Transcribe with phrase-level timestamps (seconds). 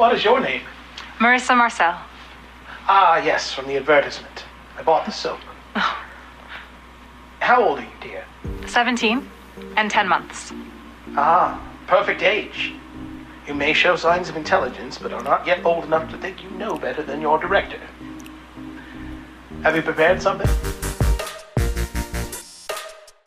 [0.00, 0.62] What is your name?
[1.18, 1.94] Marissa Marcel.
[2.88, 4.46] Ah, yes, from the advertisement.
[4.78, 5.40] I bought the soap.
[7.40, 8.24] How old are you, dear?
[8.66, 9.28] 17
[9.76, 10.54] and 10 months.
[11.18, 12.72] Ah, perfect age.
[13.46, 16.48] You may show signs of intelligence, but are not yet old enough to think you
[16.52, 17.80] know better than your director.
[19.62, 20.48] Have you prepared something?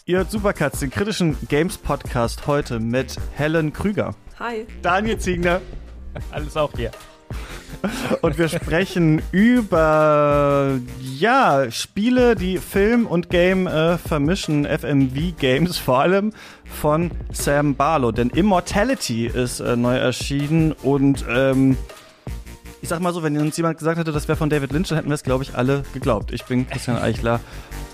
[0.06, 4.66] Ihr hört Supercuts, den kritischen Games-Podcast heute mit Helen Krüger, Hi.
[4.82, 5.62] Daniel Ziegner
[6.32, 6.92] Alles auch hier.
[8.22, 16.34] und wir sprechen über ja, Spiele, die Film und Game äh, vermischen, FMV-Games vor allem
[16.66, 18.12] von Sam Barlow.
[18.12, 21.78] Denn Immortality ist äh, neu erschienen und ähm,
[22.82, 24.98] ich sag mal so, wenn uns jemand gesagt hätte, das wäre von David Lynch, dann
[24.98, 26.32] hätten wir es, glaube ich, alle geglaubt.
[26.32, 27.40] Ich bin Christian Eichler.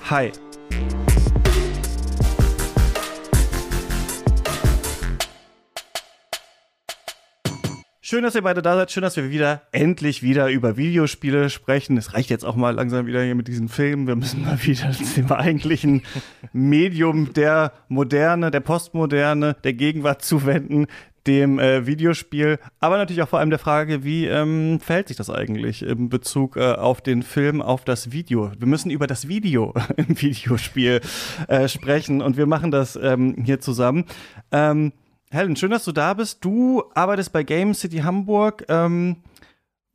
[0.09, 0.31] Hi.
[8.10, 8.90] Schön, dass ihr beide da seid.
[8.90, 11.96] Schön, dass wir wieder, endlich wieder über Videospiele sprechen.
[11.96, 14.08] Es reicht jetzt auch mal langsam wieder hier mit diesen Filmen.
[14.08, 16.02] Wir müssen mal wieder dem eigentlichen
[16.52, 20.88] Medium der Moderne, der Postmoderne, der Gegenwart zuwenden,
[21.28, 22.58] dem äh, Videospiel.
[22.80, 26.58] Aber natürlich auch vor allem der Frage, wie ähm, verhält sich das eigentlich in Bezug
[26.58, 28.52] äh, auf den Film, auf das Video?
[28.58, 31.02] Wir müssen über das Video im Videospiel
[31.48, 34.06] äh, sprechen und wir machen das ähm, hier zusammen.
[34.52, 34.94] Ähm,
[35.31, 36.44] Helen, schön, dass du da bist.
[36.44, 38.66] Du arbeitest bei Game City Hamburg.
[38.67, 39.17] Ähm,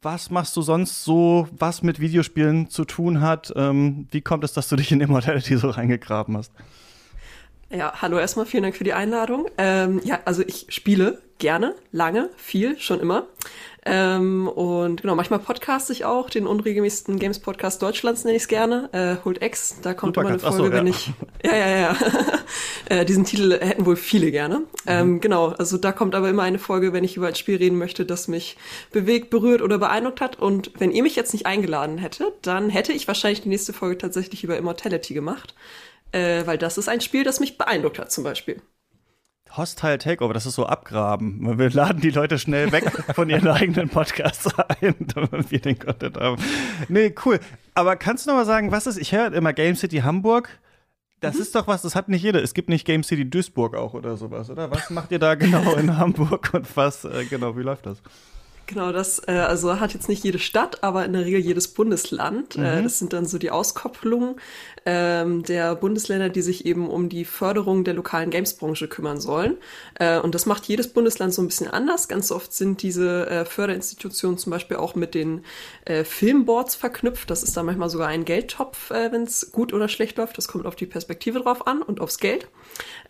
[0.00, 3.52] was machst du sonst so, was mit Videospielen zu tun hat?
[3.56, 6.52] Ähm, wie kommt es, dass du dich in Immortality so reingegraben hast?
[7.68, 9.48] Ja, hallo erstmal, vielen Dank für die Einladung.
[9.58, 13.26] Ähm, ja, also ich spiele gerne, lange, viel, schon immer.
[13.86, 18.48] Ähm, und genau, manchmal podcaste ich auch, den unregelmäßigsten Games Podcast Deutschlands nenne ich es
[18.48, 18.88] gerne.
[18.92, 20.92] Äh, Hold X, da kommt immer eine Supercuts, Folge, so, wenn ja.
[20.92, 21.12] ich.
[21.44, 21.96] Ja, ja, ja.
[23.00, 24.62] äh, diesen Titel hätten wohl viele gerne.
[24.86, 27.76] Ähm, genau, also da kommt aber immer eine Folge, wenn ich über ein Spiel reden
[27.76, 28.56] möchte, das mich
[28.90, 30.40] bewegt, berührt oder beeindruckt hat.
[30.40, 33.98] Und wenn ihr mich jetzt nicht eingeladen hättet, dann hätte ich wahrscheinlich die nächste Folge
[33.98, 35.54] tatsächlich über Immortality gemacht.
[36.12, 38.62] Äh, weil das ist ein Spiel, das mich beeindruckt hat, zum Beispiel.
[39.56, 41.58] Hostile Takeover, das ist so abgraben.
[41.58, 44.48] Wir laden die Leute schnell weg von ihren eigenen Podcasts
[44.80, 46.42] ein, damit wir den Content haben.
[46.88, 47.38] Nee, cool.
[47.74, 50.48] Aber kannst du noch mal sagen, was ist, ich höre immer Game City Hamburg.
[51.20, 52.42] Das ist doch was, das hat nicht jeder.
[52.42, 54.70] Es gibt nicht Game City Duisburg auch oder sowas, oder?
[54.70, 58.02] Was macht ihr da genau in Hamburg und was, äh, genau, wie läuft das?
[58.66, 62.56] Genau, das äh, also hat jetzt nicht jede Stadt, aber in der Regel jedes Bundesland.
[62.56, 62.84] Äh, Mhm.
[62.84, 64.36] das sind dann so die Auskopplungen
[64.86, 69.56] ähm, der Bundesländer, die sich eben um die Förderung der lokalen Gamesbranche kümmern sollen.
[69.98, 72.08] Äh, und das macht jedes Bundesland so ein bisschen anders.
[72.08, 75.44] Ganz oft sind diese äh, Förderinstitutionen zum Beispiel auch mit den
[75.84, 77.30] äh, Filmboards verknüpft.
[77.30, 80.36] Das ist dann manchmal sogar ein Geldtopf, äh, wenn es gut oder schlecht läuft.
[80.38, 82.48] Das kommt auf die Perspektive drauf an und aufs Geld.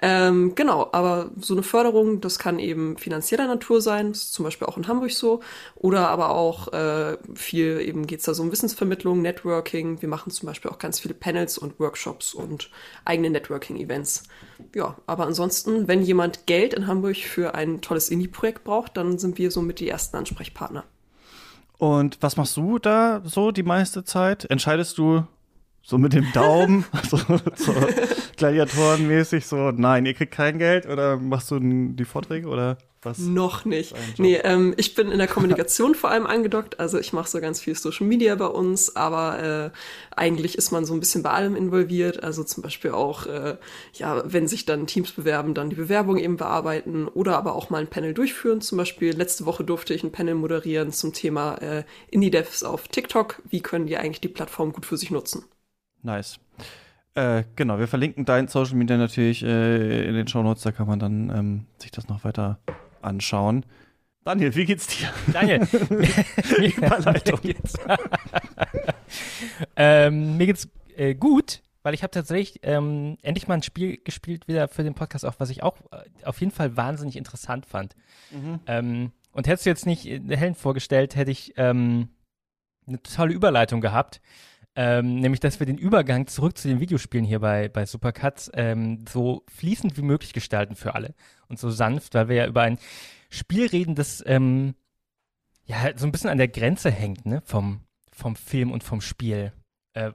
[0.02, 4.44] Ähm, genau, aber so eine Förderung, das kann eben finanzieller Natur sein, das ist zum
[4.44, 5.40] Beispiel auch in Hamburg so,
[5.76, 10.02] oder aber auch äh, viel eben geht's da so um Wissensvermittlung, Networking.
[10.02, 12.70] Wir machen zum Beispiel auch ganz viele Panels und Workshops und
[13.04, 14.24] eigene Networking-Events.
[14.74, 19.38] Ja, aber ansonsten, wenn jemand Geld in Hamburg für ein tolles Indie-Projekt braucht, dann sind
[19.38, 20.84] wir somit die ersten Ansprechpartner.
[21.78, 24.44] Und was machst du da so die meiste Zeit?
[24.48, 25.24] Entscheidest du
[25.82, 27.18] so mit dem Daumen, so,
[27.56, 27.74] so
[28.36, 33.18] gladiatorenmäßig so, nein, ihr kriegt kein Geld oder machst du die Vorträge oder was?
[33.18, 33.94] Noch nicht.
[34.18, 36.80] Nee, ähm, ich bin in der Kommunikation vor allem angedockt.
[36.80, 39.78] Also ich mache so ganz viel Social Media bei uns, aber äh,
[40.16, 42.22] eigentlich ist man so ein bisschen bei allem involviert.
[42.22, 43.56] Also zum Beispiel auch, äh,
[43.94, 47.80] ja, wenn sich dann Teams bewerben, dann die Bewerbung eben bearbeiten oder aber auch mal
[47.80, 48.60] ein Panel durchführen.
[48.60, 53.42] Zum Beispiel letzte Woche durfte ich ein Panel moderieren zum Thema äh, Indie-Devs auf TikTok.
[53.48, 55.44] Wie können die eigentlich die Plattform gut für sich nutzen?
[56.02, 56.38] Nice.
[57.14, 60.88] Äh, genau, wir verlinken dein Social Media natürlich äh, in den Show Notes, da kann
[60.88, 62.58] man dann ähm, sich das noch weiter
[63.04, 63.64] anschauen.
[64.24, 65.08] Daniel, wie geht's dir?
[65.32, 65.60] Daniel.
[66.76, 67.40] Überleitung.
[67.42, 67.74] mir geht's,
[69.76, 74.48] ähm, mir geht's äh, gut, weil ich habe tatsächlich ähm, endlich mal ein Spiel gespielt
[74.48, 77.94] wieder für den Podcast, auch was ich auch äh, auf jeden Fall wahnsinnig interessant fand.
[78.66, 82.08] Ähm, und hättest du jetzt nicht äh, Helen vorgestellt, hätte ich ähm,
[82.86, 84.20] eine tolle Überleitung gehabt.
[84.76, 89.04] Ähm, nämlich, dass wir den Übergang zurück zu den Videospielen hier bei, bei Supercuts ähm,
[89.08, 91.14] so fließend wie möglich gestalten für alle.
[91.48, 92.78] Und so sanft, weil wir ja über ein
[93.30, 94.74] Spiel reden, das ähm,
[95.64, 99.00] ja halt so ein bisschen an der Grenze hängt, ne, vom, vom Film und vom
[99.00, 99.52] Spiel.
[99.92, 100.12] Äh,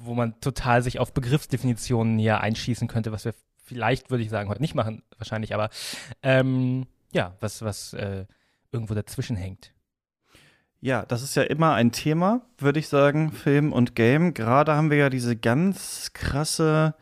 [0.00, 3.34] wo man total sich auf Begriffsdefinitionen hier einschießen könnte, was wir
[3.64, 5.70] vielleicht, würde ich sagen, heute nicht machen, wahrscheinlich, aber
[6.22, 8.26] ähm, ja, was, was äh,
[8.70, 9.72] irgendwo dazwischen hängt.
[10.80, 14.32] Ja, das ist ja immer ein Thema, würde ich sagen, Film und Game.
[14.32, 16.94] Gerade haben wir ja diese ganz krasse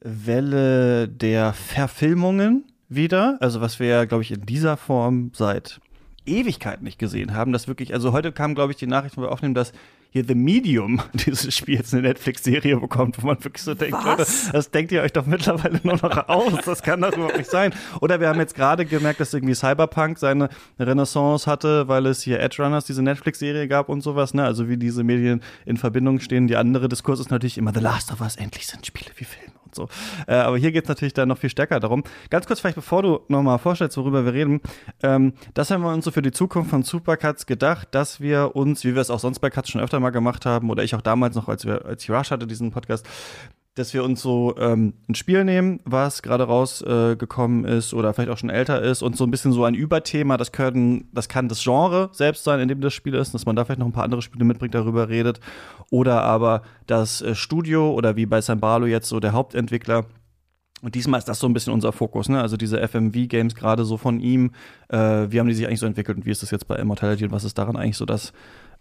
[0.00, 3.38] Welle der Verfilmungen wieder.
[3.40, 5.80] Also was wir ja, glaube ich, in dieser Form seit
[6.26, 7.52] Ewigkeit nicht gesehen haben.
[7.52, 9.72] Das wirklich, also heute kam, glaube ich, die Nachricht, wo wir aufnehmen, dass
[10.10, 14.02] hier The Medium, dieses Spiel jetzt eine Netflix-Serie bekommt, wo man wirklich so denkt?
[14.04, 16.54] Leute, das denkt ihr euch doch mittlerweile nur noch aus.
[16.64, 17.74] Das kann doch überhaupt nicht sein.
[18.00, 22.40] Oder wir haben jetzt gerade gemerkt, dass irgendwie Cyberpunk seine Renaissance hatte, weil es hier
[22.40, 24.44] Edge Runners, diese Netflix-Serie gab und sowas, ne?
[24.44, 26.46] Also wie diese Medien in Verbindung stehen.
[26.46, 29.57] Die andere Diskurs ist natürlich immer The Last of Us, endlich sind Spiele wie Filme
[29.68, 29.88] und so.
[30.26, 32.04] Äh, aber hier geht es natürlich dann noch viel stärker darum.
[32.30, 34.60] Ganz kurz vielleicht, bevor du nochmal vorstellst, worüber wir reden,
[35.02, 38.84] ähm, das haben wir uns so für die Zukunft von Supercuts gedacht, dass wir uns,
[38.84, 41.02] wie wir es auch sonst bei Cuts schon öfter mal gemacht haben, oder ich auch
[41.02, 43.06] damals noch, als wir, als ich Rush hatte, diesen Podcast,
[43.78, 48.30] dass wir uns so ähm, ein Spiel nehmen, was gerade rausgekommen äh, ist oder vielleicht
[48.30, 51.48] auch schon älter ist und so ein bisschen so ein Überthema, das können, das kann
[51.48, 53.92] das Genre selbst sein, in dem das Spiel ist, dass man da vielleicht noch ein
[53.92, 55.40] paar andere Spiele mitbringt, darüber redet.
[55.90, 60.06] Oder aber das äh, Studio oder wie bei San Barlo jetzt so der Hauptentwickler.
[60.82, 62.40] Und diesmal ist das so ein bisschen unser Fokus, ne?
[62.40, 64.52] Also diese FMV-Games gerade so von ihm,
[64.88, 67.24] äh, wie haben die sich eigentlich so entwickelt und wie ist das jetzt bei Immortality
[67.24, 68.32] und was ist daran eigentlich so das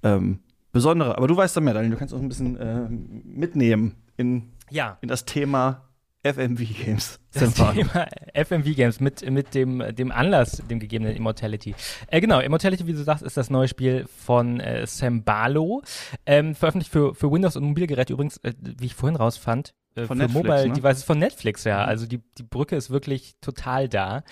[0.04, 0.40] ähm,
[0.72, 1.18] Besondere?
[1.18, 4.98] Aber du weißt da mehr, Daniel, du kannst uns ein bisschen äh, mitnehmen in Ja,
[5.02, 5.88] in das Thema
[6.24, 7.19] FMV-Games.
[7.34, 11.75] das Thema FMV-Games mit, mit dem, dem Anlass, dem gegebenen Immortality.
[12.08, 15.81] Äh, genau, Immortality, wie du sagst, ist das neue Spiel von äh, Sam Barlow.
[16.25, 19.74] Ähm, veröffentlicht für, für Windows und Mobilgeräte übrigens, äh, wie ich vorhin rausfand.
[19.96, 20.74] Äh, Von für Netflix, Mobile ne?
[20.74, 21.86] Devices von Netflix, ja.
[21.86, 24.24] Also die, die Brücke ist wirklich total da.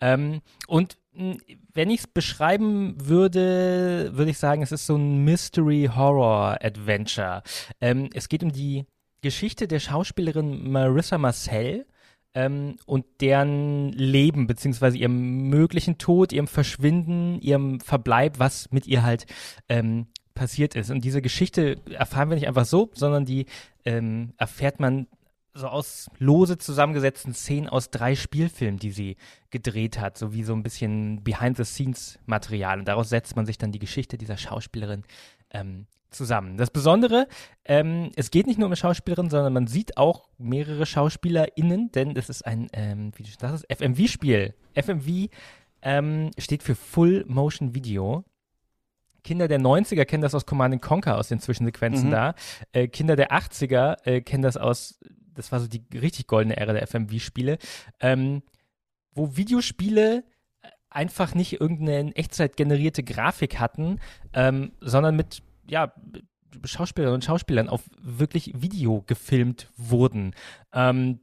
[0.00, 7.44] Ähm, und wenn ich es beschreiben würde, würde ich sagen, es ist so ein Mystery-Horror-Adventure.
[7.80, 8.84] Ähm, es geht um die
[9.24, 11.86] Geschichte der Schauspielerin Marissa Marcel
[12.34, 19.02] ähm, und deren Leben, beziehungsweise ihrem möglichen Tod, ihrem Verschwinden, ihrem Verbleib, was mit ihr
[19.02, 19.24] halt
[19.70, 20.90] ähm, passiert ist.
[20.90, 23.46] Und diese Geschichte erfahren wir nicht einfach so, sondern die
[23.86, 25.06] ähm, erfährt man
[25.54, 29.16] so aus lose zusammengesetzten Szenen aus drei Spielfilmen, die sie
[29.48, 32.80] gedreht hat, so wie so ein bisschen Behind-the-Scenes-Material.
[32.80, 35.04] Und daraus setzt man sich dann die Geschichte dieser Schauspielerin
[35.50, 36.56] ähm, zusammen.
[36.56, 37.28] Das Besondere,
[37.64, 42.14] ähm, es geht nicht nur um eine Schauspielerin, sondern man sieht auch mehrere SchauspielerInnen, denn
[42.14, 44.54] das ist ein, ähm, wie das ist, FMV-Spiel.
[44.74, 45.28] FMV
[45.82, 48.24] ähm, steht für Full Motion Video.
[49.22, 52.12] Kinder der 90er kennen das aus Command Conquer aus den Zwischensequenzen Mhm.
[52.12, 52.34] da.
[52.72, 55.00] Äh, Kinder der 80er äh, kennen das aus,
[55.34, 57.58] das war so die richtig goldene Ära der FMV-Spiele,
[58.00, 58.42] ähm,
[59.14, 60.24] wo Videospiele
[60.90, 63.98] einfach nicht irgendeine Echtzeit generierte Grafik hatten,
[64.32, 65.92] ähm, sondern mit, ja,
[66.64, 70.34] Schauspielerinnen und Schauspielern auf wirklich Video gefilmt wurden,
[70.72, 71.20] ähm,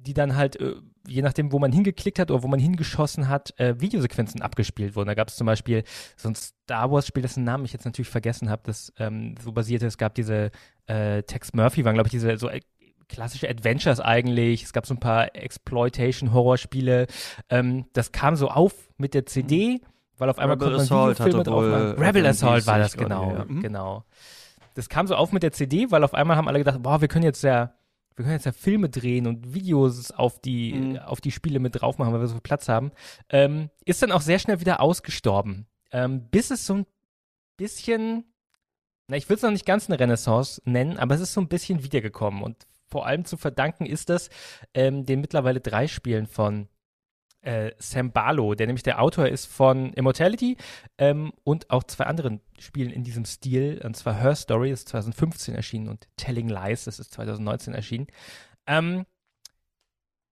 [0.00, 0.74] die dann halt, äh,
[1.06, 5.08] je nachdem, wo man hingeklickt hat oder wo man hingeschossen hat, äh, Videosequenzen abgespielt wurden.
[5.08, 5.82] Da gab es zum Beispiel
[6.16, 9.86] so ein Star Wars-Spiel, dessen Namen ich jetzt natürlich vergessen habe, das ähm, so basierte.
[9.86, 10.50] Es gab diese
[10.86, 12.60] äh, Tex Murphy, waren, glaube ich, diese so äh,
[13.08, 14.62] klassische Adventures eigentlich.
[14.62, 17.06] Es gab so ein paar Exploitation-Horrorspiele.
[17.50, 19.80] Ähm, das kam so auf mit der CD,
[20.18, 22.02] weil auf einmal Rebel man Assault Videofilme hatte drauf wohl machen.
[22.02, 23.30] Rebel Assault war das, genau.
[23.32, 23.44] ja.
[23.44, 23.62] Mhm.
[23.62, 24.04] Genau.
[24.74, 27.08] Das kam so auf mit der CD, weil auf einmal haben alle gedacht, boah, wir
[27.08, 27.74] können jetzt ja,
[28.16, 30.98] wir können jetzt ja Filme drehen und Videos auf die, Mhm.
[30.98, 32.92] auf die Spiele mit drauf machen, weil wir so viel Platz haben.
[33.28, 35.66] Ähm, ist dann auch sehr schnell wieder ausgestorben.
[35.90, 36.86] Ähm, bis es so ein
[37.56, 38.24] bisschen,
[39.08, 41.48] na, ich würde es noch nicht ganz eine Renaissance nennen, aber es ist so ein
[41.48, 42.42] bisschen wiedergekommen.
[42.42, 44.28] Und vor allem zu verdanken ist das
[44.74, 46.68] ähm, den mittlerweile drei Spielen von
[47.42, 50.56] äh, Sam Barlow, der nämlich der Autor ist von Immortality
[50.98, 55.54] ähm, und auch zwei anderen Spielen in diesem Stil, und zwar Her Story, ist 2015
[55.54, 58.06] erschienen, und Telling Lies, das ist 2019 erschienen.
[58.66, 59.04] Ähm,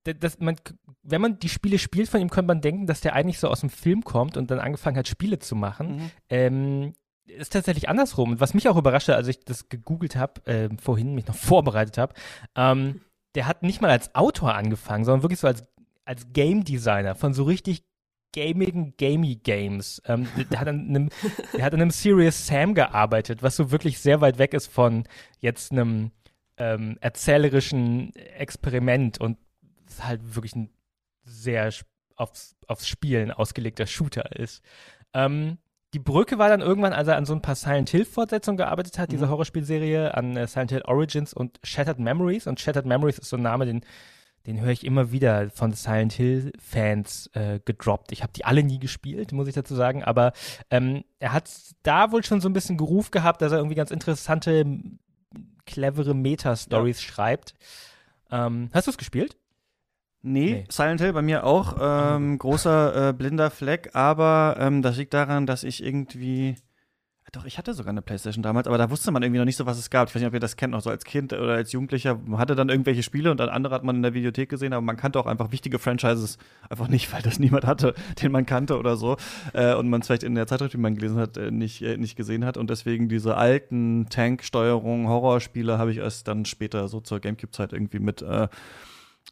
[0.05, 0.57] das, man,
[1.03, 3.61] wenn man die Spiele spielt von ihm, könnte man denken, dass der eigentlich so aus
[3.61, 5.97] dem Film kommt und dann angefangen hat, Spiele zu machen.
[5.97, 6.11] Mhm.
[6.31, 6.93] Ähm,
[7.27, 8.33] ist tatsächlich andersrum.
[8.33, 11.99] Und was mich auch überraschte, als ich das gegoogelt habe, ähm, vorhin mich noch vorbereitet
[11.99, 12.15] habe,
[12.57, 13.03] ähm,
[13.35, 15.65] der hat nicht mal als Autor angefangen, sondern wirklich so als,
[16.11, 17.85] als Game Designer von so richtig
[18.35, 20.03] gamigen Gamey Games.
[20.07, 21.09] Ähm, der, hat an einem,
[21.57, 25.05] der hat an einem Serious Sam gearbeitet, was so wirklich sehr weit weg ist von
[25.39, 26.11] jetzt einem
[26.57, 29.39] ähm, erzählerischen Experiment und
[29.87, 30.71] es halt wirklich ein
[31.23, 31.73] sehr
[32.17, 34.65] aufs, aufs Spielen ausgelegter Shooter ist.
[35.15, 35.59] Ähm,
[35.95, 39.13] die Brücke war dann irgendwann, als er an so ein paar Silent Hill-Fortsetzungen gearbeitet hat,
[39.13, 39.31] diese Mhm.
[39.31, 42.49] Horrorspielserie, an äh, Silent Hill Origins und Shattered Memories.
[42.49, 43.83] Und Shattered Memories ist so ein Name, den,
[44.47, 48.13] den höre ich immer wieder von Silent Hill-Fans äh, gedroppt.
[48.13, 50.33] Ich habe die alle nie gespielt, muss ich dazu sagen, aber
[50.71, 51.51] ähm, er hat
[51.83, 54.65] da wohl schon so ein bisschen Geruf gehabt, dass er irgendwie ganz interessante,
[55.67, 57.55] clevere Meta-Stories schreibt.
[58.31, 59.37] Ähm, hast du es gespielt?
[60.23, 60.65] Nee, Nee.
[60.69, 61.77] Silent Hill bei mir auch.
[61.81, 66.57] Ähm, großer äh, blinder Fleck, aber ähm, das liegt daran, dass ich irgendwie.
[67.33, 69.65] Doch, ich hatte sogar eine Playstation damals, aber da wusste man irgendwie noch nicht so,
[69.65, 70.09] was es gab.
[70.09, 72.19] Ich weiß nicht, ob ihr das kennt, noch so als Kind oder als Jugendlicher.
[72.25, 74.83] Man hatte dann irgendwelche Spiele und dann andere hat man in der Videothek gesehen, aber
[74.83, 78.79] man kannte auch einfach wichtige Franchises einfach nicht, weil das niemand hatte, den man kannte
[78.79, 79.17] oder so.
[79.53, 81.97] Äh, und man es vielleicht in der Zeitschrift, die man gelesen hat, äh, nicht, äh,
[81.97, 82.57] nicht gesehen hat.
[82.57, 88.01] Und deswegen diese alten Tank-Steuerung, Horrorspiele habe ich erst dann später so zur Gamecube-Zeit irgendwie
[88.01, 88.49] mit äh,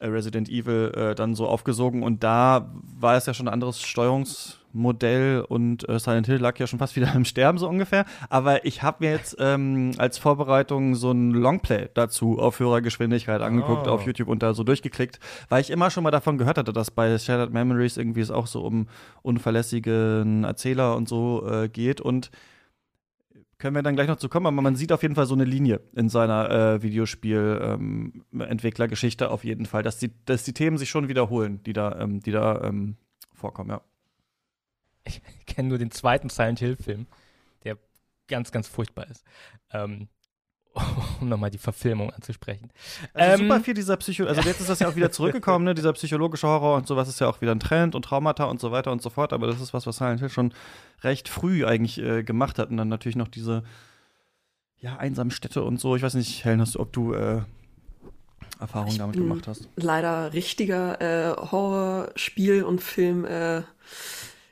[0.00, 5.44] Resident Evil äh, dann so aufgesogen und da war es ja schon ein anderes Steuerungsmodell
[5.48, 8.04] und äh, Silent Hill lag ja schon fast wieder im Sterben so ungefähr.
[8.28, 13.40] Aber ich habe mir jetzt ähm, als Vorbereitung so ein Longplay dazu auf höherer Geschwindigkeit
[13.42, 13.90] angeguckt Oh.
[13.90, 16.90] auf YouTube und da so durchgeklickt, weil ich immer schon mal davon gehört hatte, dass
[16.90, 18.86] bei Shattered Memories irgendwie es auch so um
[19.22, 22.30] unverlässigen Erzähler und so äh, geht und
[23.58, 25.44] können wir dann gleich noch zu kommen, aber man sieht auf jeden Fall so eine
[25.44, 30.90] Linie in seiner äh, Videospiel-Entwicklergeschichte ähm, auf jeden Fall, dass die, dass die Themen sich
[30.90, 32.96] schon wiederholen, die da, ähm, die da ähm,
[33.34, 33.80] vorkommen, ja.
[35.04, 37.06] Ich kenne nur den zweiten Silent Hill-Film,
[37.64, 37.78] der
[38.28, 39.24] ganz, ganz furchtbar ist.
[39.72, 40.06] Ähm,
[41.20, 42.70] um nochmal die Verfilmung anzusprechen.
[43.14, 45.74] Also Ähm, super viel dieser Psycho, also jetzt ist das ja auch wieder zurückgekommen, ne?
[45.74, 48.72] dieser psychologische Horror und sowas ist ja auch wieder ein Trend und Traumata und so
[48.72, 50.52] weiter und so fort, aber das ist was, was Silent Hill schon
[51.02, 53.62] recht früh eigentlich äh, gemacht hat und dann natürlich noch diese
[54.80, 55.96] ja, einsamen Städte und so.
[55.96, 57.42] Ich weiß nicht, Helen, hast du, ob du äh,
[58.60, 59.68] Erfahrungen Ich damit gemacht hast?
[59.76, 63.62] Leider richtiger äh, Horrorspiel und Film, äh,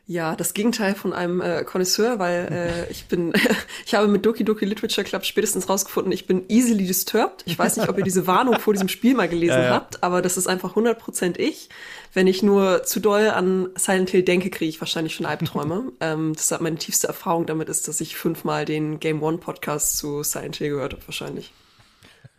[0.09, 2.49] ja, das Gegenteil von einem äh, Connoisseur, weil
[2.89, 3.33] äh, ich bin,
[3.87, 7.43] ich habe mit Doki Doki Literature Club spätestens rausgefunden, ich bin easily disturbed.
[7.45, 9.71] Ich weiß nicht, ob ihr diese Warnung vor diesem Spiel mal gelesen Ja, ja.
[9.71, 11.71] habt, aber das ist einfach 100% ich.
[12.13, 15.93] Wenn ich nur zu doll an Silent Hill denke, kriege ich wahrscheinlich schon Albträume.
[16.01, 20.23] ähm, deshalb meine tiefste Erfahrung damit ist, dass ich fünfmal den Game One Podcast zu
[20.23, 21.53] Silent Hill gehört habe, wahrscheinlich.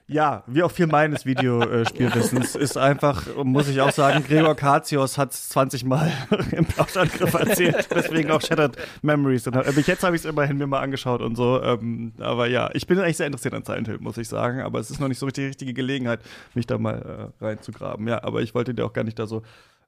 [0.09, 5.33] Ja, wie auch viel meines Videospielwissens ist einfach, muss ich auch sagen, Gregor Katios hat
[5.33, 6.13] es 20 Mal
[6.51, 9.47] im Plauschangriff erzählt, deswegen auch Shattered Memories.
[9.47, 11.61] Und, aber jetzt habe ich es immerhin mir mal angeschaut und so.
[11.61, 14.61] Ähm, aber ja, ich bin eigentlich sehr interessiert an Silent Hill, muss ich sagen.
[14.61, 16.21] Aber es ist noch nicht so richtig die richtige Gelegenheit,
[16.53, 18.07] mich da mal äh, reinzugraben.
[18.07, 19.41] Ja, aber ich wollte dir auch gar nicht da so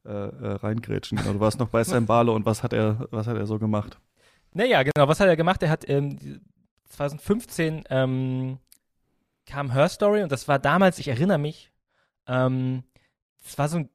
[0.05, 1.17] äh, äh, reingrätschen.
[1.17, 3.57] Genau, du warst noch bei Sam Barlow und was hat er, was hat er so
[3.57, 3.97] gemacht?
[4.53, 5.07] Naja, genau.
[5.07, 5.63] Was hat er gemacht?
[5.63, 6.41] Er hat ähm,
[6.89, 8.57] 2015 ähm,
[9.49, 11.71] kam Her Story und das war damals, ich erinnere mich,
[12.27, 12.83] ähm,
[13.43, 13.89] das war so, ein,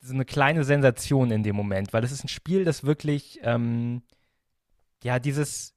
[0.00, 4.02] so eine kleine Sensation in dem Moment, weil es ist ein Spiel, das wirklich, ähm,
[5.02, 5.74] ja, dieses,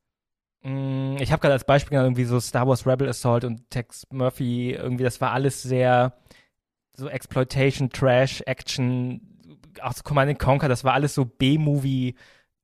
[0.62, 4.08] mh, ich habe gerade als Beispiel genannt, irgendwie so Star Wars Rebel Assault und Tex
[4.12, 6.17] Murphy, irgendwie, das war alles sehr
[6.94, 9.22] so Exploitation, Trash, Action,
[9.82, 12.15] auch so Command and Conquer, das war alles so B-Movie,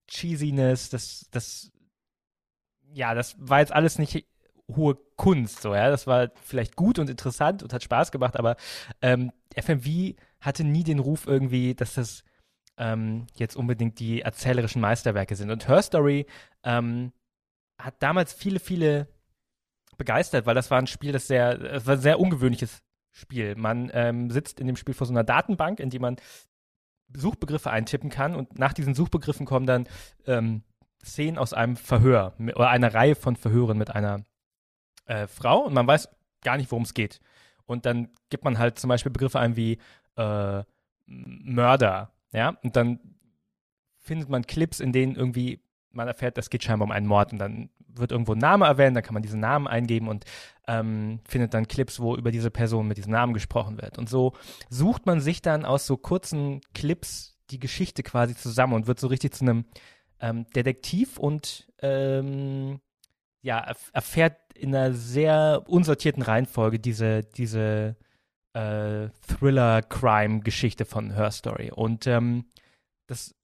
[0.07, 1.71] Cheesiness, das, das,
[2.93, 4.25] ja, das war jetzt alles nicht
[4.75, 8.55] hohe Kunst, so, ja, das war vielleicht gut und interessant und hat Spaß gemacht, aber
[9.01, 12.23] ähm, FMV hatte nie den Ruf irgendwie, dass das
[12.77, 15.51] ähm, jetzt unbedingt die erzählerischen Meisterwerke sind.
[15.51, 16.25] Und Her Story
[16.63, 17.13] ähm,
[17.77, 19.07] hat damals viele, viele
[19.97, 23.55] begeistert, weil das war ein Spiel, das sehr, das war ein sehr ungewöhnliches Spiel.
[23.55, 26.17] Man ähm, sitzt in dem Spiel vor so einer Datenbank, in die man
[27.15, 29.87] Suchbegriffe eintippen kann und nach diesen Suchbegriffen kommen dann
[30.25, 30.63] ähm,
[31.03, 34.23] Szenen aus einem Verhör oder einer Reihe von Verhören mit einer
[35.05, 36.09] äh, Frau und man weiß
[36.43, 37.19] gar nicht, worum es geht.
[37.65, 39.79] Und dann gibt man halt zum Beispiel Begriffe ein wie
[40.15, 40.63] äh,
[41.05, 42.99] Mörder, ja, und dann
[43.99, 47.39] findet man Clips, in denen irgendwie man erfährt, das geht scheinbar um einen Mord und
[47.39, 50.25] dann wird irgendwo ein Name erwähnt, dann kann man diesen Namen eingeben und
[50.67, 53.97] ähm, findet dann Clips, wo über diese Person mit diesem Namen gesprochen wird.
[53.99, 54.33] Und so
[54.69, 59.07] sucht man sich dann aus so kurzen Clips die Geschichte quasi zusammen und wird so
[59.07, 59.65] richtig zu einem
[60.19, 62.79] ähm, Detektiv und ähm,
[63.43, 67.95] ja, erf- erfährt in einer sehr unsortierten Reihenfolge diese, diese
[68.53, 71.71] äh, Thriller-Crime-Geschichte von Her Story.
[71.71, 72.45] Und ähm,
[73.07, 73.35] das,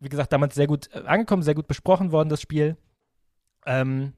[0.00, 2.76] wie gesagt, damals sehr gut äh, angekommen, sehr gut besprochen worden, das Spiel.
[3.64, 4.12] Ähm,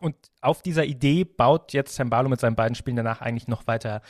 [0.00, 3.66] und auf dieser Idee baut jetzt Sam Barlow mit seinen beiden Spielen danach eigentlich noch
[3.66, 4.02] weiter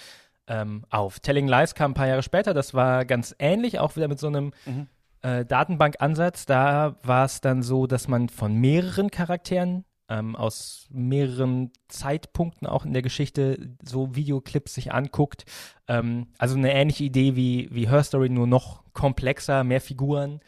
[0.49, 1.21] ähm, auf.
[1.21, 4.27] Telling Lies kam ein paar Jahre später, das war ganz ähnlich, auch wieder mit so
[4.27, 4.89] einem Mhm.
[5.23, 6.45] äh, Datenbankansatz.
[6.45, 12.85] Da war es dann so, dass man von mehreren Charakteren ähm, aus mehreren Zeitpunkten auch
[12.85, 15.45] in der Geschichte so Videoclips sich anguckt.
[15.89, 20.41] Ähm, also eine ähnliche Idee wie, wie Her Story, nur noch komplexer, mehr Figuren.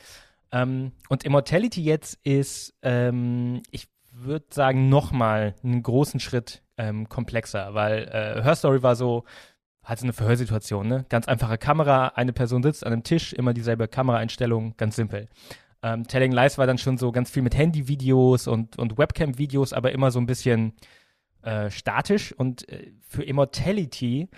[0.52, 7.74] Ähm, und Immortality jetzt ist, ähm, ich würde sagen, nochmal einen großen Schritt ähm, komplexer,
[7.74, 9.24] weil äh, Her Story war so,
[9.84, 11.04] halt so eine Verhörsituation, ne?
[11.08, 15.28] Ganz einfache Kamera, eine Person sitzt an einem Tisch, immer dieselbe Kameraeinstellung, ganz simpel.
[15.82, 19.92] Ähm, Telling Lies war dann schon so ganz viel mit Handyvideos und, und Webcam-Videos, aber
[19.92, 20.72] immer so ein bisschen
[21.42, 22.32] äh, statisch.
[22.32, 24.28] Und äh, für Immortality,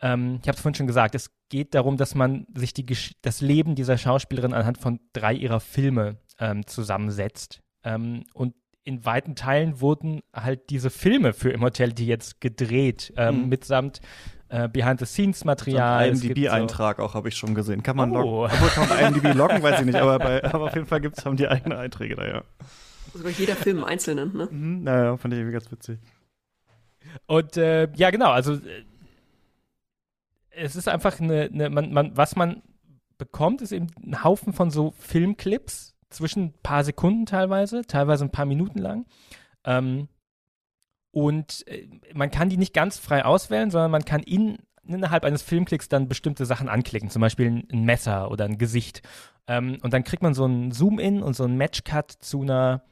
[0.00, 2.86] ähm, ich habe es vorhin schon gesagt, es geht darum, dass man sich die,
[3.22, 7.60] das Leben dieser Schauspielerin anhand von drei ihrer Filme ähm, zusammensetzt.
[7.84, 13.48] Ähm, und in weiten Teilen wurden halt diese Filme für Immortality jetzt gedreht, ähm, Mhm.
[13.48, 14.00] mitsamt
[14.48, 16.08] äh, Behind-the-Scenes-Material.
[16.10, 17.82] Es gibt IMDb-Eintrag auch, habe ich schon gesehen.
[17.82, 18.44] Kann man Oh.
[18.44, 18.54] loggen.
[18.54, 21.24] Obwohl, kann man IMDb loggen, weiß ich nicht, aber, bei, aber auf jeden Fall gibt's,
[21.24, 22.42] haben die eigene Einträge da, ja.
[23.12, 24.48] Sogar jeder Film im Einzelnen, ne?
[24.50, 25.98] Mhm, naja, fand ich irgendwie ganz witzig.
[27.26, 28.84] Und äh, ja, genau, also äh,
[30.50, 32.62] es ist einfach eine, eine man, man, was man
[33.18, 38.30] bekommt, ist eben ein Haufen von so Filmclips, zwischen ein paar Sekunden teilweise, teilweise ein
[38.30, 39.06] paar Minuten lang.
[39.64, 40.08] Ähm,
[41.16, 45.40] und äh, man kann die nicht ganz frei auswählen, sondern man kann in, innerhalb eines
[45.40, 49.00] Filmklicks dann bestimmte Sachen anklicken, zum Beispiel ein, Messer oder ein Gesicht.
[49.46, 52.82] Ähm, und dann kriegt man so einen Zoom-In und so einen Match-Cut zu einer,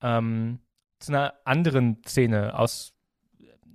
[0.00, 0.60] ähm,
[1.00, 2.94] zu einer anderen Szene aus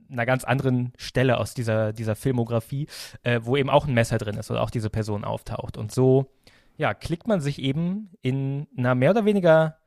[0.10, 2.88] einer ganz anderen Stelle aus dieser, dieser Filmografie,
[3.24, 5.76] äh, wo eben auch ein Messer drin ist oder auch diese Person auftaucht.
[5.76, 6.32] Und so,
[6.78, 9.80] ja, klickt man sich eben in einer mehr oder weniger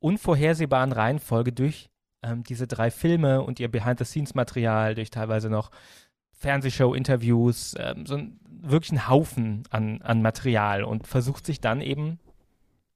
[0.00, 1.89] unvorhersehbaren Reihenfolge durch
[2.22, 5.70] ähm, diese drei Filme und ihr Behind-the-Scenes-Material, durch teilweise noch
[6.32, 12.18] Fernsehshow-Interviews, ähm, so ein, wirklich ein Haufen an, an Material und versucht sich dann eben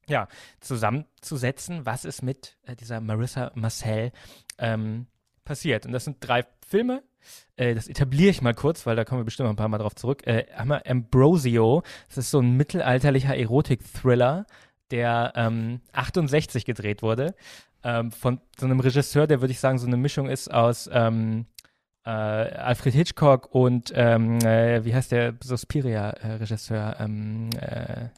[0.07, 0.27] ja,
[0.59, 4.11] zusammenzusetzen, was ist mit äh, dieser Marissa Marcel
[4.57, 5.07] ähm,
[5.43, 5.85] passiert.
[5.85, 7.03] Und das sind drei Filme.
[7.55, 9.77] Äh, das etabliere ich mal kurz, weil da kommen wir bestimmt noch ein paar Mal
[9.77, 10.25] drauf zurück.
[10.27, 11.83] Äh, einmal Ambrosio.
[12.07, 14.45] Das ist so ein mittelalterlicher Erotik-Thriller,
[14.91, 17.35] der ähm, 68 gedreht wurde.
[17.87, 21.45] Ähm, von so einem Regisseur, der würde ich sagen, so eine Mischung ist aus ähm,
[22.03, 26.95] äh, Alfred Hitchcock und ähm, äh, wie heißt der Suspiria-Regisseur?
[26.99, 28.09] Ähm, äh,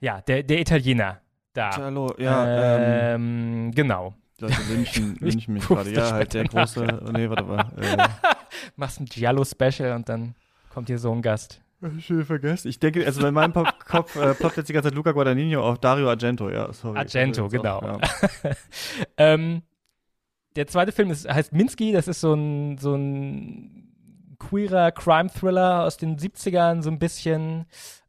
[0.00, 1.20] ja, der, der Italiener
[1.52, 1.70] da.
[1.76, 4.14] Hallo, ja, ähm, genau.
[4.40, 5.92] Leute lynchen, Ich lynchen mich gerade.
[5.92, 7.70] Ja, halt der große, nee, warte mal.
[7.80, 8.08] Äh,
[8.74, 10.34] Machst ein Giallo-Special und dann
[10.70, 11.60] kommt hier so ein Gast.
[12.00, 12.68] Schon vergessen.
[12.68, 15.62] Ich denke, also in meinem Pop Kopf äh, ploppt jetzt die ganze Zeit Luca Guadagnino
[15.62, 16.98] auf Dario Argento, ja, sorry.
[16.98, 17.98] Argento, jetzt auch, genau.
[17.98, 18.50] ja.
[19.16, 19.62] ähm,
[20.56, 25.96] der zweite Film ist, heißt Minsky, das ist so ein, so ein queerer Crime-Thriller aus
[25.96, 27.66] den 70ern, so ein bisschen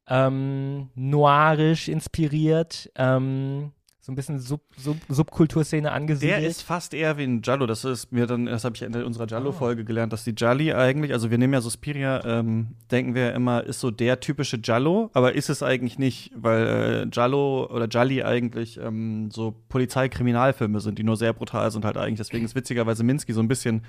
[0.07, 3.71] ähm, noirisch inspiriert, ähm,
[4.03, 6.41] so ein bisschen Sub, Sub, Subkulturszene angesiedelt.
[6.41, 7.67] Der ist fast eher wie ein Giallo.
[7.67, 9.27] Das ist mir dann, das habe ich in unserer Ah.
[9.27, 13.63] Giallo-Folge gelernt, dass die Gialli eigentlich, also wir nehmen ja Suspiria, ähm, denken wir immer,
[13.63, 18.23] ist so der typische Giallo, aber ist es eigentlich nicht, weil äh, Giallo oder Gialli
[18.23, 22.17] eigentlich ähm, so Polizeikriminalfilme sind, die nur sehr brutal sind halt eigentlich.
[22.17, 23.83] Deswegen ist witzigerweise Minsky so ein bisschen,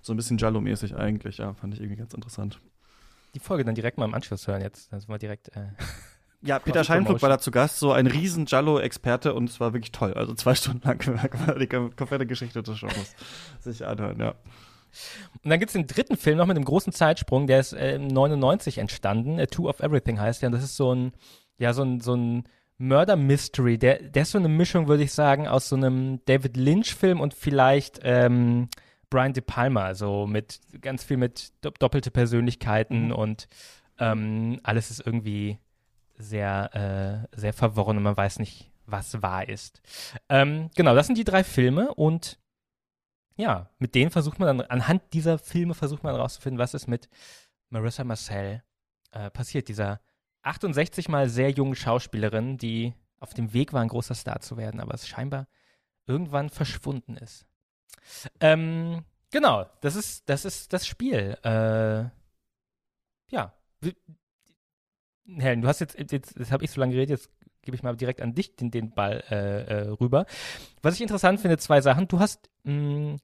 [0.00, 1.38] so ein bisschen Giallo-mäßig eigentlich.
[1.38, 2.60] Ja, fand ich irgendwie ganz interessant.
[3.34, 4.92] die Folge dann direkt mal im Anschluss hören jetzt.
[4.92, 5.48] Dann sind wir direkt.
[5.56, 5.70] Äh,
[6.42, 9.92] Ja, Peter Scheinflug war da zu Gast, so ein riesen Giallo-Experte und es war wirklich
[9.92, 10.14] toll.
[10.14, 11.04] Also zwei Stunden lang
[11.46, 13.14] man die komplette Geschichte des Genres
[13.60, 14.34] sich anhören, ja.
[15.42, 17.98] Und dann gibt es den dritten Film noch mit einem großen Zeitsprung, der ist äh,
[17.98, 19.38] 99 entstanden.
[19.38, 20.48] A Two of Everything heißt der.
[20.48, 21.12] Und das ist so ein,
[21.58, 22.44] ja, so ein, so ein
[22.78, 23.78] Murder-Mystery.
[23.78, 27.34] Der, der ist so eine Mischung, würde ich sagen, aus so einem David Lynch-Film und
[27.34, 28.68] vielleicht ähm,
[29.10, 29.94] Brian De Palma.
[29.94, 33.46] So mit ganz viel mit do doppelte Persönlichkeiten und
[33.98, 35.58] ähm, alles ist irgendwie
[36.20, 39.80] sehr, äh, sehr verworren und man weiß nicht, was wahr ist.
[40.28, 42.38] Ähm, genau, das sind die drei Filme und
[43.36, 47.08] ja, mit denen versucht man dann, anhand dieser Filme versucht man herauszufinden, was ist mit
[47.70, 48.62] Marissa Marcel
[49.12, 50.00] äh, passiert, dieser
[50.42, 54.80] 68 mal sehr jungen Schauspielerin, die auf dem Weg war, ein großer Star zu werden,
[54.80, 55.46] aber es scheinbar
[56.06, 57.46] irgendwann verschwunden ist.
[58.40, 61.36] Ähm, genau, das ist, das ist das Spiel.
[61.44, 62.10] Äh,
[63.30, 63.54] ja.
[65.38, 67.30] Helen, du hast jetzt, jetzt, jetzt habe ich so lange geredet, jetzt
[67.62, 70.26] gebe ich mal direkt an dich den, den Ball äh, äh, rüber.
[70.82, 72.08] Was ich interessant finde, zwei Sachen.
[72.08, 73.16] Du hast mh,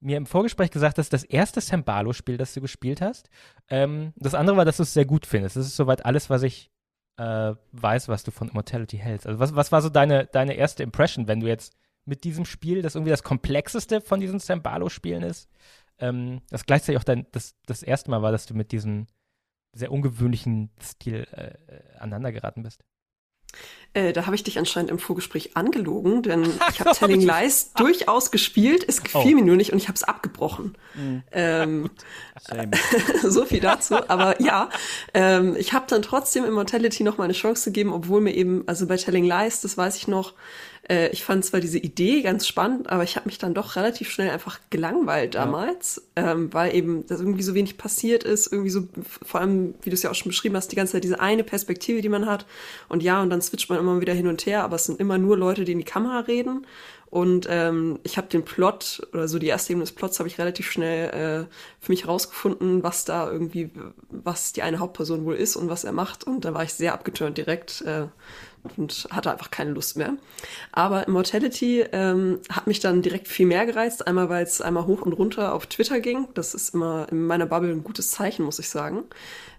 [0.00, 3.30] mir im Vorgespräch gesagt, dass das erste Sambalo-Spiel, das du gespielt hast,
[3.68, 5.56] ähm, das andere war, dass du es sehr gut findest.
[5.56, 6.70] Das ist soweit alles, was ich
[7.16, 9.26] äh, weiß, was du von Immortality hältst.
[9.26, 12.82] Also was, was war so deine, deine erste Impression, wenn du jetzt mit diesem Spiel,
[12.82, 15.48] das irgendwie das komplexeste von diesen Sambalo-Spielen ist,
[15.98, 19.06] ähm, das gleichzeitig auch dein, das, das erste Mal war, dass du mit diesem
[19.74, 22.80] sehr ungewöhnlichen Stil äh, äh, aneinander geraten bist.
[23.92, 27.72] Äh, da habe ich dich anscheinend im Vorgespräch angelogen, denn ich habe Telling hab Lies
[27.74, 28.84] durchaus gespielt.
[28.86, 29.36] Es gefiel Oh.
[29.36, 30.76] mir nur nicht und ich habe es abgebrochen.
[31.30, 31.90] Ähm,
[32.40, 32.70] Same.
[33.22, 33.96] so viel dazu.
[34.08, 34.68] Aber ja,
[35.12, 38.86] ähm, ich habe dann trotzdem Immortality noch mal eine Chance gegeben, obwohl mir eben, also
[38.88, 40.34] bei Telling Lies, das weiß ich noch,
[40.88, 44.10] äh, ich fand zwar diese Idee ganz spannend, aber ich habe mich dann doch relativ
[44.10, 48.88] schnell einfach gelangweilt damals, ähm, weil eben das irgendwie so wenig passiert ist, irgendwie so,
[49.24, 51.44] vor allem, wie du es ja auch schon beschrieben hast, die ganze Zeit diese eine
[51.44, 52.46] Perspektive, die man hat.
[52.88, 55.18] Und ja, und dann switcht man immer wieder hin und her, aber es sind immer
[55.18, 56.66] nur Leute, die in die Kamera reden.
[57.14, 60.36] Und ähm, ich habe den Plot oder so die erste Ebene des Plots habe ich
[60.38, 63.70] relativ schnell äh, für mich rausgefunden, was da irgendwie,
[64.10, 66.24] was die eine Hauptperson wohl ist und was er macht.
[66.24, 67.82] Und da war ich sehr abgeturnt direkt.
[67.82, 68.06] Äh,
[68.76, 70.14] und hatte einfach keine Lust mehr.
[70.72, 74.06] Aber Immortality ähm, hat mich dann direkt viel mehr gereizt.
[74.06, 76.28] Einmal, weil es einmal hoch und runter auf Twitter ging.
[76.34, 79.04] Das ist immer in meiner Bubble ein gutes Zeichen, muss ich sagen.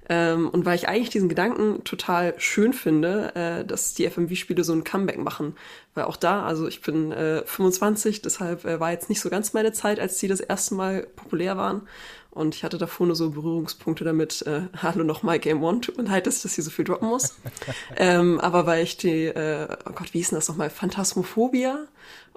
[0.07, 4.73] Ähm, und weil ich eigentlich diesen Gedanken total schön finde, äh, dass die FMV-Spiele so
[4.73, 5.55] ein Comeback machen.
[5.93, 9.53] Weil auch da, also ich bin äh, 25, deshalb äh, war jetzt nicht so ganz
[9.53, 11.87] meine Zeit, als die das erste Mal populär waren.
[12.31, 16.03] Und ich hatte davor nur so Berührungspunkte damit, äh, hallo nochmal Game One, tut mir
[16.03, 17.37] leid, dass ich hier so viel droppen muss.
[17.95, 20.69] ähm, aber weil ich die, äh, oh Gott, wie hieß denn das nochmal?
[20.69, 21.87] Phantasmophobia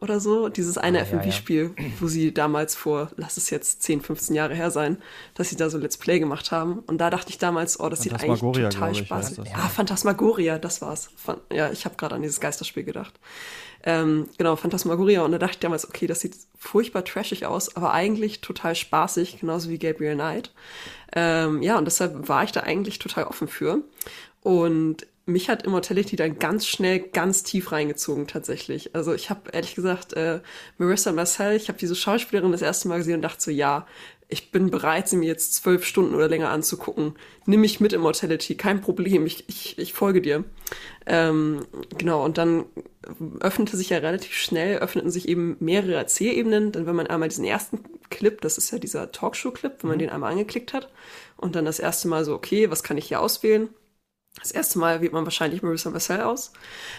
[0.01, 0.49] oder so?
[0.49, 1.91] Dieses eine ah, FMV-Spiel, ja, ja.
[2.01, 4.99] wo sie damals vor, lass es jetzt 10, 15 Jahre her sein,
[5.35, 6.81] dass sie da so Let's Play gemacht haben.
[6.87, 9.47] Und da dachte ich damals, oh, das sieht eigentlich total spaßig aus.
[9.47, 11.11] Ja, ah, Phantasmagoria, das war's.
[11.53, 13.15] ja, ich habe gerade an dieses Geisterspiel gedacht.
[13.85, 15.23] Ähm, genau, Phantasmagoria.
[15.23, 19.41] Und da dachte ich damals, okay, das sieht furchtbar trashig aus, aber eigentlich total spaßig,
[19.41, 20.53] genauso wie Gabriel Knight.
[21.15, 23.83] Ähm, ja, und deshalb war ich da eigentlich total offen für.
[24.43, 28.95] Und mich hat Immortality dann ganz schnell ganz tief reingezogen tatsächlich.
[28.95, 30.41] Also ich habe ehrlich gesagt äh,
[30.79, 33.87] Marissa Marcel, ich habe diese Schauspielerin das erste Mal gesehen und dachte so, ja,
[34.31, 37.15] ich bin bereit, sie mir jetzt zwölf Stunden oder länger anzugucken.
[37.47, 40.45] Nimm mich mit Immortality, kein Problem, ich, ich, ich folge dir.
[41.07, 42.67] Ähm, genau, und dann
[43.41, 46.73] öffnete sich ja relativ schnell, öffneten sich eben mehrere Erzählebenen.
[46.73, 50.01] Dann, wenn man einmal diesen ersten Clip, das ist ja dieser Talkshow-Clip, wenn man mhm.
[50.01, 50.91] den einmal angeklickt hat,
[51.39, 53.71] und dann das erste Mal so, okay, was kann ich hier auswählen?
[54.37, 56.53] Das erste Mal wählt man wahrscheinlich Marissa Marcel aus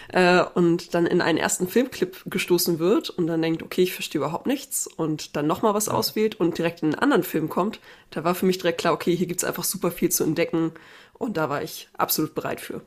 [0.08, 4.20] äh, und dann in einen ersten Filmclip gestoßen wird und dann denkt, okay, ich verstehe
[4.20, 8.24] überhaupt nichts und dann nochmal was auswählt und direkt in einen anderen Film kommt, da
[8.24, 10.72] war für mich direkt klar, okay, hier gibt's einfach super viel zu entdecken
[11.14, 12.82] und da war ich absolut bereit für.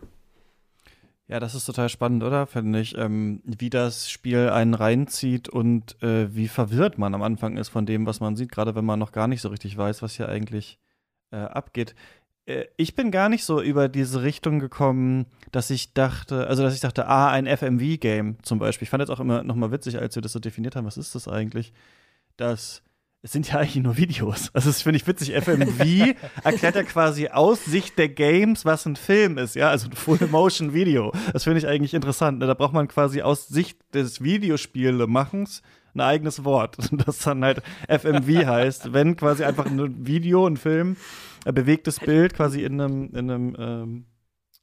[1.28, 2.46] Ja, das ist total spannend, oder?
[2.46, 7.58] Finde ich, ähm, wie das Spiel einen reinzieht und äh, wie verwirrt man am Anfang
[7.58, 10.02] ist von dem, was man sieht, gerade wenn man noch gar nicht so richtig weiß,
[10.02, 10.80] was hier eigentlich
[11.32, 11.96] äh, abgeht.
[12.46, 16.74] Äh, ich bin gar nicht so über diese Richtung gekommen, dass ich dachte, also dass
[16.74, 18.86] ich dachte, ah, ein FMV-Game zum Beispiel.
[18.86, 20.98] Ich fand jetzt auch immer noch mal witzig, als wir das so definiert haben, was
[20.98, 21.74] ist das eigentlich?
[22.38, 22.82] Dass
[23.26, 24.50] es sind ja eigentlich nur Videos.
[24.54, 25.34] Also das finde ich witzig.
[25.34, 29.94] FMV erklärt ja quasi aus Sicht der Games, was ein Film ist, ja, also ein
[29.94, 31.14] Full-Motion-Video.
[31.32, 32.40] Das finde ich eigentlich interessant.
[32.40, 32.48] Ne?
[32.48, 35.62] Da braucht man quasi aus Sicht des Videospielemachens
[35.96, 36.76] ein eigenes Wort,
[37.06, 40.98] das dann halt FMV heißt, wenn quasi einfach ein Video, ein Film
[41.52, 44.06] bewegtes Bild quasi in einem, in einem ähm,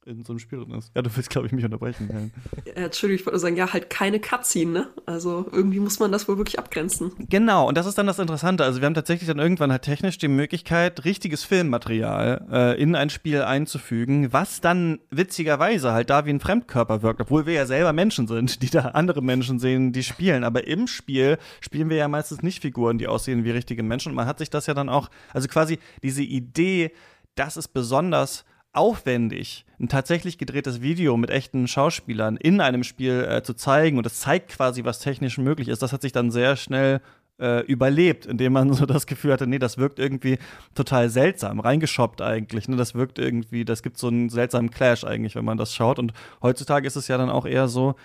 [0.05, 0.91] in so einem Spiel drin ist.
[0.95, 2.31] Ja, du willst, glaube ich, mich unterbrechen.
[2.65, 4.87] Ja, Entschuldigung, ich wollte sagen, ja, halt keine Cutscene, ne?
[5.05, 7.11] Also irgendwie muss man das wohl wirklich abgrenzen.
[7.29, 8.63] Genau, und das ist dann das Interessante.
[8.63, 13.09] Also wir haben tatsächlich dann irgendwann halt technisch die Möglichkeit, richtiges Filmmaterial äh, in ein
[13.09, 17.93] Spiel einzufügen, was dann witzigerweise halt da wie ein Fremdkörper wirkt, obwohl wir ja selber
[17.93, 20.43] Menschen sind, die da andere Menschen sehen, die spielen.
[20.43, 24.09] Aber im Spiel spielen wir ja meistens nicht Figuren, die aussehen wie richtige Menschen.
[24.09, 26.91] Und man hat sich das ja dann auch, also quasi diese Idee,
[27.35, 33.43] das ist besonders aufwendig, ein tatsächlich gedrehtes Video mit echten Schauspielern in einem Spiel äh,
[33.43, 36.55] zu zeigen und es zeigt quasi, was technisch möglich ist, das hat sich dann sehr
[36.55, 37.01] schnell
[37.39, 40.37] äh, überlebt, indem man so das Gefühl hatte, nee, das wirkt irgendwie
[40.75, 42.69] total seltsam, reingeshoppt eigentlich.
[42.69, 42.77] Ne?
[42.77, 45.99] Das wirkt irgendwie, das gibt so einen seltsamen Clash eigentlich, wenn man das schaut.
[45.99, 47.95] Und heutzutage ist es ja dann auch eher so,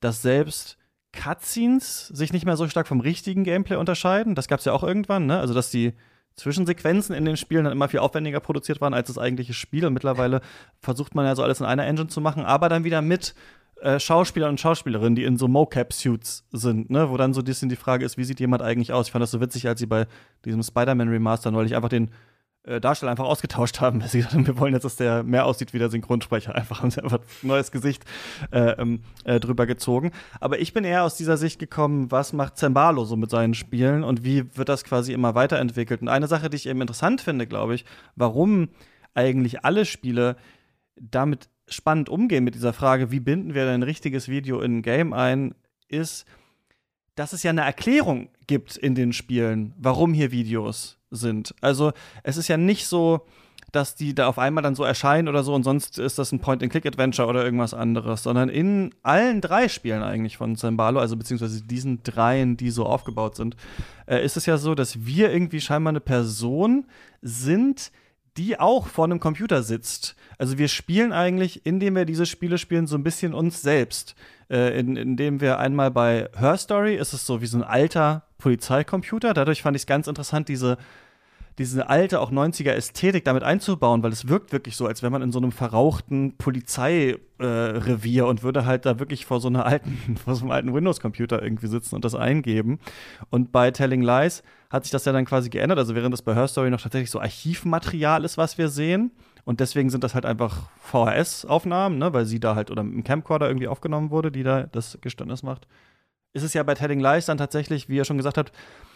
[0.00, 0.78] dass selbst
[1.12, 4.34] Cutscenes sich nicht mehr so stark vom richtigen Gameplay unterscheiden.
[4.34, 5.38] Das gab es ja auch irgendwann, ne?
[5.38, 5.92] Also dass die
[6.36, 9.86] Zwischensequenzen in den Spielen dann immer viel aufwendiger produziert waren als das eigentliche Spiel.
[9.86, 10.40] Und mittlerweile
[10.80, 13.34] versucht man ja so alles in einer Engine zu machen, aber dann wieder mit
[13.80, 17.10] äh, Schauspielern und Schauspielerinnen, die in so Mocap-Suits sind, ne?
[17.10, 19.06] wo dann so ein bisschen die Frage ist, wie sieht jemand eigentlich aus?
[19.06, 20.06] Ich fand das so witzig, als sie bei
[20.44, 22.10] diesem Spider-Man Remaster neulich einfach den
[22.66, 25.46] äh, Darsteller einfach ausgetauscht haben, weil sie gesagt haben, wir wollen jetzt, dass der mehr
[25.46, 26.54] aussieht wie der Synchronsprecher.
[26.56, 28.04] Einfach haben sie einfach ein neues Gesicht
[28.50, 30.10] äh, ähm, äh, drüber gezogen.
[30.40, 34.04] Aber ich bin eher aus dieser Sicht gekommen, was macht Zembalo so mit seinen Spielen
[34.04, 36.02] und wie wird das quasi immer weiterentwickelt?
[36.02, 37.84] Und eine Sache, die ich eben interessant finde, glaube ich,
[38.16, 38.68] warum
[39.14, 40.36] eigentlich alle Spiele
[40.96, 45.12] damit spannend umgehen mit dieser Frage, wie binden wir ein richtiges Video in ein Game
[45.12, 45.54] ein,
[45.88, 46.26] ist,
[47.16, 51.54] dass es ja eine Erklärung gibt in den Spielen, warum hier Videos sind.
[51.60, 53.26] Also es ist ja nicht so,
[53.72, 56.40] dass die da auf einmal dann so erscheinen oder so und sonst ist das ein
[56.40, 62.02] Point-and-Click-Adventure oder irgendwas anderes, sondern in allen drei Spielen eigentlich von Zembalo, also beziehungsweise diesen
[62.02, 63.56] dreien, die so aufgebaut sind,
[64.06, 66.86] äh, ist es ja so, dass wir irgendwie scheinbar eine Person
[67.22, 67.90] sind,
[68.36, 70.14] die auch vor einem Computer sitzt.
[70.38, 74.14] Also wir spielen eigentlich, indem wir diese Spiele spielen, so ein bisschen uns selbst.
[74.48, 78.24] Äh, in, indem wir einmal bei Her Story ist es so wie so ein alter
[78.38, 79.34] Polizeicomputer.
[79.34, 80.78] Dadurch fand ich es ganz interessant, diese
[81.58, 85.22] diese alte, auch 90er Ästhetik damit einzubauen, weil es wirkt wirklich so, als wäre man
[85.22, 90.16] in so einem verrauchten Polizeirevier äh, und würde halt da wirklich vor so einer alten,
[90.24, 92.78] vor so einem alten Windows-Computer irgendwie sitzen und das eingeben.
[93.30, 95.78] Und bei Telling Lies hat sich das ja dann quasi geändert.
[95.78, 99.12] Also während das bei Her Story noch tatsächlich so Archivmaterial ist, was wir sehen.
[99.46, 103.04] Und deswegen sind das halt einfach VHS-Aufnahmen, ne, weil sie da halt oder mit dem
[103.04, 105.68] Camcorder irgendwie aufgenommen wurde, die da das Geständnis macht.
[106.32, 108.52] Ist es ja bei Telling Lies dann tatsächlich, wie ihr schon gesagt habt,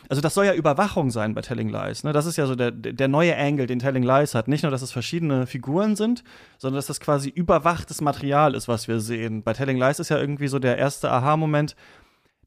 [0.09, 2.03] also das soll ja Überwachung sein bei Telling Lies.
[2.03, 2.13] Ne?
[2.13, 4.49] Das ist ja so der, der neue Angle, den Telling Lies hat.
[4.49, 6.25] Nicht nur, dass es verschiedene Figuren sind,
[6.59, 9.45] sondern dass das quasi überwachtes Material ist, was wir sehen.
[9.45, 11.77] Bei Telling Lies ist ja irgendwie so der erste Aha-Moment,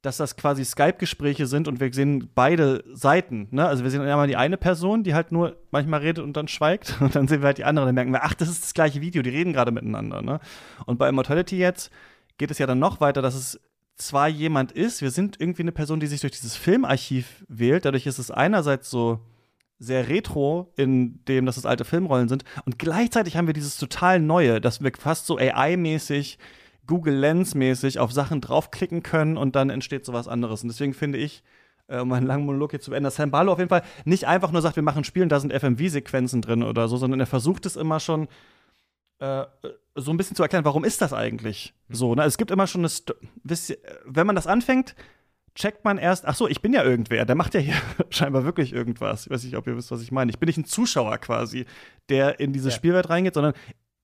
[0.03, 3.47] dass das quasi Skype-Gespräche sind und wir sehen beide Seiten.
[3.51, 3.65] Ne?
[3.65, 6.97] Also wir sehen einmal die eine Person, die halt nur manchmal redet und dann schweigt.
[7.01, 7.85] Und dann sehen wir halt die andere.
[7.85, 10.21] Dann merken wir, ach, das ist das gleiche Video, die reden gerade miteinander.
[10.21, 10.39] Ne?
[10.85, 11.89] Und bei Immortality jetzt
[12.37, 13.59] geht es ja dann noch weiter, dass es
[13.95, 17.85] zwar jemand ist, wir sind irgendwie eine Person, die sich durch dieses Filmarchiv wählt.
[17.85, 19.21] Dadurch ist es einerseits so
[19.79, 22.43] sehr retro, in dem, dass es alte Filmrollen sind.
[22.65, 26.37] Und gleichzeitig haben wir dieses total Neue, dass wir fast so AI-mäßig,
[26.85, 30.63] Google Lens-mäßig auf Sachen draufklicken können und dann entsteht sowas anderes.
[30.63, 31.43] Und deswegen finde ich,
[31.87, 34.27] äh, um einen langen Monolog hier zu beenden, dass Sam Barlow auf jeden Fall nicht
[34.27, 37.19] einfach nur sagt, wir machen ein Spiel und da sind FMV-Sequenzen drin oder so, sondern
[37.19, 38.27] er versucht es immer schon
[39.19, 39.45] äh,
[39.95, 41.95] so ein bisschen zu erklären, warum ist das eigentlich mhm.
[41.95, 42.15] so.
[42.15, 42.23] Ne?
[42.23, 43.13] Es gibt immer schon eine, Sto
[44.05, 44.95] wenn man das anfängt,
[45.55, 47.75] checkt man erst, ach so, ich bin ja irgendwer, der macht ja hier
[48.09, 49.25] scheinbar wirklich irgendwas.
[49.25, 50.31] Ich weiß nicht, ob ihr wisst, was ich meine.
[50.31, 51.65] Ich bin nicht ein Zuschauer quasi,
[52.09, 52.75] der in diese ja.
[52.75, 53.53] Spielwelt reingeht, sondern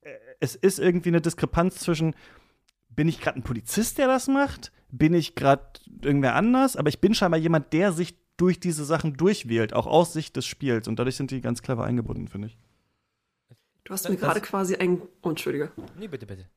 [0.02, 2.14] äh, es ist irgendwie eine Diskrepanz zwischen,
[3.00, 4.74] bin ich gerade ein Polizist, der das macht?
[4.92, 5.64] Bin ich gerade
[6.02, 6.76] irgendwer anders?
[6.76, 10.46] Aber ich bin scheinbar jemand, der sich durch diese Sachen durchwählt, auch aus Sicht des
[10.46, 10.86] Spiels.
[10.90, 12.58] Und dadurch sind die ganz clever eingebunden, finde ich.
[13.86, 15.02] Du hast mir gerade quasi ein.
[15.22, 15.72] Oh, Entschuldige.
[15.98, 16.50] Nee, bitte, bitte.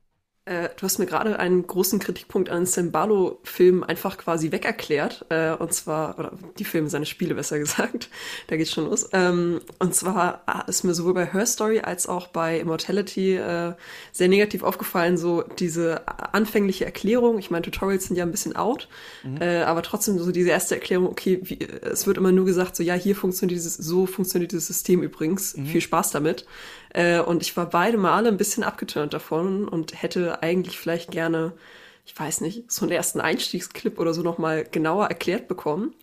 [0.45, 5.25] Äh, du hast mir gerade einen großen Kritikpunkt an Sembalo-Filmen einfach quasi wegerklärt.
[5.29, 8.09] Äh, und zwar, oder die Filme, seine Spiele besser gesagt.
[8.47, 9.07] da geht's schon los.
[9.13, 13.73] Ähm, und zwar ah, ist mir sowohl bei Her Story als auch bei Immortality äh,
[14.11, 17.39] sehr negativ aufgefallen, so diese anfängliche Erklärung.
[17.39, 18.89] Ich meine, Tutorials sind ja ein bisschen out,
[19.23, 19.41] mhm.
[19.41, 22.83] Äh, aber trotzdem so diese erste Erklärung, okay, wie, es wird immer nur gesagt, so
[22.83, 25.55] ja, hier funktioniert dieses, so funktioniert dieses System übrigens.
[25.55, 25.67] Mhm.
[25.67, 26.45] Viel Spaß damit.
[26.93, 31.53] Äh, und ich war beide Male ein bisschen abgeturnt davon und hätte eigentlich vielleicht gerne,
[32.05, 35.93] ich weiß nicht, so einen ersten Einstiegsclip oder so nochmal genauer erklärt bekommen.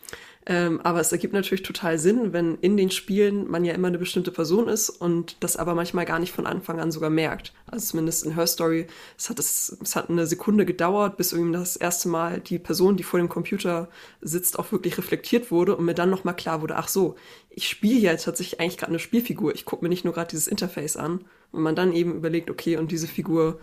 [0.46, 3.98] Ähm, aber es ergibt natürlich total Sinn, wenn in den Spielen man ja immer eine
[3.98, 7.52] bestimmte Person ist und das aber manchmal gar nicht von Anfang an sogar merkt.
[7.66, 8.86] Also zumindest in Her Story,
[9.18, 12.96] es hat, es, es hat eine Sekunde gedauert, bis irgendwie das erste Mal die Person,
[12.96, 13.90] die vor dem Computer
[14.22, 17.16] sitzt, auch wirklich reflektiert wurde und mir dann nochmal klar wurde, ach so,
[17.50, 19.54] ich spiele ja tatsächlich eigentlich gerade eine Spielfigur.
[19.54, 21.24] Ich gucke mir nicht nur gerade dieses Interface an.
[21.52, 23.58] Und man dann eben überlegt, okay, und diese Figur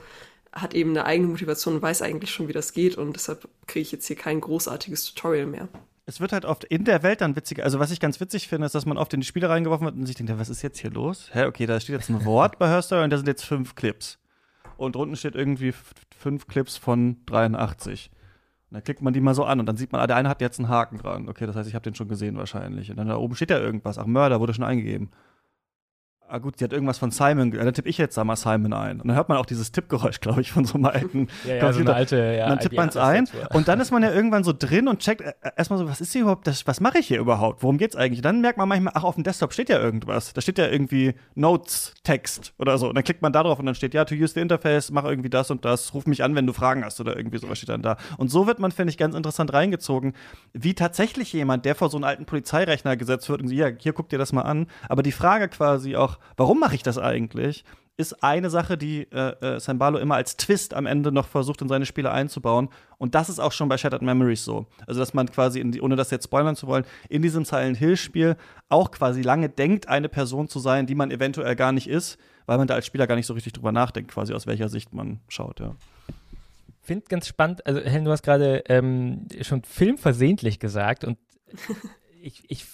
[0.51, 3.81] hat eben eine eigene Motivation und weiß eigentlich schon, wie das geht und deshalb kriege
[3.81, 5.69] ich jetzt hier kein großartiges Tutorial mehr.
[6.09, 7.65] Es wird halt oft in der Welt dann witziger.
[7.65, 9.97] Also, was ich ganz witzig finde, ist, dass man oft in die Spiele reingeworfen wird
[9.97, 11.29] und sich denkt, was ist jetzt hier los?
[11.33, 14.17] Hä, okay, da steht jetzt ein Wort bei Herstory und da sind jetzt fünf Clips.
[14.77, 15.73] Und unten steht irgendwie
[16.17, 18.09] fünf Clips von 83.
[18.69, 20.29] Und dann klickt man die mal so an und dann sieht man, ah, der eine
[20.29, 21.27] hat jetzt einen Haken dran.
[21.27, 22.89] Okay, das heißt, ich habe den schon gesehen wahrscheinlich.
[22.89, 23.97] Und dann da oben steht ja irgendwas.
[23.97, 25.11] Ach, Mörder wurde schon eingegeben
[26.29, 29.01] ah gut, sie hat irgendwas von Simon, dann tippe ich jetzt da mal Simon ein.
[29.01, 31.59] Und dann hört man auch dieses Tippgeräusch, glaube ich, von so einem alten ja, ja,
[31.61, 31.85] Computer.
[31.85, 34.43] So alte, ja, und dann tippt man es ein und dann ist man ja irgendwann
[34.43, 37.07] so drin und checkt äh, erstmal so, was ist hier überhaupt, das, was mache ich
[37.07, 37.63] hier überhaupt?
[37.63, 38.19] Worum geht's eigentlich?
[38.19, 40.33] Und dann merkt man manchmal, ach, auf dem Desktop steht ja irgendwas.
[40.33, 42.89] Da steht ja irgendwie Notes, Text oder so.
[42.89, 45.05] Und dann klickt man da drauf und dann steht, ja, to use the interface, mach
[45.05, 47.69] irgendwie das und das, ruf mich an, wenn du Fragen hast oder irgendwie sowas steht
[47.69, 47.97] dann da.
[48.17, 50.13] Und so wird man, finde ich, ganz interessant reingezogen,
[50.53, 53.93] wie tatsächlich jemand, der vor so einen alten Polizeirechner gesetzt wird und so, ja, hier
[53.93, 54.67] guck dir das mal an.
[54.89, 57.63] Aber die Frage quasi auch, warum mache ich das eigentlich,
[57.97, 61.67] ist eine Sache, die äh, äh, Sambalo immer als Twist am Ende noch versucht, in
[61.67, 62.69] seine Spiele einzubauen.
[62.99, 64.67] Und das ist auch schon bei Shattered Memories so.
[64.85, 68.37] Also, dass man quasi, die, ohne das jetzt spoilern zu wollen, in diesem Silent Hill-Spiel
[68.69, 72.59] auch quasi lange denkt, eine Person zu sein, die man eventuell gar nicht ist, weil
[72.59, 75.19] man da als Spieler gar nicht so richtig drüber nachdenkt, quasi aus welcher Sicht man
[75.27, 75.75] schaut, ja.
[76.83, 81.17] Finde ganz spannend, also Helen, du hast gerade ähm, schon filmversehentlich gesagt und
[82.21, 82.65] ich, ich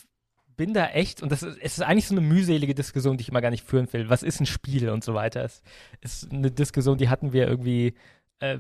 [0.56, 3.30] bin da echt, und das ist, es ist eigentlich so eine mühselige Diskussion, die ich
[3.30, 4.10] immer gar nicht führen will.
[4.10, 5.44] Was ist ein Spiel und so weiter?
[5.44, 5.62] Es
[6.02, 7.94] ist eine Diskussion, die hatten wir irgendwie
[8.40, 8.60] äh,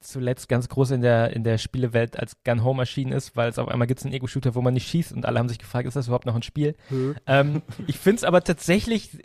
[0.00, 3.58] zuletzt ganz groß in der, in der Spielewelt, als Gun Home erschienen ist, weil es
[3.58, 5.86] auf einmal gibt es einen Ego-Shooter, wo man nicht schießt und alle haben sich gefragt,
[5.86, 6.76] ist das überhaupt noch ein Spiel?
[6.88, 7.16] Hm.
[7.26, 9.18] Ähm, ich finde es aber tatsächlich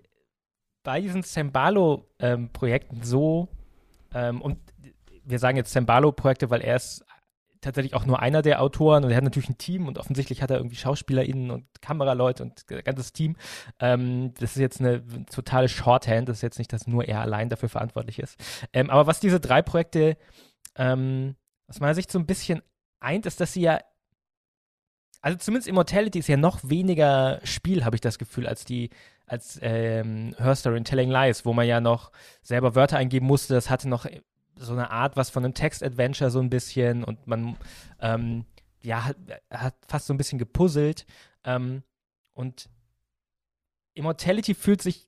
[0.84, 3.48] bei diesen Sembalo-Projekten ähm, so,
[4.14, 4.58] ähm, und
[5.24, 7.06] wir sagen jetzt Sembalo-Projekte, weil er ist
[7.62, 10.52] tatsächlich auch nur einer der Autoren und er hat natürlich ein Team und offensichtlich hat
[10.52, 13.36] er irgendwie SchauspielerInnen und Kameraleute und ganzes Team.
[13.80, 17.50] Ähm, das ist jetzt eine totale Shorthand, das ist jetzt nicht, dass nur er allein
[17.50, 18.38] dafür verantwortlich ist.
[18.74, 20.18] Ähm, aber was diese drei Projekte
[20.76, 21.36] ähm,
[21.68, 22.62] aus meiner Sicht so ein bisschen
[23.00, 23.80] eint, ist, dass sie ja
[25.22, 28.90] also zumindest Immortality ist ja noch weniger Spiel, habe ich das Gefühl, als die,
[29.28, 33.54] als ähm, Her Story in Telling Lies, wo man ja noch selber Wörter eingeben musste.
[33.54, 34.08] Das hatte noch
[34.56, 37.58] so eine Art was von einem Text-Adventure so ein bisschen und man
[38.00, 38.46] ähm,
[38.82, 39.18] ja hat,
[39.52, 41.06] hat, fast so ein bisschen gepuzzelt.
[41.44, 41.84] Ähm,
[42.34, 42.70] und
[43.94, 45.08] Immortality fühlt sich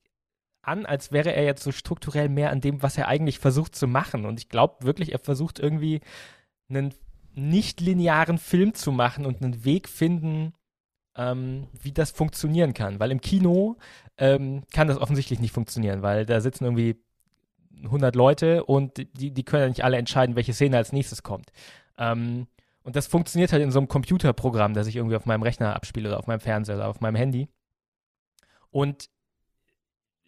[0.62, 3.88] an, als wäre er jetzt so strukturell mehr an dem, was er eigentlich versucht zu
[3.88, 4.26] machen.
[4.26, 6.02] Und ich glaube wirklich, er versucht irgendwie
[6.70, 6.94] einen
[7.36, 10.54] nicht linearen Film zu machen und einen Weg finden,
[11.16, 13.00] ähm, wie das funktionieren kann.
[13.00, 13.78] Weil im Kino
[14.18, 17.04] ähm, kann das offensichtlich nicht funktionieren, weil da sitzen irgendwie
[17.84, 21.52] 100 Leute und die, die können ja nicht alle entscheiden, welche Szene als nächstes kommt.
[21.98, 22.48] Ähm,
[22.84, 26.10] und das funktioniert halt in so einem Computerprogramm, das ich irgendwie auf meinem Rechner abspiele
[26.10, 27.48] oder auf meinem Fernseher oder auf meinem Handy.
[28.70, 29.10] Und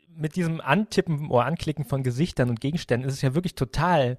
[0.08, 4.18] mit diesem Antippen oder Anklicken von Gesichtern und Gegenständen ist es ja wirklich total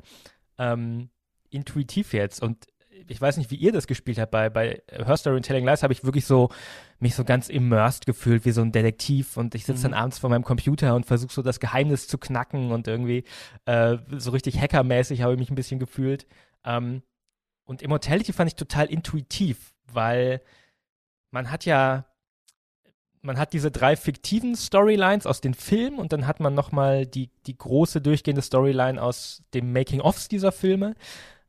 [0.58, 1.08] ähm,
[1.48, 2.42] intuitiv jetzt.
[2.42, 2.66] Und
[3.08, 4.30] ich weiß nicht, wie ihr das gespielt habt.
[4.30, 6.50] Bei, bei Her Story and Telling Lies habe ich wirklich so
[6.98, 9.98] mich so ganz immersed gefühlt wie so ein Detektiv und ich sitze dann mhm.
[9.98, 13.24] abends vor meinem Computer und versuche so das Geheimnis zu knacken und irgendwie
[13.66, 16.26] äh, so richtig hackermäßig habe ich mich ein bisschen gefühlt.
[16.64, 17.02] Ähm,
[17.64, 20.40] und Immortality fand ich total intuitiv, weil
[21.30, 22.06] man hat ja
[23.26, 27.28] man hat diese drei fiktiven Storylines aus den Filmen und dann hat man nochmal die,
[27.46, 30.94] die große durchgehende Storyline aus dem Making-ofs dieser Filme.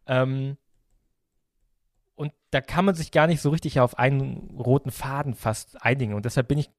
[0.08, 0.58] Ähm,
[2.18, 6.16] und da kann man sich gar nicht so richtig auf einen roten Faden fast einigen.
[6.16, 6.72] Und deshalb bin ich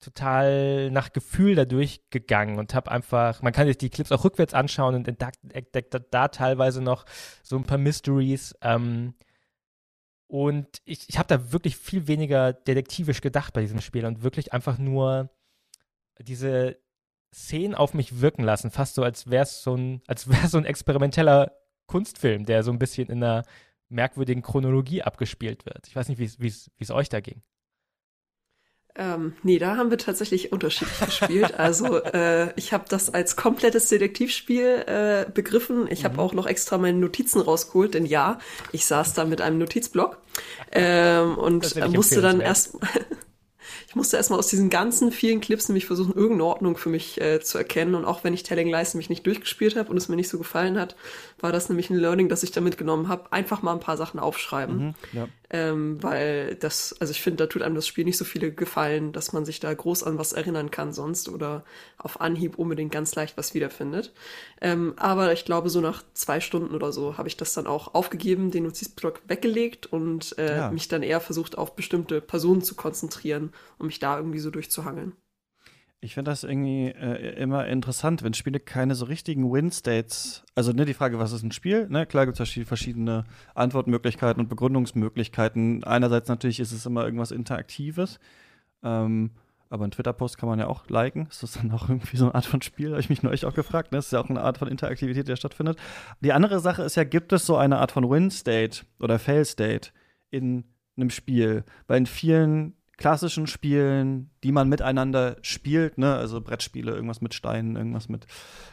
[0.00, 4.54] total nach Gefühl da durchgegangen und habe einfach, man kann sich die Clips auch rückwärts
[4.54, 7.04] anschauen und entdeckt, entdeckt da teilweise noch
[7.42, 8.54] so ein paar Mysteries.
[8.62, 9.14] Ähm,
[10.28, 14.54] und ich, ich habe da wirklich viel weniger detektivisch gedacht bei diesem Spiel und wirklich
[14.54, 15.30] einfach nur
[16.20, 16.78] diese
[17.34, 20.56] Szenen auf mich wirken lassen, fast so, als wäre es so ein, als wäre so
[20.56, 21.52] ein experimenteller
[21.86, 23.44] Kunstfilm, der so ein bisschen in einer
[23.88, 25.86] merkwürdigen Chronologie abgespielt wird.
[25.88, 27.42] Ich weiß nicht, wie es euch da ging.
[28.98, 31.54] Ähm, nee, da haben wir tatsächlich unterschiedlich gespielt.
[31.58, 35.86] Also äh, ich habe das als komplettes Detektivspiel äh, begriffen.
[35.90, 36.20] Ich habe mhm.
[36.20, 38.38] auch noch extra meine Notizen rausgeholt, denn ja,
[38.72, 40.18] ich saß da mit einem Notizblock
[40.72, 42.78] ähm, und musste dann erst
[43.96, 47.58] musste erstmal aus diesen ganzen vielen Clips nämlich versuchen, irgendeine Ordnung für mich äh, zu
[47.58, 47.94] erkennen.
[47.94, 50.38] Und auch wenn ich Telling Lies nämlich nicht durchgespielt habe und es mir nicht so
[50.38, 50.94] gefallen hat,
[51.40, 53.32] war das nämlich ein Learning, das ich da mitgenommen habe.
[53.32, 54.78] Einfach mal ein paar Sachen aufschreiben.
[54.78, 55.28] Mhm, ja.
[55.56, 59.12] Ähm, weil das, also ich finde, da tut einem das Spiel nicht so viele gefallen,
[59.12, 61.64] dass man sich da groß an was erinnern kann sonst oder
[61.96, 64.12] auf Anhieb unbedingt ganz leicht was wiederfindet.
[64.60, 67.94] Ähm, aber ich glaube, so nach zwei Stunden oder so habe ich das dann auch
[67.94, 70.70] aufgegeben, den Notizblock weggelegt und äh, ja.
[70.70, 75.12] mich dann eher versucht, auf bestimmte Personen zu konzentrieren, um mich da irgendwie so durchzuhangeln.
[76.00, 80.84] Ich finde das irgendwie äh, immer interessant, wenn Spiele keine so richtigen Win-States, also ne,
[80.84, 81.88] die Frage, was ist ein Spiel?
[81.88, 82.06] Ne?
[82.06, 85.84] Klar gibt es verschiedene Antwortmöglichkeiten und Begründungsmöglichkeiten.
[85.84, 88.20] Einerseits natürlich ist es immer irgendwas Interaktives,
[88.82, 89.30] ähm,
[89.70, 91.26] aber ein Twitter-Post kann man ja auch liken.
[91.30, 92.90] Ist das dann auch irgendwie so eine Art von Spiel?
[92.90, 93.92] Habe ich mich neulich auch gefragt.
[93.92, 93.98] Ne?
[93.98, 95.78] Das ist ja auch eine Art von Interaktivität, die stattfindet.
[96.20, 99.90] Die andere Sache ist ja, gibt es so eine Art von Win-State oder Fail-State
[100.30, 100.64] in
[100.96, 101.64] einem Spiel?
[101.88, 108.08] In vielen klassischen Spielen, die man miteinander spielt, ne, also Brettspiele, irgendwas mit Steinen, irgendwas
[108.08, 108.26] mit,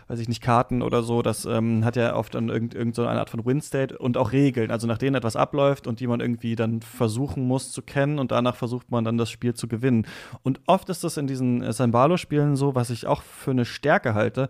[0.07, 3.05] weiß ich nicht, Karten oder so, das ähm, hat ja oft dann irgend, irgend so
[3.05, 6.55] Art von Win-State und auch Regeln, also nach denen etwas abläuft und die man irgendwie
[6.55, 10.07] dann versuchen muss zu kennen und danach versucht man dann das Spiel zu gewinnen.
[10.41, 14.13] Und oft ist das in diesen äh, Sambalo-Spielen so, was ich auch für eine Stärke
[14.13, 14.47] halte,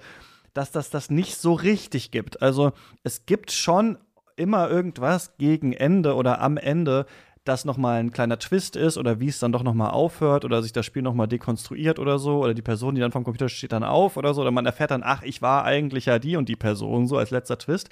[0.54, 2.44] dass das das nicht so richtig gibt.
[2.44, 3.98] Also es gibt schon
[4.36, 7.06] immer irgendwas gegen Ende oder am Ende,
[7.44, 10.72] das nochmal ein kleiner Twist ist oder wie es dann doch nochmal aufhört oder sich
[10.72, 13.84] das Spiel nochmal dekonstruiert oder so oder die Person, die dann vom Computer steht, dann
[13.84, 16.56] auf oder so oder man erfährt dann, ach, ich war eigentlich ja die und die
[16.56, 17.90] Person, so als letzter Twist.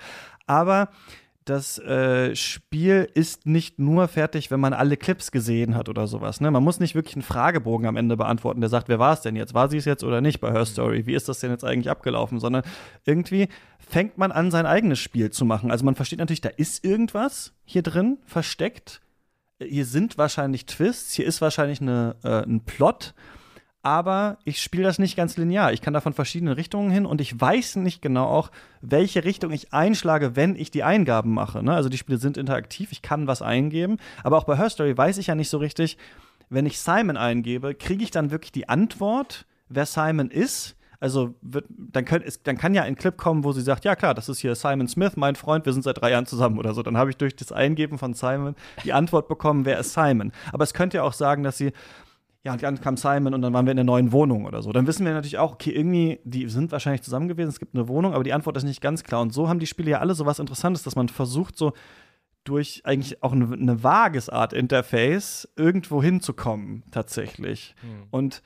[0.47, 0.89] Aber
[1.45, 6.39] das äh, Spiel ist nicht nur fertig, wenn man alle Clips gesehen hat oder sowas.
[6.39, 6.51] Ne?
[6.51, 9.35] Man muss nicht wirklich einen Fragebogen am Ende beantworten, der sagt, wer war es denn
[9.35, 9.53] jetzt?
[9.53, 11.07] War sie es jetzt oder nicht bei Her Story?
[11.07, 12.39] Wie ist das denn jetzt eigentlich abgelaufen?
[12.39, 12.63] Sondern
[13.05, 15.71] irgendwie fängt man an, sein eigenes Spiel zu machen.
[15.71, 19.01] Also man versteht natürlich, da ist irgendwas hier drin versteckt
[19.67, 23.13] hier sind wahrscheinlich Twists, hier ist wahrscheinlich eine, äh, ein Plot,
[23.84, 25.74] aber ich spiele das nicht ganz linear.
[25.74, 29.52] Ich kann da von verschiedenen Richtungen hin und ich weiß nicht genau auch, welche Richtung
[29.52, 31.63] ich einschlage, wenn ich die Eingaben mache.
[31.63, 31.74] Ne?
[31.74, 35.17] Also die Spiele sind interaktiv, ich kann was eingeben, aber auch bei Her Story weiß
[35.17, 35.97] ich ja nicht so richtig,
[36.50, 40.76] wenn ich Simon eingebe, kriege ich dann wirklich die Antwort, wer Simon ist?
[41.01, 43.95] Also wird, dann, könnt, es, dann kann ja ein Clip kommen, wo sie sagt, ja
[43.95, 46.75] klar, das ist hier Simon Smith, mein Freund, wir sind seit drei Jahren zusammen oder
[46.75, 46.83] so.
[46.83, 50.31] Dann habe ich durch das Eingeben von Simon die Antwort bekommen, wer ist Simon.
[50.54, 51.73] Aber es könnte ja auch sagen, dass sie
[52.43, 54.71] ja, und dann kam Simon und dann waren wir in der neuen Wohnung oder so.
[54.71, 57.87] Dann wissen wir natürlich auch, okay, irgendwie, die sind wahrscheinlich zusammen gewesen, es gibt eine
[57.87, 59.21] Wohnung, aber die Antwort ist nicht ganz klar.
[59.21, 61.73] Und so haben die Spiele ja alle so was Interessantes, dass man versucht, so
[62.43, 67.75] durch eigentlich auch eine, eine vages Art Interface irgendwo hinzukommen, tatsächlich.
[67.81, 68.08] Hm.
[68.10, 68.41] Und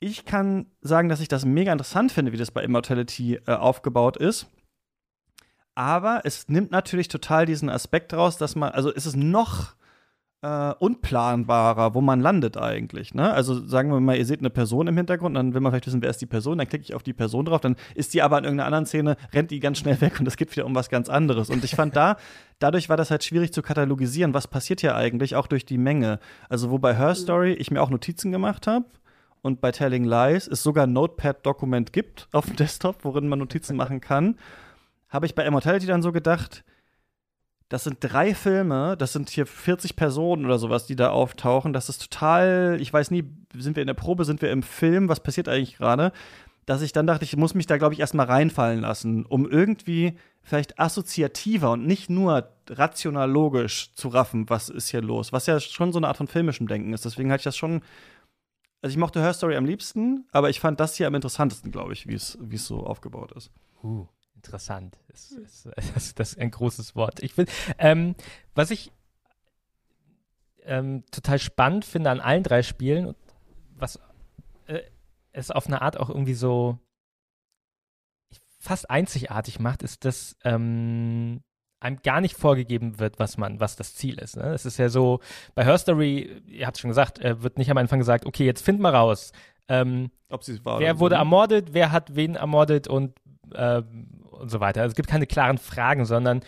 [0.00, 4.16] ich kann sagen, dass ich das mega interessant finde, wie das bei Immortality äh, aufgebaut
[4.16, 4.46] ist.
[5.74, 9.74] Aber es nimmt natürlich total diesen Aspekt raus, dass man, also ist es noch
[10.42, 13.14] äh, unplanbarer, wo man landet eigentlich.
[13.14, 13.30] Ne?
[13.30, 16.02] Also sagen wir mal, ihr seht eine Person im Hintergrund, dann will man vielleicht wissen,
[16.02, 18.38] wer ist die Person, dann klicke ich auf die Person drauf, dann ist die aber
[18.38, 20.88] in irgendeiner anderen Szene, rennt die ganz schnell weg und es geht wieder um was
[20.88, 21.50] ganz anderes.
[21.50, 22.16] Und ich fand da,
[22.58, 26.20] dadurch war das halt schwierig zu katalogisieren, was passiert hier eigentlich, auch durch die Menge.
[26.48, 28.86] Also wo bei Her Story ich mir auch Notizen gemacht habe
[29.46, 33.76] und bei Telling Lies es sogar ein Notepad-Dokument gibt auf dem Desktop, worin man Notizen
[33.82, 34.36] machen kann,
[35.08, 36.64] habe ich bei Immortality dann so gedacht,
[37.68, 41.72] das sind drei Filme, das sind hier 40 Personen oder sowas, die da auftauchen.
[41.72, 43.24] Das ist total, ich weiß nie,
[43.56, 46.12] sind wir in der Probe, sind wir im Film, was passiert eigentlich gerade?
[46.64, 50.16] Dass ich dann dachte, ich muss mich da, glaube ich, erstmal reinfallen lassen, um irgendwie
[50.42, 55.58] vielleicht assoziativer und nicht nur rational logisch zu raffen, was ist hier los, was ja
[55.58, 57.04] schon so eine Art von filmischem Denken ist.
[57.04, 57.82] Deswegen hatte ich das schon
[58.82, 61.92] also ich mochte Her Story am liebsten, aber ich fand das hier am interessantesten, glaube
[61.92, 63.50] ich, wie es so aufgebaut ist.
[63.82, 64.98] Uh, interessant.
[65.08, 67.22] Das ist, das, das ist ein großes Wort.
[67.22, 67.46] Ich will,
[67.78, 68.14] ähm,
[68.54, 68.92] was ich
[70.62, 73.16] ähm, total spannend finde an allen drei Spielen, und
[73.76, 73.98] was
[74.66, 74.82] äh,
[75.32, 76.78] es auf eine Art auch irgendwie so
[78.58, 81.42] fast einzigartig macht, ist, dass ähm,
[81.86, 84.36] einem gar nicht vorgegeben wird, was man, was das Ziel ist.
[84.36, 84.52] Ne?
[84.52, 85.20] Es ist ja so,
[85.54, 88.64] bei Her Story, ihr habt schon gesagt, äh, wird nicht am Anfang gesagt, okay, jetzt
[88.64, 89.32] find mal raus.
[89.68, 91.18] Ähm, es wer wurde so.
[91.20, 93.16] ermordet, wer hat wen ermordet und,
[93.54, 93.82] äh,
[94.30, 94.82] und so weiter.
[94.82, 96.42] Also es gibt keine klaren Fragen, sondern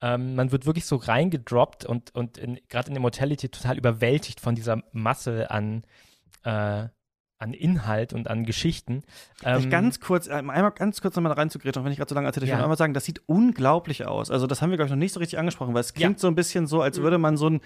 [0.00, 4.54] ähm, man wird wirklich so reingedroppt und, und in, gerade in Immortality total überwältigt von
[4.54, 5.82] dieser Masse an,
[6.44, 6.88] äh,
[7.44, 9.02] an Inhalt und an Geschichten.
[9.44, 12.26] Ähm, ganz kurz, äh, einmal ganz kurz nochmal reinzugrätschen, auch wenn ich gerade so lange
[12.26, 12.56] erzählt habe, ich Ja.
[12.58, 14.30] will einmal sagen, das sieht unglaublich aus.
[14.30, 16.26] Also, das haben wir, glaube ich, noch nicht so richtig angesprochen, weil es klingt so
[16.26, 17.60] ein bisschen so, als würde man so ein,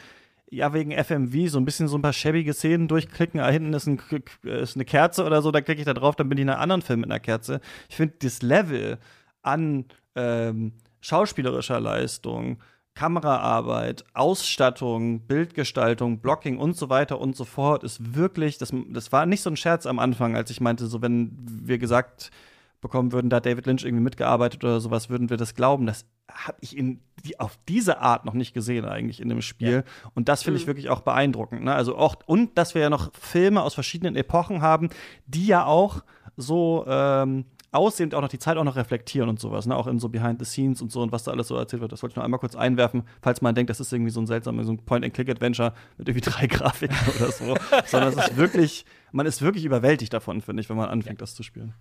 [0.51, 3.39] ja, wegen FMV, so ein bisschen so ein paar schäbige Szenen durchklicken.
[3.41, 6.17] Ah, hinten ist, ein, K- ist eine Kerze oder so, da klicke ich da drauf,
[6.17, 7.61] dann bin ich in einem anderen Film mit einer Kerze.
[7.89, 8.99] Ich finde, das Level
[9.43, 9.85] an
[10.17, 12.59] ähm, schauspielerischer Leistung,
[12.99, 19.25] Kameraarbeit, Ausstattung, Bildgestaltung, Blocking und so weiter und so fort ist wirklich, das, das war
[19.25, 22.33] nicht so ein Scherz am Anfang, als ich meinte, so wenn wir gesagt
[22.81, 25.87] bekommen würden, da hat David Lynch irgendwie mitgearbeitet oder sowas, würden wir das glauben.
[25.87, 29.85] Das habe ich in die, auf diese Art noch nicht gesehen eigentlich in dem Spiel.
[30.15, 31.63] Und das finde ich wirklich auch beeindruckend.
[31.63, 31.73] Ne?
[31.73, 34.89] Also auch, und dass wir ja noch Filme aus verschiedenen Epochen haben,
[35.25, 36.03] die ja auch
[36.37, 37.45] so ähm,
[37.79, 39.77] aussehen und auch noch die Zeit auch noch reflektieren und sowas, ne?
[39.77, 41.93] Auch in so Behind the Scenes und so und was da alles so erzählt wird.
[41.93, 44.27] Das wollte ich noch einmal kurz einwerfen, falls man denkt, das ist irgendwie so ein
[44.27, 47.57] seltsamer, so ein Point-and-Click-Adventure mit irgendwie drei Grafiken oder so.
[47.87, 51.35] Sondern es ist wirklich, man ist wirklich überwältigt davon, finde ich, wenn man anfängt, das
[51.35, 51.75] zu spielen.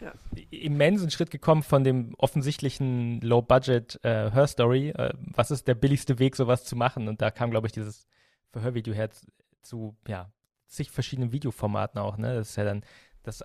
[0.00, 0.12] Ja.
[0.50, 4.90] immensen Schritt gekommen von dem offensichtlichen Low-Budget äh, Her Story.
[4.90, 7.08] Äh, was ist der billigste Weg, sowas zu machen?
[7.08, 8.06] Und da kam, glaube ich, dieses
[8.52, 9.26] Verhörvideo her zu,
[9.62, 10.30] zu, ja,
[10.66, 12.16] zig verschiedenen Videoformaten auch.
[12.16, 12.34] Ne?
[12.34, 12.84] Das ist ja dann
[13.22, 13.44] das,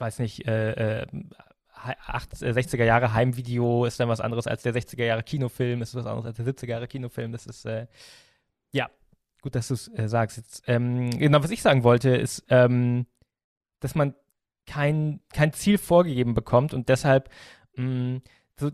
[0.00, 1.06] weiß nicht, äh, äh,
[1.74, 5.82] hei- acht- äh, 60er Jahre Heimvideo ist dann was anderes als der 60er Jahre Kinofilm,
[5.82, 7.32] ist was anderes als der 70er Jahre Kinofilm.
[7.32, 7.86] Das ist, äh,
[8.72, 8.90] ja,
[9.42, 10.36] gut, dass du es äh, sagst.
[10.36, 13.06] Jetzt, ähm, genau, was ich sagen wollte, ist, ähm,
[13.80, 14.14] dass man
[14.66, 17.30] kein, kein Ziel vorgegeben bekommt und deshalb
[17.76, 18.20] mh,
[18.58, 18.70] so,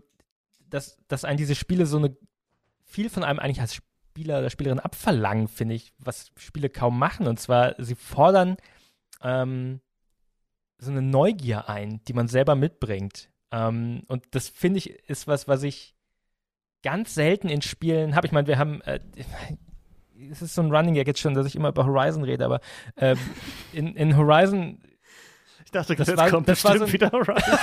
[0.69, 2.15] dass, dass einen diese Spiele so eine
[2.83, 7.27] viel von einem eigentlich als Spieler oder Spielerin abverlangen, finde ich, was Spiele kaum machen.
[7.27, 8.57] Und zwar, sie fordern
[9.21, 9.81] ähm,
[10.79, 13.29] so eine Neugier ein, die man selber mitbringt.
[13.51, 15.95] Ähm, und das finde ich ist was, was ich
[16.83, 18.27] ganz selten in Spielen habe.
[18.27, 18.99] Ich meine, wir haben äh,
[20.31, 22.59] es ist so ein Running Gag jetzt schon, dass ich immer über Horizon rede, aber
[22.97, 23.17] ähm,
[23.73, 24.79] in, in Horizon
[25.65, 27.59] Ich dachte, Das jetzt war- kommt das war bestimmt so- wieder Horizon.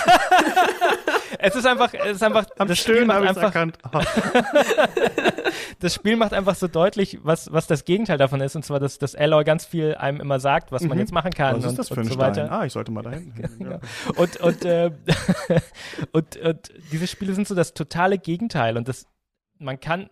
[1.44, 3.78] Es ist einfach, es ist einfach, Am das Spiel macht einfach, erkannt.
[3.92, 4.00] Oh.
[5.80, 8.98] das Spiel macht einfach so deutlich, was, was das Gegenteil davon ist, und zwar, dass,
[8.98, 11.00] dass Alloy ganz viel einem immer sagt, was man Mhm.
[11.00, 12.36] jetzt machen kann Was ist und, das für und ein so Stein?
[12.36, 12.52] weiter.
[12.52, 13.32] Ah, ich sollte mal da hinten.
[13.34, 13.50] hin.
[13.58, 13.78] Genau.
[14.16, 14.90] Und, und, äh,
[16.12, 18.76] und, und diese Spiele sind so das totale Gegenteil.
[18.76, 19.06] Und das,
[19.58, 20.08] man kann,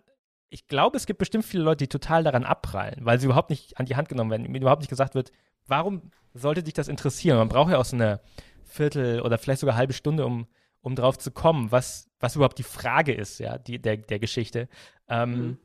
[0.50, 3.78] ich glaube, es gibt bestimmt viele Leute, die total daran abprallen, weil sie überhaupt nicht
[3.78, 5.32] an die Hand genommen werden, ihnen überhaupt nicht gesagt wird,
[5.66, 7.38] warum sollte dich das interessieren?
[7.38, 8.20] Man braucht ja auch so eine
[8.64, 10.46] Viertel oder vielleicht sogar halbe Stunde, um,
[10.82, 14.68] um drauf zu kommen, was, was überhaupt die Frage ist, ja, die, der, der Geschichte.
[15.08, 15.58] Ähm, Mhm.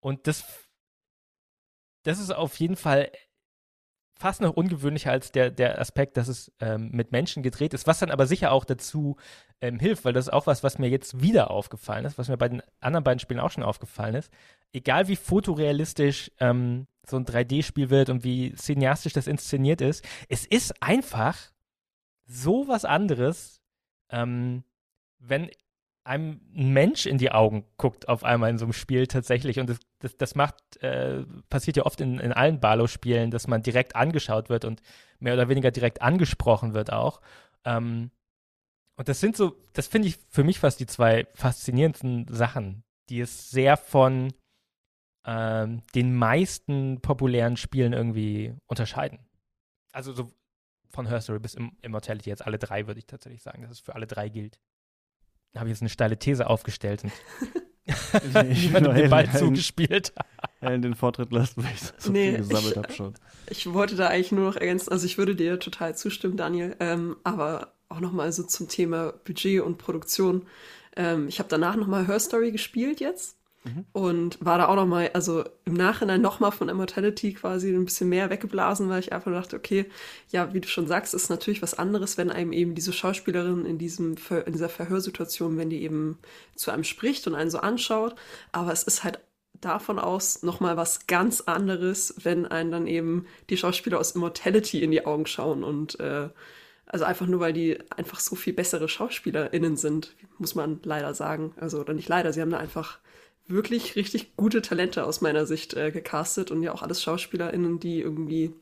[0.00, 0.44] Und das,
[2.02, 3.10] das ist auf jeden Fall
[4.16, 7.98] fast noch ungewöhnlicher als der, der Aspekt, dass es ähm, mit Menschen gedreht ist, was
[7.98, 9.16] dann aber sicher auch dazu
[9.60, 12.36] ähm, hilft, weil das ist auch was, was mir jetzt wieder aufgefallen ist, was mir
[12.36, 14.30] bei den anderen beiden Spielen auch schon aufgefallen ist.
[14.72, 20.46] Egal wie fotorealistisch ähm, so ein 3D-Spiel wird und wie cineastisch das inszeniert ist, es
[20.46, 21.36] ist einfach
[22.26, 23.62] so was anderes,
[24.10, 24.64] ähm,
[25.18, 25.50] wenn
[26.04, 29.58] einem ein Mensch in die Augen guckt auf einmal in so einem Spiel tatsächlich.
[29.58, 33.62] Und das, das, das macht, äh, passiert ja oft in, in allen Barlow-Spielen, dass man
[33.62, 34.82] direkt angeschaut wird und
[35.18, 37.20] mehr oder weniger direkt angesprochen wird auch.
[37.64, 38.10] Ähm,
[38.96, 43.20] und das sind so, das finde ich für mich fast die zwei faszinierendsten Sachen, die
[43.20, 44.32] es sehr von
[45.26, 49.18] ähm, den meisten populären Spielen irgendwie unterscheiden.
[49.92, 50.30] Also so
[50.94, 53.94] von Her Story bis Immortality jetzt alle drei, würde ich tatsächlich sagen, dass es für
[53.94, 54.58] alle drei gilt.
[55.52, 57.12] Da habe ich jetzt eine steile These aufgestellt und
[58.48, 60.14] niemandem den Ball zugespielt.
[60.60, 63.14] Helen den Vortritt lässt, weil ich so nee, viel gesammelt habe schon.
[63.50, 67.16] Ich wollte da eigentlich nur noch ergänzen, also ich würde dir total zustimmen, Daniel, ähm,
[67.24, 70.46] aber auch nochmal so zum Thema Budget und Produktion.
[70.96, 73.86] Ähm, ich habe danach nochmal Her Story gespielt jetzt Mhm.
[73.92, 77.86] Und war da auch noch mal, also im Nachhinein noch mal von Immortality quasi ein
[77.86, 79.86] bisschen mehr weggeblasen, weil ich einfach dachte, okay,
[80.30, 83.78] ja, wie du schon sagst, ist natürlich was anderes, wenn einem eben diese Schauspielerin in
[83.78, 86.18] diesem in dieser Verhörsituation, wenn die eben
[86.54, 88.14] zu einem spricht und einen so anschaut,
[88.52, 89.20] aber es ist halt
[89.60, 94.82] davon aus noch mal was ganz anderes, wenn einen dann eben die Schauspieler aus Immortality
[94.82, 96.28] in die Augen schauen und äh,
[96.86, 101.54] also einfach nur, weil die einfach so viel bessere SchauspielerInnen sind, muss man leider sagen.
[101.58, 102.98] Also, oder nicht leider, sie haben da einfach
[103.46, 108.00] wirklich richtig gute Talente aus meiner Sicht äh, gecastet und ja auch alles SchauspielerInnen, die
[108.00, 108.54] irgendwie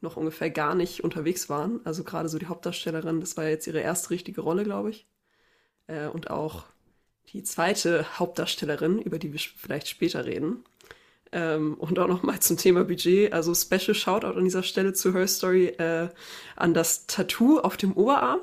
[0.00, 1.80] noch ungefähr gar nicht unterwegs waren.
[1.84, 5.06] Also gerade so die Hauptdarstellerin, das war jetzt ihre erste richtige Rolle, glaube ich.
[5.86, 6.64] Äh, und auch
[7.32, 10.64] die zweite Hauptdarstellerin, über die wir vielleicht später reden.
[11.32, 13.32] Ähm, und auch noch mal zum Thema Budget.
[13.32, 16.08] Also Special Shoutout an dieser Stelle zu Her Story äh,
[16.56, 18.40] an das Tattoo auf dem Oberarm.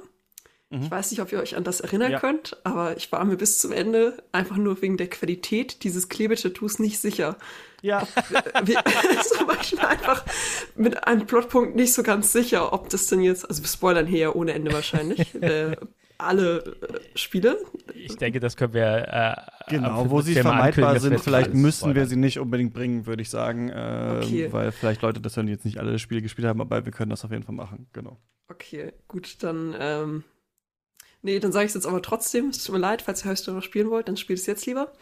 [0.69, 0.81] Mhm.
[0.81, 2.19] Ich weiß nicht, ob ihr euch an das erinnern ja.
[2.19, 6.79] könnt, aber ich war mir bis zum Ende einfach nur wegen der Qualität dieses Klebetattoos
[6.79, 7.37] nicht sicher.
[7.81, 8.05] Ja.
[8.63, 8.83] Wir,
[9.23, 10.25] zum Beispiel einfach
[10.75, 14.19] mit einem Plotpunkt nicht so ganz sicher, ob das denn jetzt, also wir spoilern hier
[14.19, 15.77] ja ohne Ende wahrscheinlich, äh,
[16.17, 17.57] alle äh, Spiele.
[17.93, 19.37] Ich denke, das können wir.
[19.67, 23.29] Äh, genau, wo sie vermeidbar sind, vielleicht müssen wir sie nicht unbedingt bringen, würde ich
[23.29, 23.69] sagen.
[23.69, 24.51] Äh, okay.
[24.51, 27.23] Weil vielleicht Leute das dann jetzt nicht alle Spiele gespielt haben, aber wir können das
[27.23, 28.17] auf jeden Fall machen, genau.
[28.49, 30.23] Okay, gut, dann ähm,
[31.27, 32.51] Nee, dann sage ich es jetzt aber trotzdem.
[32.51, 34.93] Es tut mir leid, falls ihr Hearthstone noch spielen wollt, dann spielt es jetzt lieber.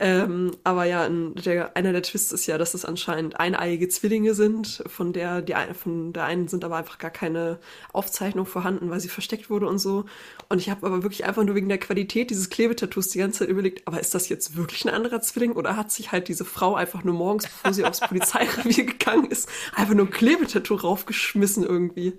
[0.00, 4.82] Ähm, aber ja, der, einer der Twists ist ja, dass es anscheinend eineiige Zwillinge sind.
[4.88, 7.60] Von der, die, von der einen sind aber einfach gar keine
[7.92, 10.04] Aufzeichnung vorhanden, weil sie versteckt wurde und so.
[10.48, 13.48] Und ich habe aber wirklich einfach nur wegen der Qualität dieses Klebetattoos die ganze Zeit
[13.48, 16.74] überlegt, aber ist das jetzt wirklich ein anderer Zwilling oder hat sich halt diese Frau
[16.74, 22.14] einfach nur morgens, bevor sie aufs Polizeirevier gegangen ist, einfach nur ein Klebetattoo raufgeschmissen irgendwie?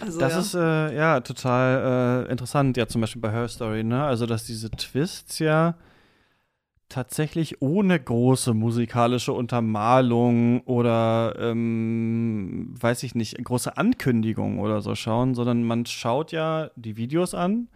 [0.00, 0.38] Also, das ja.
[0.40, 4.04] ist äh, ja total äh, interessant, ja zum Beispiel bei Her Story, ne?
[4.04, 5.76] Also dass diese Twists ja
[6.88, 15.34] tatsächlich ohne große musikalische Untermalung oder ähm, weiß ich nicht, große Ankündigung oder so schauen,
[15.34, 17.68] sondern man schaut ja die Videos an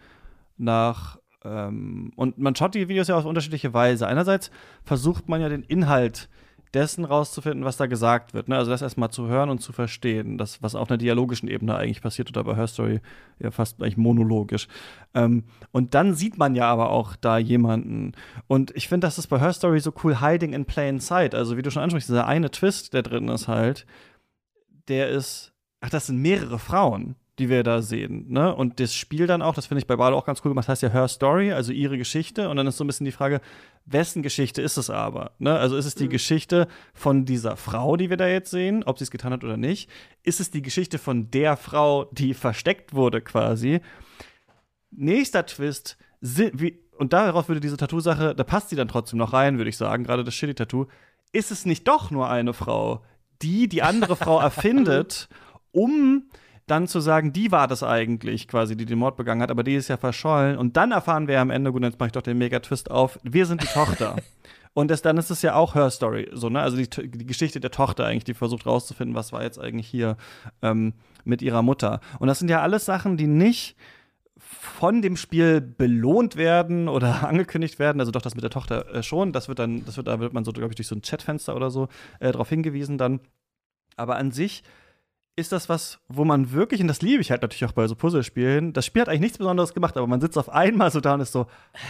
[0.57, 4.07] nach ähm, und man schaut die Videos ja auf unterschiedliche Weise.
[4.07, 4.51] Einerseits
[4.83, 6.29] versucht man ja den Inhalt
[6.73, 8.47] dessen rauszufinden, was da gesagt wird.
[8.47, 8.57] Ne?
[8.57, 12.01] Also das erstmal zu hören und zu verstehen, das, was auf einer dialogischen Ebene eigentlich
[12.01, 13.01] passiert oder bei Her Story
[13.39, 14.67] ja fast eigentlich monologisch.
[15.13, 18.11] Ähm, und dann sieht man ja aber auch da jemanden.
[18.47, 21.33] Und ich finde, das ist bei Her Story so cool, hiding in plain sight.
[21.33, 23.85] Also wie du schon ansprichst, dieser eine Twist, der drin ist halt,
[24.87, 28.25] der ist, ach, das sind mehrere Frauen die wir da sehen.
[28.29, 28.53] Ne?
[28.53, 30.83] Und das Spiel dann auch, das finde ich bei Balo auch ganz cool gemacht, heißt
[30.83, 32.49] ja Her Story, also ihre Geschichte.
[32.49, 33.39] Und dann ist so ein bisschen die Frage,
[33.85, 35.31] wessen Geschichte ist es aber?
[35.39, 35.57] Ne?
[35.57, 36.09] Also ist es die mhm.
[36.09, 39.57] Geschichte von dieser Frau, die wir da jetzt sehen, ob sie es getan hat oder
[39.57, 39.89] nicht?
[40.23, 43.79] Ist es die Geschichte von der Frau, die versteckt wurde quasi?
[44.91, 49.57] Nächster Twist, wie, und darauf würde diese Tattoo-Sache, da passt sie dann trotzdem noch rein,
[49.57, 50.87] würde ich sagen, gerade das Shitty-Tattoo.
[51.31, 53.03] Ist es nicht doch nur eine Frau,
[53.41, 55.29] die die andere Frau erfindet,
[55.71, 56.23] um
[56.69, 59.75] dann zu sagen, die war das eigentlich quasi, die den Mord begangen hat, aber die
[59.75, 60.57] ist ja verschollen.
[60.57, 63.45] Und dann erfahren wir am Ende, gut, jetzt mache ich doch den Mega-Twist auf, wir
[63.45, 64.15] sind die Tochter.
[64.73, 66.61] Und das, dann ist es ja auch Her Story, so, ne?
[66.61, 70.15] Also die, die Geschichte der Tochter eigentlich, die versucht rauszufinden, was war jetzt eigentlich hier
[70.61, 70.93] ähm,
[71.25, 72.01] mit ihrer Mutter.
[72.19, 73.75] Und das sind ja alles Sachen, die nicht
[74.37, 77.99] von dem Spiel belohnt werden oder angekündigt werden.
[77.99, 79.33] Also doch das mit der Tochter äh, schon.
[79.33, 81.55] Das wird dann, das wird, da wird man so, glaube ich, durch so ein Chatfenster
[81.55, 81.87] oder so
[82.19, 83.19] äh, darauf hingewiesen dann.
[83.97, 84.63] Aber an sich
[85.39, 87.95] ist das was, wo man wirklich, und das liebe ich halt natürlich auch bei so
[87.95, 91.15] Puzzlespielen, das Spiel hat eigentlich nichts Besonderes gemacht, aber man sitzt auf einmal so da
[91.15, 91.47] und ist so,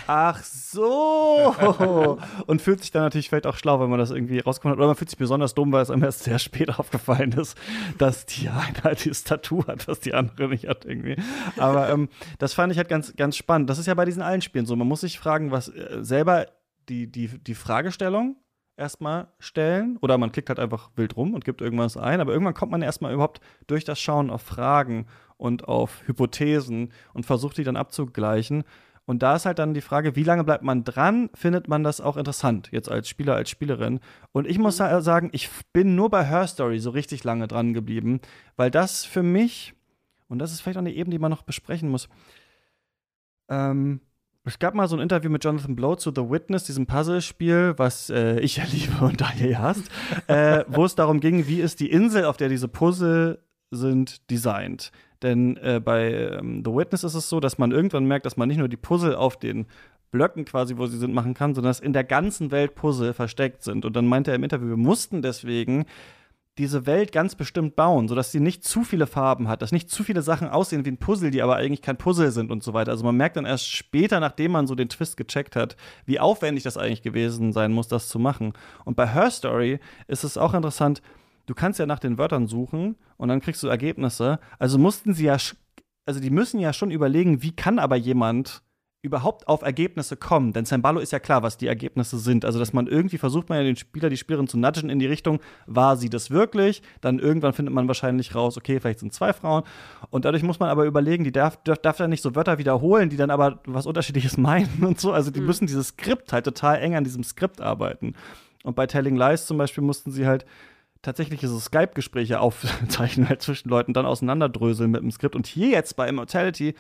[0.08, 4.78] ach so, und fühlt sich dann natürlich vielleicht auch schlau, wenn man das irgendwie rausgefunden
[4.78, 7.58] hat, oder man fühlt sich besonders dumm, weil es einem erst sehr spät aufgefallen ist,
[7.97, 11.18] dass die eine halt dieses Tattoo hat, was die andere nicht hat irgendwie.
[11.58, 13.70] Aber ähm, das fand ich halt ganz, ganz spannend.
[13.70, 14.76] Das ist ja bei diesen allen Spielen so.
[14.76, 16.47] Man muss sich fragen, was äh, selber
[16.89, 18.38] die, die, die Fragestellung,
[18.80, 22.53] erstmal stellen oder man klickt halt einfach wild rum und gibt irgendwas ein, aber irgendwann
[22.53, 25.05] kommt man erstmal überhaupt durch das Schauen auf Fragen
[25.38, 28.63] und auf Hypothesen und versucht die dann abzugleichen.
[29.05, 31.32] Und da ist halt dann die Frage, wie lange bleibt man dran?
[31.34, 34.01] Findet man das auch interessant, jetzt als Spieler, als Spielerin?
[34.34, 38.21] Und ich muss sagen, ich bin nur bei Her Story so richtig lange dran geblieben,
[38.55, 39.73] weil das für mich,
[40.27, 42.07] und das ist vielleicht auch eine Ebene, die man noch besprechen muss,
[43.49, 44.01] ähm,
[44.45, 48.09] es gab mal so ein Interview mit Jonathan Blow zu The Witness, diesem Puzzlespiel, was
[48.09, 49.89] äh, ich ja liebe und daher hasst,
[50.27, 53.39] äh, wo es darum ging, wie ist die Insel, auf der diese Puzzle
[53.71, 54.91] sind, designt.
[55.21, 58.47] Denn äh, bei ähm, The Witness ist es so, dass man irgendwann merkt, dass man
[58.47, 59.67] nicht nur die Puzzle auf den
[60.11, 63.63] Blöcken quasi, wo sie sind, machen kann, sondern dass in der ganzen Welt Puzzle versteckt
[63.63, 63.85] sind.
[63.85, 65.85] Und dann meinte er im Interview, wir mussten deswegen
[66.60, 70.03] diese Welt ganz bestimmt bauen, sodass sie nicht zu viele Farben hat, dass nicht zu
[70.03, 72.91] viele Sachen aussehen wie ein Puzzle, die aber eigentlich kein Puzzle sind und so weiter.
[72.91, 76.64] Also man merkt dann erst später, nachdem man so den Twist gecheckt hat, wie aufwendig
[76.64, 78.51] das eigentlich gewesen sein muss, das zu machen.
[78.84, 81.01] Und bei Her Story ist es auch interessant,
[81.45, 84.39] du kannst ja nach den Wörtern suchen und dann kriegst du Ergebnisse.
[84.60, 85.38] Also mussten sie ja,
[86.05, 88.64] also die müssen ja schon überlegen, wie kann aber jemand
[89.02, 90.52] überhaupt auf Ergebnisse kommen.
[90.52, 92.43] Denn Zembalo ist ja klar, was die Ergebnisse sind.
[92.43, 95.06] Also, dass man irgendwie versucht, man ja den Spieler, die Spielerin zu nudgen in die
[95.06, 96.82] Richtung, war sie das wirklich?
[97.00, 99.64] Dann irgendwann findet man wahrscheinlich raus, okay, vielleicht sind zwei Frauen.
[100.10, 103.10] Und dadurch muss man aber überlegen, die darf, darf, darf dann nicht so Wörter wiederholen,
[103.10, 105.14] die dann aber was Unterschiedliches meinen und so.
[105.14, 105.45] Also, die mhm.
[105.45, 108.16] müssen dieses Skript halt total eng an diesem Skript arbeiten.
[108.64, 110.45] Und bei Telling Lies zum Beispiel mussten sie halt
[111.02, 115.38] tatsächlich so Skype-Gespräche aufzeichnen halt zwischen Leuten, dann auseinanderdröseln mit dem Skript.
[115.38, 116.76] Und hier jetzt bei Immortality,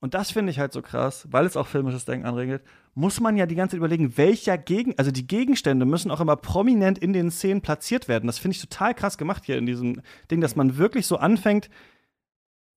[0.00, 2.62] und das finde ich halt so krass, weil es auch filmisches Denken anregelt,
[2.94, 6.36] muss man ja die ganze Zeit überlegen, welcher Gegen, also die Gegenstände müssen auch immer
[6.36, 8.26] prominent in den Szenen platziert werden.
[8.26, 11.68] Das finde ich total krass gemacht hier in diesem Ding, dass man wirklich so anfängt,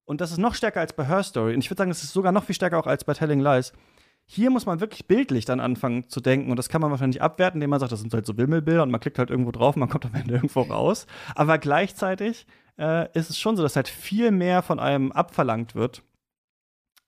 [0.04, 1.54] und das ist noch stärker als bei Her Story.
[1.54, 3.72] Und ich würde sagen, es ist sogar noch viel stärker auch als bei Telling Lies
[4.24, 6.50] hier muss man wirklich bildlich dann anfangen zu denken.
[6.50, 8.90] Und das kann man wahrscheinlich abwerten, indem man sagt, das sind halt so Wimmelbilder und
[8.90, 11.06] man klickt halt irgendwo drauf und man kommt am Ende irgendwo raus.
[11.34, 12.46] Aber gleichzeitig
[12.78, 16.02] äh, ist es schon so, dass halt viel mehr von einem abverlangt wird.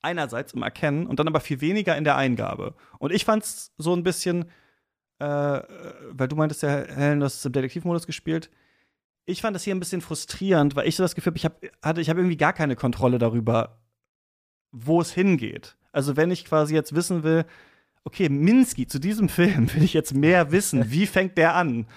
[0.05, 2.75] Einerseits im Erkennen und dann aber viel weniger in der Eingabe.
[2.99, 4.45] Und ich fand es so ein bisschen,
[5.19, 8.51] äh, weil du meintest ja, Helen, du hast im Detektivmodus gespielt.
[9.25, 12.01] Ich fand das hier ein bisschen frustrierend, weil ich so das Gefühl ich hab, hatte,
[12.01, 13.81] ich habe irgendwie gar keine Kontrolle darüber,
[14.71, 15.75] wo es hingeht.
[15.91, 17.45] Also wenn ich quasi jetzt wissen will,
[18.03, 21.87] okay, Minsky, zu diesem Film will ich jetzt mehr wissen, wie fängt der an?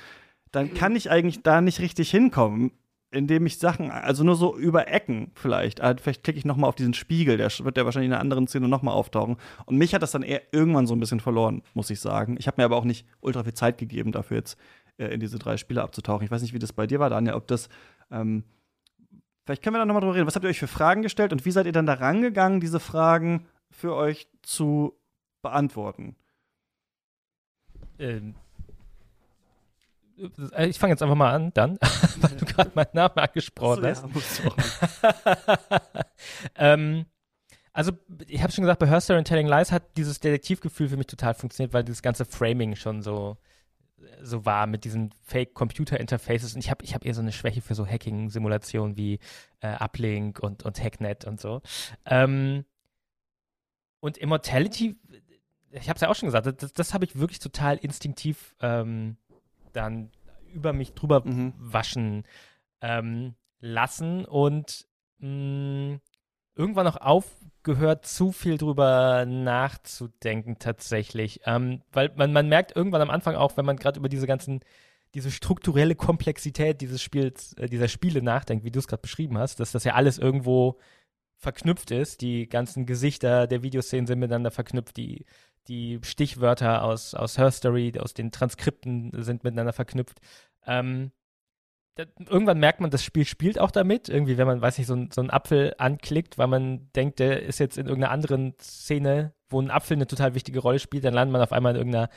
[0.51, 2.73] Dann kann ich eigentlich da nicht richtig hinkommen,
[3.11, 5.81] indem ich Sachen, also nur so über Ecken vielleicht.
[5.81, 8.21] Also vielleicht klicke ich noch mal auf diesen Spiegel, der wird ja wahrscheinlich in einer
[8.21, 9.37] anderen Szene noch mal auftauchen.
[9.65, 12.37] Und mich hat das dann eher irgendwann so ein bisschen verloren, muss ich sagen.
[12.39, 14.59] Ich habe mir aber auch nicht ultra viel Zeit gegeben, dafür jetzt
[14.99, 16.25] äh, in diese drei Spiele abzutauchen.
[16.25, 17.69] Ich weiß nicht, wie das bei dir war, Daniel, ob das
[18.11, 18.45] ähm,
[19.49, 20.27] Vielleicht können wir da nochmal drüber reden.
[20.27, 22.81] Was habt ihr euch für Fragen gestellt und wie seid ihr dann da rangegangen, diese
[22.81, 25.01] Fragen für euch zu
[25.41, 26.17] beantworten?
[27.99, 28.48] Ähm, äh,
[30.59, 31.79] ich fange jetzt einfach mal an, dann,
[32.21, 34.05] weil du gerade meinen Namen angesprochen hast.
[35.03, 35.81] Ja,
[36.75, 37.07] ähm,
[37.73, 37.93] also,
[38.27, 41.07] ich habe schon gesagt, bei Her Story and Telling Lies hat dieses Detektivgefühl für mich
[41.07, 43.37] total funktioniert, weil dieses ganze Framing schon so,
[44.21, 46.55] so war mit diesen Fake-Computer-Interfaces.
[46.55, 49.21] Und ich habe ich hab eher so eine Schwäche für so Hacking-Simulationen wie
[49.61, 51.63] äh, Uplink und, und Hacknet und so.
[52.05, 52.65] Ähm,
[54.01, 54.97] und Immortality,
[55.71, 59.17] ich habe es ja auch schon gesagt, das, das habe ich wirklich total instinktiv ähm,
[59.79, 60.11] dann
[60.53, 61.55] über mich drüber mhm.
[61.57, 62.25] waschen
[62.81, 64.87] ähm, lassen und
[65.19, 66.01] mh, mm,
[66.55, 71.41] irgendwann noch aufgehört, zu viel drüber nachzudenken tatsächlich.
[71.45, 74.61] Ähm, weil man, man merkt irgendwann am Anfang auch, wenn man gerade über diese ganzen
[75.15, 79.59] diese strukturelle Komplexität dieses Spiels, äh, dieser Spiele nachdenkt, wie du es gerade beschrieben hast,
[79.61, 80.79] dass das ja alles irgendwo
[81.37, 82.21] verknüpft ist.
[82.21, 84.97] Die ganzen Gesichter der Videoszenen sind miteinander verknüpft.
[84.97, 85.25] Die,
[85.69, 90.19] die Stichwörter aus, aus Her Story, aus den Transkripten sind miteinander verknüpft.
[90.67, 91.13] Ähm,
[91.95, 94.09] da, irgendwann merkt man, das Spiel spielt auch damit.
[94.09, 97.43] Irgendwie, wenn man, weiß nicht, so, ein, so einen Apfel anklickt, weil man denkt, der
[97.43, 101.15] ist jetzt in irgendeiner anderen Szene, wo ein Apfel eine total wichtige Rolle spielt, dann
[101.15, 102.09] landet man auf einmal in irgendeiner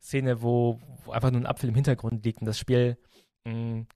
[0.00, 2.96] Szene, wo, wo einfach nur ein Apfel im Hintergrund liegt und das Spiel
[3.44, 3.86] mh, mm,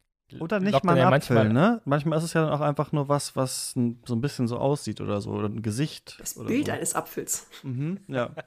[0.40, 1.82] oder nicht mal ein ja Apfel, manchmal, ne?
[1.84, 5.00] Manchmal ist es ja dann auch einfach nur was, was so ein bisschen so aussieht
[5.00, 6.16] oder so, oder ein Gesicht.
[6.18, 6.72] Das Bild so.
[6.72, 7.46] eines Apfels.
[7.62, 8.30] Mhm, ja.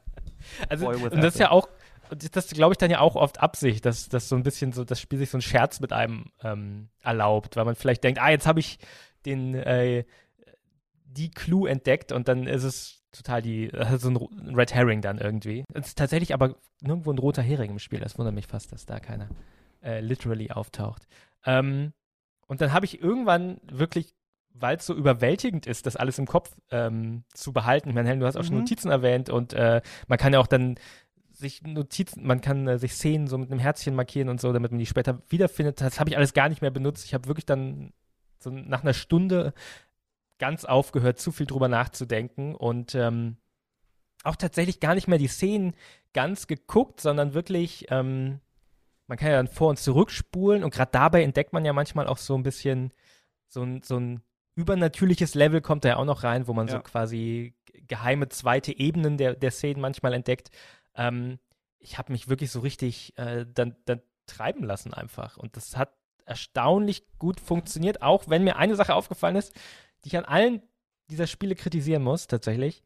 [0.70, 1.68] also, und das ist ja auch,
[2.10, 5.00] das glaube ich dann ja auch oft Absicht, dass, dass so ein bisschen so, das
[5.00, 8.48] Spiel sich so ein Scherz mit einem ähm, erlaubt, weil man vielleicht denkt, ah, jetzt
[8.48, 8.80] habe ich
[9.26, 10.06] den, äh,
[11.06, 15.66] die Clue entdeckt und dann ist es total die, so ein Red Herring dann irgendwie.
[15.74, 18.86] Es ist tatsächlich aber nirgendwo ein roter Hering im Spiel, das wundert mich fast, dass
[18.86, 19.30] da keiner
[19.84, 21.08] äh, literally auftaucht.
[21.46, 21.94] Ähm,
[22.48, 24.16] und dann habe ich irgendwann wirklich,
[24.60, 27.90] weil es so überwältigend ist, das alles im Kopf ähm, zu behalten.
[27.90, 28.48] Ich meine, du hast auch mhm.
[28.48, 30.76] schon Notizen erwähnt und äh, man kann ja auch dann
[31.32, 34.72] sich Notizen, man kann äh, sich Szenen so mit einem Herzchen markieren und so, damit
[34.72, 35.80] man die später wiederfindet.
[35.82, 37.06] Das habe ich alles gar nicht mehr benutzt.
[37.06, 37.94] Ich habe wirklich dann
[38.40, 39.54] so nach einer Stunde
[40.40, 43.38] ganz aufgehört, zu viel drüber nachzudenken und ähm,
[44.24, 45.76] auch tatsächlich gar nicht mehr die Szenen
[46.14, 48.40] ganz geguckt, sondern wirklich, ähm,
[49.08, 52.18] man kann ja dann vor und zurückspulen und gerade dabei entdeckt man ja manchmal auch
[52.18, 52.92] so ein bisschen
[53.48, 54.22] so ein, so ein
[54.58, 56.74] übernatürliches Level kommt da ja auch noch rein, wo man Ja.
[56.74, 57.54] so quasi
[57.88, 60.50] geheime zweite Ebenen der, der Szenen manchmal entdeckt.
[60.96, 61.40] Ähm,
[61.80, 65.38] ich habe mich wirklich so richtig äh, dann, dann treiben lassen einfach.
[65.38, 65.94] Und das hat
[66.26, 69.54] erstaunlich gut funktioniert, auch wenn mir eine Sache aufgefallen ist,
[70.04, 70.62] die ich an allen
[71.10, 72.84] dieser Spiele kritisieren muss, tatsächlich.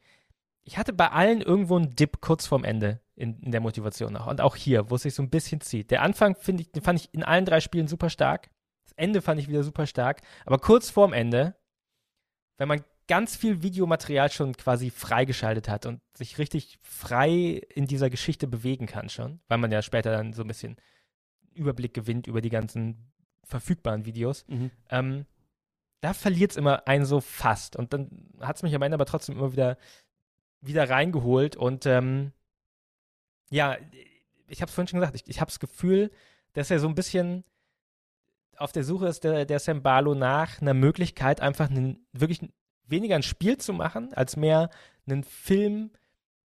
[0.63, 4.27] Ich hatte bei allen irgendwo einen Dip kurz vorm Ende in, in der Motivation auch.
[4.27, 5.89] Und auch hier, wo es sich so ein bisschen zieht.
[5.89, 8.51] Der Anfang ich, den fand ich in allen drei Spielen super stark.
[8.83, 10.21] Das Ende fand ich wieder super stark.
[10.45, 11.55] Aber kurz vorm Ende,
[12.61, 18.11] wenn man ganz viel Videomaterial schon quasi freigeschaltet hat und sich richtig frei in dieser
[18.11, 20.75] Geschichte bewegen kann schon, weil man ja später dann so ein bisschen
[21.55, 23.11] Überblick gewinnt über die ganzen
[23.43, 24.69] verfügbaren Videos, Mhm.
[24.91, 25.25] ähm,
[26.01, 27.75] da verliert es immer einen so fast.
[27.75, 29.79] Und dann hat es mich am Ende aber trotzdem immer wieder,
[30.61, 31.55] wieder reingeholt.
[31.55, 32.31] Und ähm,
[33.49, 33.75] ja,
[34.47, 36.11] ich habe es vorhin schon gesagt, ich, ich habe das Gefühl,
[36.53, 37.43] dass er so ein bisschen
[38.61, 42.41] auf der Suche ist, der, der Sam Barlow nach einer Möglichkeit, einfach einen, wirklich
[42.87, 44.69] weniger ein Spiel zu machen, als mehr
[45.05, 45.91] einen Film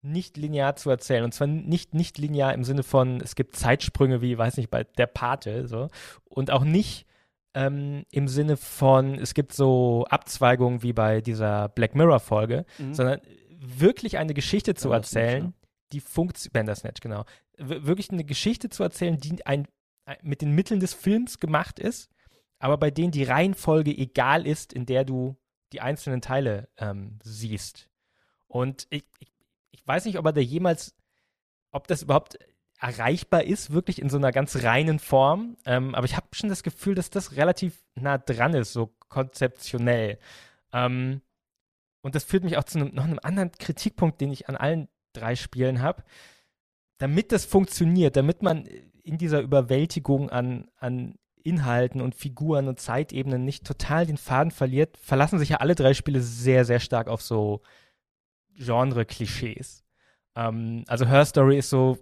[0.03, 1.25] nicht linear zu erzählen.
[1.25, 4.85] Und zwar nicht, nicht linear im Sinne von, es gibt Zeitsprünge wie, weiß nicht, bei
[4.85, 5.89] der Pate, so.
[6.25, 7.07] Und auch nicht
[7.55, 12.95] ähm, im Sinne von, es gibt so Abzweigungen wie bei dieser Black Mirror-Folge, Mhm.
[12.95, 13.21] sondern
[13.59, 15.55] wirklich eine Geschichte zu erzählen,
[15.93, 17.25] die funktioniert, Bandersnatch, genau,
[17.59, 19.67] wirklich eine Geschichte zu erzählen, die ein,
[20.23, 22.11] mit den Mitteln des Films gemacht ist,
[22.59, 25.37] aber bei denen die Reihenfolge egal ist, in der du
[25.73, 27.91] die einzelnen Teile ähm, siehst.
[28.47, 29.33] Und ich, ich,
[29.73, 30.95] ich weiß nicht, ob er da jemals,
[31.73, 32.39] ob das überhaupt
[32.79, 35.57] erreichbar ist, wirklich in so einer ganz reinen Form.
[35.65, 40.19] Ähm, aber ich habe schon das Gefühl, dass das relativ nah dran ist, so konzeptionell.
[40.73, 41.23] Ähm,
[42.03, 44.89] und das führt mich auch zu einem, noch einem anderen Kritikpunkt, den ich an allen
[45.13, 46.05] drei Spielen habe.
[46.99, 48.69] Damit das funktioniert, damit man
[49.07, 54.97] in dieser Überwältigung an, an Inhalten und Figuren und Zeitebenen nicht total den Faden verliert,
[54.97, 57.63] verlassen sich ja alle drei Spiele sehr, sehr stark auf so
[58.57, 59.85] Genre-Klischees.
[60.35, 61.99] Ähm, also Her Story ist so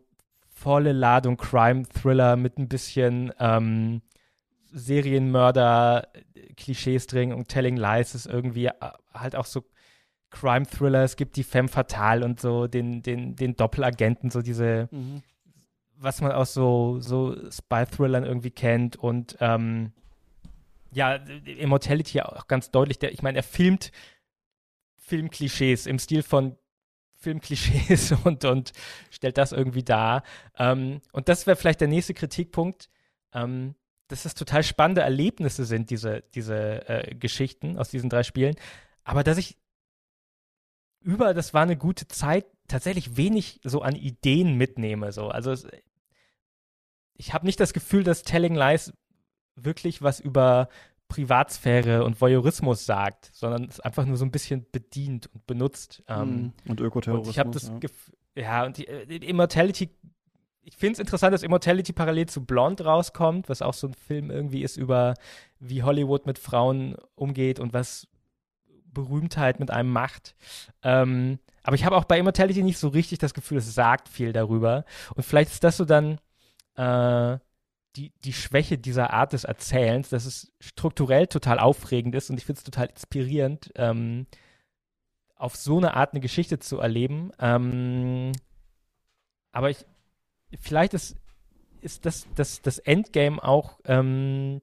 [0.49, 4.01] volle Ladung Crime-Thriller mit ein bisschen ähm,
[4.73, 8.73] Serienmörder-Klischees drin und Telling Lies ist irgendwie äh,
[9.13, 9.63] halt auch so
[10.31, 11.05] Crime-Thriller.
[11.05, 15.23] Es gibt die Femme Fatale und so den, den, den Doppelagenten, so diese Mhm.
[16.05, 19.93] Was man aus so, so Spy-Thrillern irgendwie kennt und ähm,
[20.93, 22.99] ja, Immortality auch ganz deutlich.
[22.99, 23.91] Der, ich meine, er filmt
[24.97, 26.57] Filmklischees im Stil von
[27.17, 28.73] Filmklischees und, und
[29.11, 30.23] stellt das irgendwie dar.
[30.57, 32.91] Ähm, und das wäre vielleicht der nächste Kritikpunkt,
[33.33, 33.75] ähm,
[34.09, 38.55] dass das total spannende Erlebnisse sind, diese, diese äh, Geschichten aus diesen drei Spielen.
[39.03, 39.57] Aber dass ich
[41.01, 45.13] über, das war eine gute Zeit, tatsächlich wenig so an Ideen mitnehme.
[45.13, 45.29] So.
[45.29, 45.67] Also es,
[47.17, 48.93] ich habe nicht das Gefühl, dass Telling Lies
[49.57, 50.69] wirklich was über
[51.09, 56.03] Privatsphäre und Voyeurismus sagt, sondern es einfach nur so ein bisschen bedient und benutzt.
[56.09, 56.53] Ähm, Mhm.
[56.71, 57.27] Und Ökoterrorismus.
[57.27, 57.79] und ich habe das ja.
[57.79, 59.91] Gefühl, ja, und die, äh, die Immortality,
[60.63, 64.31] ich finde es interessant, dass Immortality parallel zu Blonde rauskommt, was auch so ein Film
[64.31, 65.15] irgendwie ist über,
[65.61, 68.09] wie Hollywood mit Frauen umgeht und was
[68.87, 70.35] Berühmtheit mit einem macht.
[70.83, 74.33] Ähm, aber ich habe auch bei Immortality nicht so richtig das Gefühl, es sagt viel
[74.33, 74.85] darüber.
[75.15, 76.19] Und vielleicht ist das so dann
[76.77, 77.39] äh,
[77.97, 82.45] die, die Schwäche dieser Art des Erzählens, dass es strukturell total aufregend ist und ich
[82.45, 84.27] finde es total inspirierend, ähm,
[85.37, 87.31] auf so eine Art eine Geschichte zu erleben.
[87.39, 88.33] Ähm,
[89.53, 89.85] aber ich,
[90.59, 91.17] vielleicht ist,
[91.81, 94.61] ist das, das, das Endgame auch, ähm,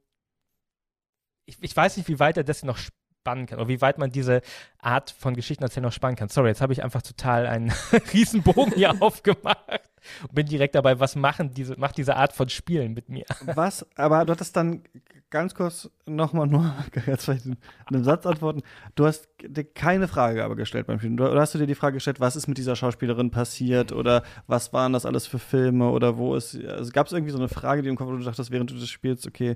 [1.45, 2.77] ich, ich weiß nicht, wie weit er das noch
[3.21, 4.41] spannen kann oder wie weit man diese
[4.79, 6.29] Art von Geschichten erzählen noch spannen kann.
[6.29, 7.71] Sorry, jetzt habe ich einfach total einen
[8.13, 9.81] Riesenbogen hier aufgemacht
[10.23, 13.25] und bin direkt dabei, was machen diese, macht diese Art von Spielen mit mir?
[13.45, 14.81] Was, aber du hattest dann
[15.29, 16.73] ganz kurz nochmal nur,
[17.05, 18.63] jetzt vielleicht in einem Satz antworten.
[18.95, 21.19] Du hast dir keine Frage aber gestellt beim Spielen.
[21.19, 24.73] Oder hast du dir die Frage gestellt, was ist mit dieser Schauspielerin passiert oder was
[24.73, 27.83] waren das alles für Filme oder wo ist, also gab es irgendwie so eine Frage,
[27.83, 29.55] die im Kopf, wo du dachtest, während du das spielst, okay,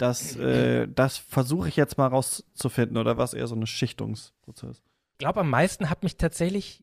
[0.00, 4.82] das, äh, das versuche ich jetzt mal rauszufinden oder was eher so ein Schichtungsprozess?
[5.12, 6.82] Ich glaube, am meisten hat mich tatsächlich,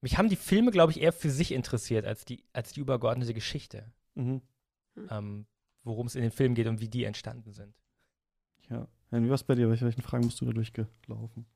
[0.00, 3.34] mich haben die Filme, glaube ich, eher für sich interessiert als die, als die übergeordnete
[3.34, 4.40] Geschichte, Mhm.
[5.10, 5.46] ähm,
[5.84, 7.74] worum es in den Filmen geht und wie die entstanden sind.
[8.68, 8.88] Ja.
[9.10, 9.68] Henry, was bei dir?
[9.68, 11.46] Welche, welchen Fragen bist du da durchgelaufen?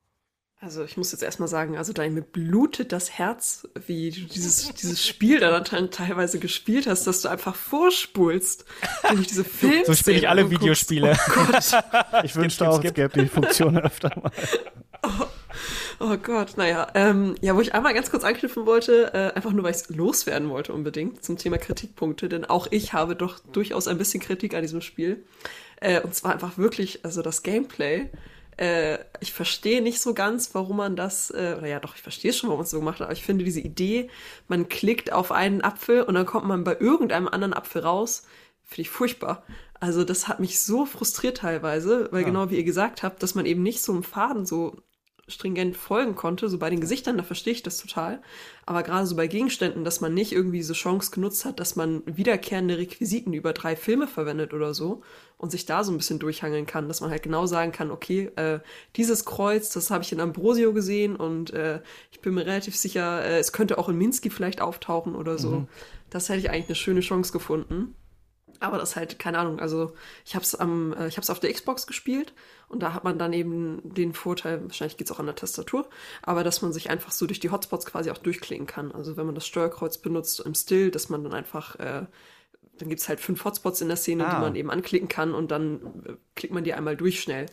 [0.62, 4.74] Also ich muss jetzt erstmal sagen, also da mir blutet das Herz, wie du dieses,
[4.74, 8.66] dieses Spiel da dann teilweise gespielt hast, dass du einfach vorspulst,
[9.08, 11.16] wenn ich diese Filme So spiele ich alle Videospiele.
[11.18, 11.84] Oh Gott.
[12.24, 14.30] Ich wünschte auch, es gäbe die Funktion öfter mal.
[15.98, 16.88] Oh Gott, naja.
[16.94, 19.88] Ähm, ja, wo ich einmal ganz kurz anknüpfen wollte, äh, einfach nur, weil ich es
[19.88, 24.54] loswerden wollte unbedingt zum Thema Kritikpunkte, denn auch ich habe doch durchaus ein bisschen Kritik
[24.54, 25.24] an diesem Spiel.
[25.80, 28.10] Äh, und zwar einfach wirklich, also das Gameplay.
[28.60, 32.32] Äh, ich verstehe nicht so ganz, warum man das, äh, oder ja doch, ich verstehe
[32.32, 34.10] schon, warum man es so gemacht hat, aber ich finde diese Idee,
[34.48, 38.24] man klickt auf einen Apfel und dann kommt man bei irgendeinem anderen Apfel raus,
[38.64, 39.44] finde ich furchtbar.
[39.80, 42.26] Also das hat mich so frustriert teilweise, weil Ja.
[42.28, 44.76] genau wie ihr gesagt habt, dass man eben nicht so einem Faden so
[45.30, 46.48] stringent folgen konnte.
[46.48, 48.22] So bei den Gesichtern, da verstehe ich das total.
[48.66, 52.02] Aber gerade so bei Gegenständen, dass man nicht irgendwie diese Chance genutzt hat, dass man
[52.06, 55.02] wiederkehrende Requisiten über drei Filme verwendet oder so
[55.38, 58.30] und sich da so ein bisschen durchhangeln kann, dass man halt genau sagen kann, okay,
[58.36, 58.60] äh,
[58.96, 61.80] dieses Kreuz, das habe ich in Ambrosio gesehen und äh,
[62.12, 65.66] ich bin mir relativ sicher, äh, es könnte auch in Minsky vielleicht auftauchen oder so.
[66.10, 67.94] Das hätte ich eigentlich eine schöne Chance gefunden.
[68.60, 69.94] Aber das halt, keine Ahnung, also
[70.26, 72.34] ich habe es am, äh, ich habe es auf der Xbox gespielt
[72.70, 75.88] und da hat man dann eben den Vorteil, wahrscheinlich geht's auch an der Tastatur,
[76.22, 78.92] aber dass man sich einfach so durch die Hotspots quasi auch durchklicken kann.
[78.92, 82.06] Also wenn man das Steuerkreuz benutzt im Still, dass man dann einfach, äh,
[82.78, 84.34] dann gibt's halt fünf Hotspots in der Szene, Ah.
[84.36, 87.46] die man eben anklicken kann und dann äh, klickt man die einmal durch schnell.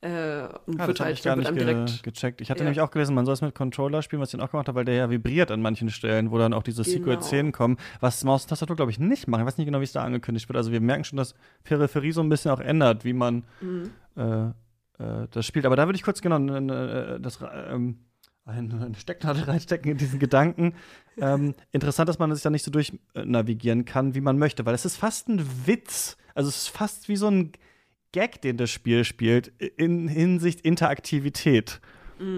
[0.00, 2.40] Äh, und Ja, wird halt ich gar nicht ge gecheckt.
[2.40, 2.64] Ich hatte Ja.
[2.66, 4.76] nämlich auch gelesen, man soll es mit Controller spielen, was ich dann auch gemacht habe,
[4.76, 6.94] weil der ja vibriert an manchen Stellen, wo dann auch diese Genau.
[6.98, 9.40] Secret-Szenen kommen, was Maus und Tastatur, glaube ich, nicht machen.
[9.42, 10.56] Ich weiß nicht genau, wie es da angekündigt wird.
[10.56, 11.34] Also wir merken schon, dass
[11.64, 13.90] Peripherie so ein bisschen auch ändert, wie man Mhm.
[14.16, 14.46] äh,
[15.02, 15.66] äh, das spielt.
[15.66, 17.98] Aber da würde ich kurz genau äh, das ähm,
[18.44, 20.74] eine Stecknadel reinstecken in diesen Gedanken.
[21.20, 24.64] ähm, interessant, dass man sich da nicht so durch äh, navigieren kann, wie man möchte,
[24.64, 26.16] weil es ist fast ein Witz.
[26.34, 27.50] Also es ist fast wie so ein
[28.12, 31.80] Gag, den das Spiel spielt, in Hinsicht Interaktivität.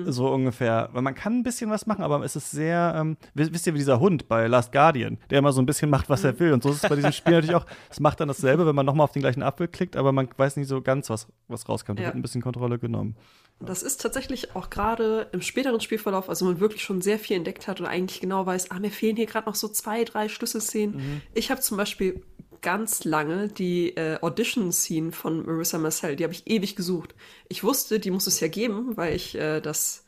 [0.05, 0.91] So ungefähr.
[0.93, 3.79] Weil man kann ein bisschen was machen, aber es ist sehr, ähm, wisst ihr, wie
[3.79, 6.53] dieser Hund bei Last Guardian, der immer so ein bisschen macht, was er will.
[6.53, 7.65] Und so ist es bei diesem Spiel natürlich auch.
[7.89, 10.57] Es macht dann dasselbe, wenn man nochmal auf den gleichen Apfel klickt, aber man weiß
[10.59, 11.99] nicht so ganz, was, was rauskommt.
[11.99, 12.09] Da Ja.
[12.09, 13.17] wird ein bisschen Kontrolle genommen.
[13.59, 17.67] Das ist tatsächlich auch gerade im späteren Spielverlauf, also man wirklich schon sehr viel entdeckt
[17.67, 21.23] hat und eigentlich genau weiß, ah, mir fehlen hier gerade noch so zwei, drei Schlüsselszenen.
[21.33, 22.23] Ich habe zum Beispiel
[22.63, 27.15] ganz lange die äh, Audition-Scene von Marissa Marcel, die habe ich ewig gesucht.
[27.49, 30.05] Ich wusste, die muss es ja geben, weil ich äh, das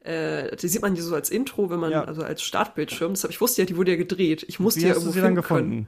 [0.00, 2.04] äh, die sieht man ja so als Intro, wenn man, Ja.
[2.04, 3.14] also als Startbildschirm.
[3.14, 4.44] Deshalb, ich wusste ja, die wurde ja gedreht.
[4.48, 5.86] Ich musste Wie ja hast du irgendwo sie dann finden können.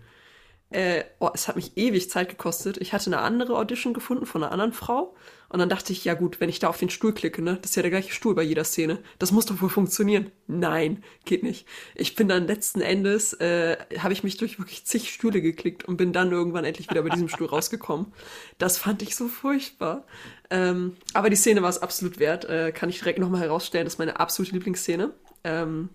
[0.70, 2.76] Äh, oh, es hat mich ewig Zeit gekostet.
[2.76, 5.14] Ich hatte eine andere Audition gefunden von einer anderen Frau.
[5.48, 7.70] Und dann dachte ich, ja gut, wenn ich da auf den Stuhl klicke, ne, das
[7.70, 8.98] ist ja der gleiche Stuhl bei jeder Szene.
[9.18, 10.30] Das muss doch wohl funktionieren.
[10.46, 11.66] Nein, geht nicht.
[11.94, 15.96] Ich bin dann letzten Endes, äh, habe ich mich durch wirklich zig Stühle geklickt und
[15.96, 18.12] bin dann irgendwann endlich wieder bei diesem Stuhl rausgekommen.
[18.58, 20.04] Das fand ich so furchtbar.
[20.50, 22.44] Ähm, aber die Szene war es absolut wert.
[22.44, 23.86] Äh, kann ich direkt nochmal herausstellen.
[23.86, 25.14] Das ist meine absolute Lieblingsszene.
[25.44, 25.88] Ähm,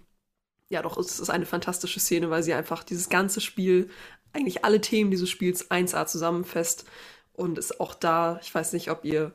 [0.69, 3.89] ja, doch, es ist eine fantastische Szene, weil sie einfach dieses ganze Spiel,
[4.33, 6.85] eigentlich alle Themen dieses Spiels 1A zusammenfasst
[7.33, 9.31] und ist auch da, ich weiß nicht, ob ihr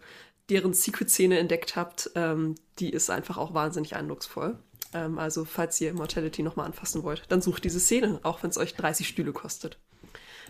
[0.49, 4.59] deren Secret-Szene entdeckt habt, ähm, die ist einfach auch wahnsinnig eindrucksvoll.
[4.95, 8.59] Ähm, also, falls ihr Immortality nochmal anfassen wollt, dann sucht diese Szene, auch wenn es
[8.59, 9.79] euch 30 Stühle kostet.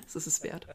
[0.05, 0.67] Das ist es wert.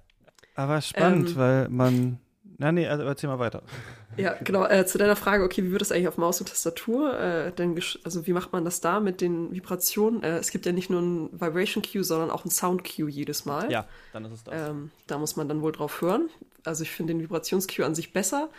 [0.56, 1.36] Aber spannend, Ähm.
[1.36, 2.20] weil man.
[2.58, 3.62] Na, nee, also erzähl mal weiter.
[4.16, 4.64] Ja, genau.
[4.64, 7.20] Äh, zu deiner Frage, okay, wie wird das eigentlich auf Maus und Tastatur?
[7.20, 10.22] Äh, denn, also wie macht man das da mit den Vibrationen?
[10.22, 13.46] Äh, es gibt ja nicht nur ein Vibration Cue, sondern auch ein Sound Cue jedes
[13.46, 13.72] Mal.
[13.72, 14.70] Ja, dann ist es das.
[14.70, 16.30] Ähm, da muss man dann wohl drauf hören.
[16.64, 18.50] Also ich finde den Vibrations-Cue an sich besser,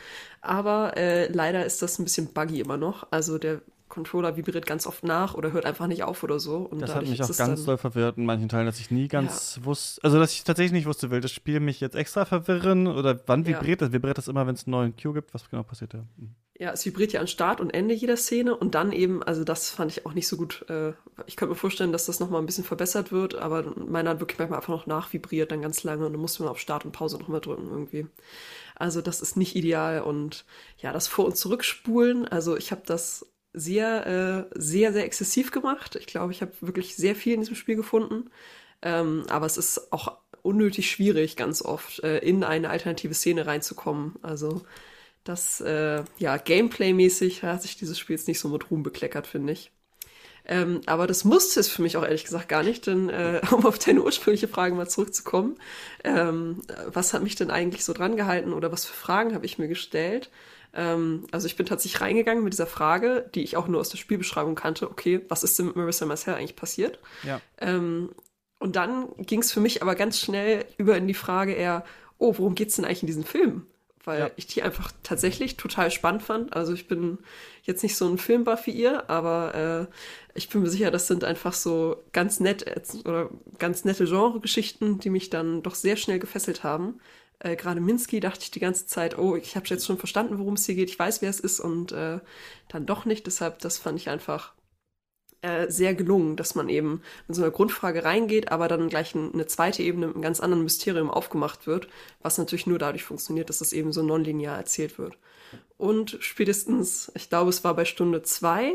[0.41, 3.07] aber äh, leider ist das ein bisschen buggy immer noch.
[3.13, 3.61] Also der
[3.95, 6.57] Controller vibriert ganz oft nach oder hört einfach nicht auf oder so.
[6.59, 9.61] Und Das hat mich auch ganz doll verwirrt in manchen Teilen, dass ich nie ganz
[9.63, 13.21] wusste, also dass ich tatsächlich nicht wusste, will das Spiel mich jetzt extra verwirren oder
[13.27, 13.49] wann Ja.
[13.61, 13.93] vibriert das?
[13.93, 15.33] Vibriert das immer, wenn es einen neuen Cue gibt?
[15.33, 15.99] Was genau passiert da?
[16.19, 16.35] Hm.
[16.57, 19.71] Ja, es vibriert ja an Start und Ende jeder Szene und dann eben, also das
[19.71, 20.65] fand ich auch nicht so gut.
[20.69, 20.93] Äh,
[21.27, 24.39] ich könnte mir vorstellen, dass das nochmal ein bisschen verbessert wird, aber meiner hat wirklich
[24.39, 27.19] manchmal einfach noch nachvibriert, dann ganz lange und dann musste man auf Start und Pause
[27.19, 28.07] nochmal drücken irgendwie.
[28.77, 30.45] Also das ist nicht ideal und
[30.79, 35.97] ja, das Vor- und Zurückspulen, also ich habe das sehr, äh, sehr, sehr exzessiv gemacht.
[35.97, 38.31] Ich glaube, ich habe wirklich sehr viel in diesem Spiel gefunden.
[38.83, 44.17] Ähm, aber es ist auch unnötig schwierig, ganz oft, äh, in eine alternative Szene reinzukommen.
[44.23, 44.63] Also
[45.25, 49.55] das, äh, ja, Gameplay-mäßig hat sich dieses Spiel jetzt nicht so mit Ruhm bekleckert, finde
[49.55, 49.71] ich.
[50.47, 53.65] Ähm, aber das musste es für mich auch ehrlich gesagt gar nicht, denn äh, um
[53.65, 55.57] auf deine ursprüngliche Frage mal zurückzukommen,
[56.05, 59.59] ähm, was hat mich denn eigentlich so dran gehalten oder was für Fragen habe ich
[59.59, 60.31] mir gestellt?
[60.75, 63.99] Ähm, also ich bin tatsächlich reingegangen mit dieser Frage, die ich auch nur aus der
[63.99, 66.99] Spielbeschreibung kannte, okay, was ist denn mit Marissa Marcel eigentlich passiert?
[67.23, 67.41] Ja.
[67.59, 68.11] Ähm,
[68.59, 71.85] und dann ging es für mich aber ganz schnell über in die Frage eher,
[72.19, 73.67] oh, worum geht's denn eigentlich in diesem Film?
[74.05, 74.31] Weil Ja.
[74.37, 76.55] ich die einfach tatsächlich total spannend fand.
[76.55, 77.19] Also ich bin
[77.63, 81.25] jetzt nicht so ein Filmbuff wie ihr, aber äh, ich bin mir sicher, das sind
[81.25, 82.67] einfach so ganz nett
[83.07, 87.01] oder ganz nette Genregeschichten, die mich dann doch sehr schnell gefesselt haben.
[87.39, 90.55] Äh, Gerade Minsky dachte ich die ganze Zeit, oh, ich habe jetzt schon verstanden, worum
[90.55, 92.21] es hier geht, ich weiß, wer es ist und äh,
[92.69, 93.27] dann doch nicht.
[93.27, 94.55] Deshalb, das fand ich einfach
[95.45, 99.35] äh, sehr gelungen, dass man eben mit so einer Grundfrage reingeht, aber dann gleich ein,
[99.35, 101.89] eine zweite Ebene mit einem ganz anderen Mysterium aufgemacht wird,
[102.23, 105.19] was natürlich nur dadurch funktioniert, dass es eben so nonlinear erzählt wird.
[105.77, 108.73] Und spätestens, ich glaube, es war bei Stunde zwei,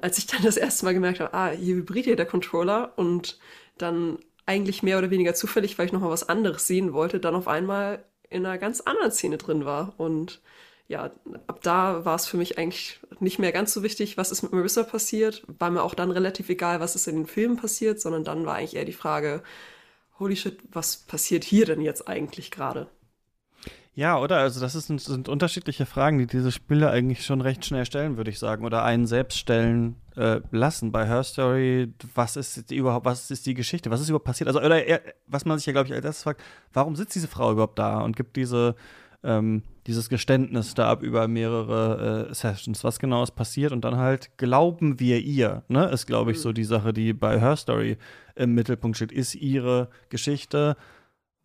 [0.00, 3.40] als ich dann das erste Mal gemerkt habe, ah, hier vibriert der Controller und
[3.76, 7.34] dann eigentlich mehr oder weniger zufällig, weil ich noch mal was anderes sehen wollte, dann
[7.34, 9.94] auf einmal in einer ganz anderen Szene drin war.
[9.98, 10.42] Und
[10.88, 11.10] ja,
[11.46, 14.52] ab da war es für mich eigentlich nicht mehr ganz so wichtig, was ist mit
[14.52, 15.44] Marissa passiert.
[15.46, 18.56] War mir auch dann relativ egal, was ist in den Filmen passiert, sondern dann war
[18.56, 19.42] eigentlich eher die Frage,
[20.18, 22.88] holy shit, was passiert hier denn jetzt eigentlich gerade?
[23.96, 24.38] Ja, oder?
[24.38, 28.30] Also das ist, sind unterschiedliche Fragen, die diese Spiele eigentlich schon recht schnell stellen, würde
[28.30, 28.64] ich sagen.
[28.64, 30.90] Oder einen selbst stellen äh, lassen.
[30.90, 33.92] Bei Her Story, was ist überhaupt, was ist die Geschichte?
[33.92, 34.48] Was ist überhaupt passiert?
[34.48, 36.42] Also, oder eher, was man sich ja, glaube ich, als erstes fragt,
[36.72, 38.74] warum sitzt diese Frau überhaupt da und gibt diese,
[39.22, 42.82] ähm, dieses Geständnis da ab über mehrere äh, Sessions?
[42.82, 43.70] Was genau ist passiert?
[43.70, 45.62] Und dann halt, glauben wir ihr?
[45.68, 45.88] Ne?
[45.90, 47.96] Ist, glaube ich, so die Sache, die bei Her Story
[48.34, 49.12] im Mittelpunkt steht.
[49.12, 50.76] Ist ihre Geschichte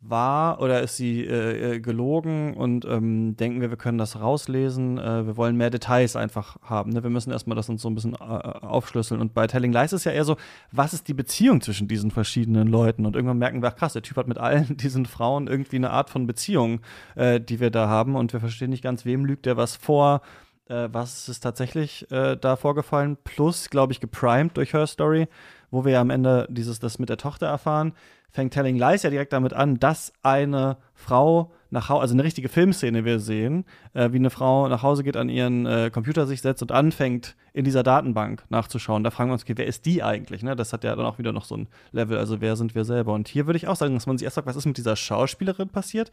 [0.01, 4.97] wahr oder ist sie äh, äh, gelogen und ähm, denken wir, wir können das rauslesen.
[4.97, 6.91] Äh, wir wollen mehr Details einfach haben.
[6.91, 7.03] Ne?
[7.03, 9.19] Wir müssen erstmal das uns so ein bisschen äh, aufschlüsseln.
[9.19, 10.37] Und bei Telling Lies ist ja eher so,
[10.71, 13.05] was ist die Beziehung zwischen diesen verschiedenen Leuten?
[13.05, 15.89] Und irgendwann merken wir, ach krass, der Typ hat mit allen diesen Frauen irgendwie eine
[15.89, 16.79] Art von Beziehung,
[17.15, 18.15] äh, die wir da haben.
[18.15, 20.21] Und wir verstehen nicht ganz, wem lügt der was vor.
[20.69, 23.17] Äh, was ist tatsächlich da vorgefallen?
[23.23, 25.27] Plus, glaube ich, geprimed durch Her Story,
[25.71, 27.93] wo wir ja am Ende dieses, das mit der Tochter erfahren
[28.31, 32.49] fängt Telling Lies ja direkt damit an, dass eine Frau nach Hause, also eine richtige
[32.49, 36.41] Filmszene wir sehen, äh, wie eine Frau nach Hause geht, an ihren äh, Computer sich
[36.41, 39.03] setzt und anfängt, in dieser Datenbank nachzuschauen.
[39.03, 40.43] Da fragen wir uns, okay, wer ist die eigentlich?
[40.43, 40.55] Ne?
[40.55, 43.13] Das hat ja dann auch wieder noch so ein Level, also wer sind wir selber?
[43.13, 44.95] Und hier würde ich auch sagen, dass man sich erst sagt, was ist mit dieser
[44.95, 46.11] Schauspielerin passiert?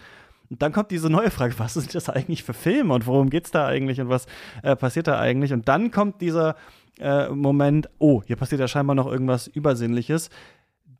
[0.50, 3.46] Und dann kommt diese neue Frage, was sind das eigentlich für Filme und worum geht
[3.46, 4.26] es da eigentlich und was
[4.62, 5.52] äh, passiert da eigentlich?
[5.52, 6.56] Und dann kommt dieser
[6.98, 10.30] äh, Moment, oh, hier passiert ja scheinbar noch irgendwas Übersinnliches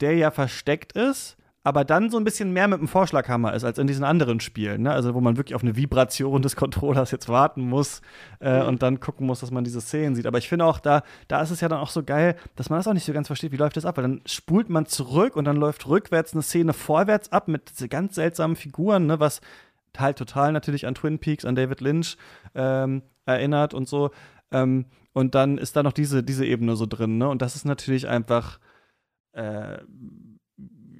[0.00, 1.36] der ja versteckt ist,
[1.66, 4.82] aber dann so ein bisschen mehr mit dem Vorschlaghammer ist als in diesen anderen Spielen.
[4.82, 4.92] Ne?
[4.92, 8.02] Also wo man wirklich auf eine Vibration des Controllers jetzt warten muss
[8.38, 8.68] äh, mhm.
[8.68, 10.26] und dann gucken muss, dass man diese Szenen sieht.
[10.26, 12.78] Aber ich finde auch, da, da ist es ja dann auch so geil, dass man
[12.78, 13.96] das auch nicht so ganz versteht, wie läuft das ab.
[13.96, 17.88] Weil dann spult man zurück und dann läuft rückwärts eine Szene vorwärts ab mit diese
[17.88, 19.18] ganz seltsamen Figuren, ne?
[19.18, 19.40] was
[19.98, 22.16] halt total natürlich an Twin Peaks, an David Lynch
[22.54, 24.12] ähm, erinnert und so.
[24.52, 27.18] Ähm, und dann ist da noch diese, diese Ebene so drin.
[27.18, 27.28] Ne?
[27.28, 28.60] Und das ist natürlich einfach
[29.36, 29.78] äh,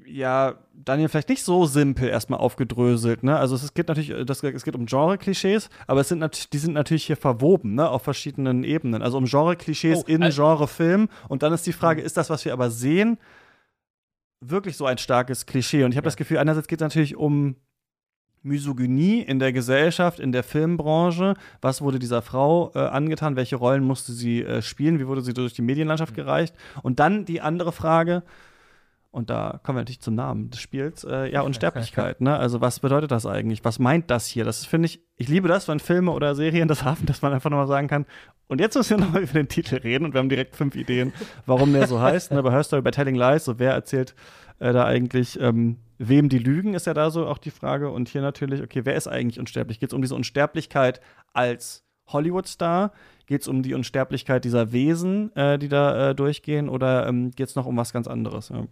[0.07, 3.37] ja, Daniel vielleicht nicht so simpel erstmal aufgedröselt, ne?
[3.37, 7.05] Also es geht natürlich, das, es geht um Genre-Klischees, aber es sind die sind natürlich
[7.05, 7.89] hier verwoben, ne?
[7.91, 9.03] Auf verschiedenen Ebenen.
[9.03, 11.09] Also um Genre-Klischees oh, in äh, Genre-Film.
[11.29, 13.19] Und dann ist die Frage, ist das, was wir aber sehen,
[14.41, 15.85] wirklich so ein starkes Klischee?
[15.85, 16.11] Und ich habe ja.
[16.11, 17.57] das Gefühl, einerseits geht es natürlich um
[18.47, 21.35] Misogynie in der Gesellschaft, in der Filmbranche.
[21.61, 23.37] Was wurde dieser Frau äh, angetan?
[23.37, 24.99] Welche Rollen musste sie äh, spielen?
[24.99, 26.17] Wie wurde sie durch die Medienlandschaft mhm.
[26.17, 26.55] gereicht?
[26.83, 28.23] Und dann die andere Frage,
[29.11, 32.21] und da kommen wir natürlich zum Namen des Spiels, äh, ja, Unsterblichkeit.
[32.21, 32.37] ne?
[32.37, 33.65] Also, was bedeutet das eigentlich?
[33.65, 34.45] Was meint das hier?
[34.45, 37.49] Das finde ich, ich liebe das, wenn Filme oder Serien das haben, dass man einfach
[37.49, 38.05] nochmal sagen kann,
[38.47, 41.15] und jetzt müssen wir nochmal über den Titel reden und wir haben direkt fünf Ideen,
[41.47, 42.31] warum der so heißt.
[42.33, 42.43] Ne?
[42.43, 44.15] Bei Her Story, bei Telling Lies, so wer erzählt
[44.59, 47.91] äh, da eigentlich, ähm, wem die lügen, ist ja da so auch die Frage.
[47.91, 49.81] Und hier natürlich, okay, wer ist eigentlich unsterblich?
[49.81, 51.01] Geht es um diese Unsterblichkeit
[51.33, 52.93] als Hollywood-Star?
[53.27, 56.69] Geht es um die Unsterblichkeit dieser Wesen, äh, die da äh, durchgehen?
[56.69, 58.51] Oder ähm, geht es noch um was ganz anderes?
[58.51, 58.67] Ja.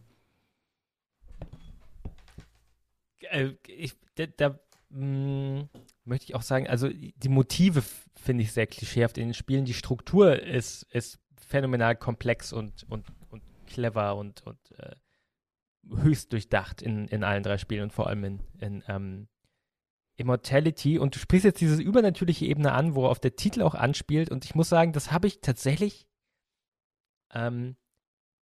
[3.31, 4.59] Äh, ich, da, da
[4.91, 5.69] mh, mm,
[6.05, 7.83] möchte ich auch sagen, also die Motive
[8.15, 9.65] finde ich sehr klischeehaft in den Spielen.
[9.65, 14.95] Die Struktur ist, ist phänomenal komplex und, und, und clever und, und äh,
[15.91, 19.29] höchst durchdacht in, in allen drei Spielen und vor allem in, in ähm,
[20.17, 20.99] Immortality.
[20.99, 24.31] Und du sprichst jetzt diese übernatürliche Ebene an, worauf der Titel auch anspielt.
[24.31, 26.07] Und ich muss sagen, das habe ich tatsächlich.
[27.33, 27.77] Ähm,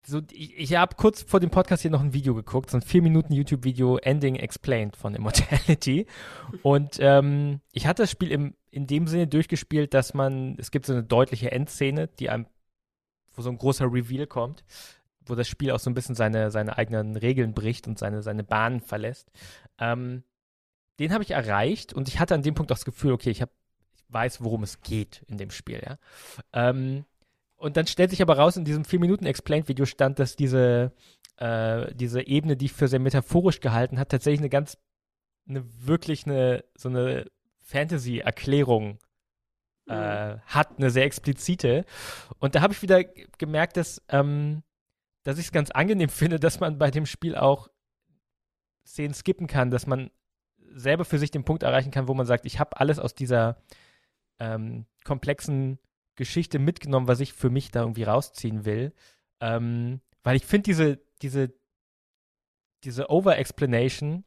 [0.06, 2.82] so, ich, ich habe kurz vor dem Podcast hier noch ein Video geguckt, so ein
[2.82, 6.08] 4 Minuten YouTube-Video Ending Explained von Immortality.
[6.64, 10.86] Und ähm, ich hatte das Spiel im, in dem Sinne durchgespielt, dass man, es gibt
[10.86, 12.48] so eine deutliche Endszene, die einem,
[13.36, 14.64] wo so ein großer Reveal kommt
[15.30, 18.44] wo das Spiel auch so ein bisschen seine, seine eigenen Regeln bricht und seine, seine
[18.44, 19.32] Bahnen verlässt.
[19.78, 20.24] Ähm,
[21.00, 23.42] den habe ich erreicht und ich hatte an dem Punkt auch das Gefühl, okay, ich,
[23.42, 23.50] hab,
[23.96, 25.98] ich weiß, worum es geht in dem Spiel, ja.
[26.54, 27.06] Ähm,
[27.56, 30.94] und dann stellt sich aber raus, in diesem 4-Minuten-Explained-Video stand, dass diese,
[31.38, 34.78] äh, diese Ebene, die ich für sehr metaphorisch gehalten hat, tatsächlich eine ganz,
[35.48, 37.26] eine wirklich eine, so eine
[37.62, 39.00] Fantasy-Erklärung
[39.90, 40.42] äh, mhm.
[40.46, 41.86] hat, eine sehr explizite.
[42.40, 43.04] Und da habe ich wieder
[43.38, 44.64] gemerkt, dass ähm,
[45.30, 47.70] dass ich es ganz angenehm finde, dass man bei dem Spiel auch
[48.84, 50.10] Szenen skippen kann, dass man
[50.74, 53.62] selber für sich den Punkt erreichen kann, wo man sagt, ich habe alles aus dieser
[54.40, 55.78] ähm, komplexen
[56.16, 58.92] Geschichte mitgenommen, was ich für mich da irgendwie rausziehen will.
[59.40, 61.54] Ähm, weil ich finde diese, diese,
[62.84, 64.26] diese Over-Explanation,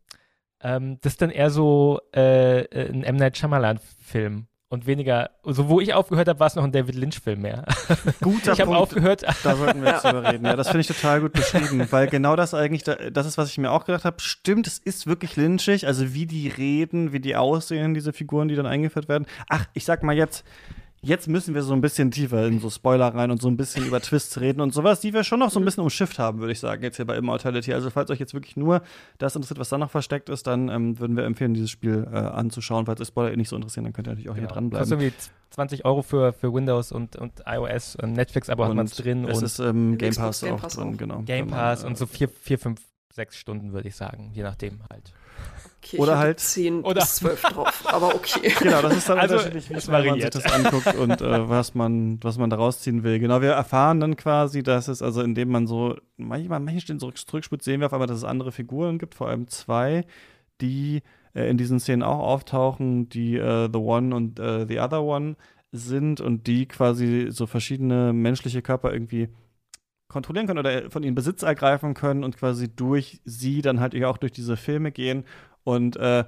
[0.61, 3.16] ähm, das ist dann eher so äh, ein M.
[3.16, 7.43] Night Shyamalan-Film und weniger, so wo ich aufgehört habe, war es noch ein David Lynch-Film
[7.43, 7.66] mehr.
[8.23, 9.23] Guter ich habe aufgehört.
[9.43, 10.47] Da sollten wir jetzt drüber reden.
[10.47, 13.59] Ja, das finde ich total gut beschrieben, weil genau das eigentlich, das ist, was ich
[13.59, 14.16] mir auch gedacht habe.
[14.20, 18.55] Stimmt, es ist wirklich lynchig, also wie die reden, wie die aussehen, diese Figuren, die
[18.55, 19.27] dann eingeführt werden.
[19.47, 20.43] Ach, ich sag mal jetzt,
[21.05, 23.84] Jetzt müssen wir so ein bisschen tiefer in so Spoiler rein und so ein bisschen
[23.84, 26.53] über Twists reden und sowas, die wir schon noch so ein bisschen umschifft haben, würde
[26.53, 27.74] ich sagen, jetzt hier bei Immortality.
[27.74, 28.82] Also, falls euch jetzt wirklich nur
[29.18, 32.16] das interessiert, was da noch versteckt ist, dann ähm, würden wir empfehlen, dieses Spiel äh,
[32.16, 32.86] anzuschauen.
[32.86, 34.46] Falls euch Spoiler eh nicht so interessieren, dann könnt ihr natürlich auch Genau.
[34.46, 34.88] hier dranbleiben.
[34.88, 35.16] Kostet irgendwie
[35.50, 39.24] 20 Euro für, für Windows und, und iOS und Netflix, aber hat man es drin
[39.24, 40.98] Es und ist ähm, Game Pass Game auch Pass drin, auch.
[40.98, 41.22] genau.
[41.22, 42.80] Game man, Pass äh, und so vier, vier, fünf,
[43.12, 45.12] sechs Stunden, würde ich sagen, je nachdem halt.
[45.85, 48.53] Okay, Oder ich hatte halt- 10 Oder- bis 12 drauf, aber okay.
[48.61, 52.18] Genau, das ist dann Also, unterschiedlich, wie man sich das anguckt und äh, was man,
[52.22, 53.18] was man daraus ziehen will.
[53.18, 57.18] Genau, wir erfahren dann quasi, dass es, also indem man so, manchmal, manchen Stellen zurück,
[57.18, 60.05] zurückspult, sehen wir auf einmal, dass es andere Figuren gibt, vor allem zwei,
[60.61, 61.03] die
[61.35, 65.35] äh, in diesen Szenen auch auftauchen, die äh, The One und äh, The Other One
[65.72, 69.30] sind und die quasi so verschiedene menschliche Körper irgendwie
[70.09, 74.18] kontrollieren können oder von ihnen Besitz ergreifen können und quasi durch sie dann halt auch
[74.18, 75.24] durch diese Filme gehen
[75.64, 76.24] und äh,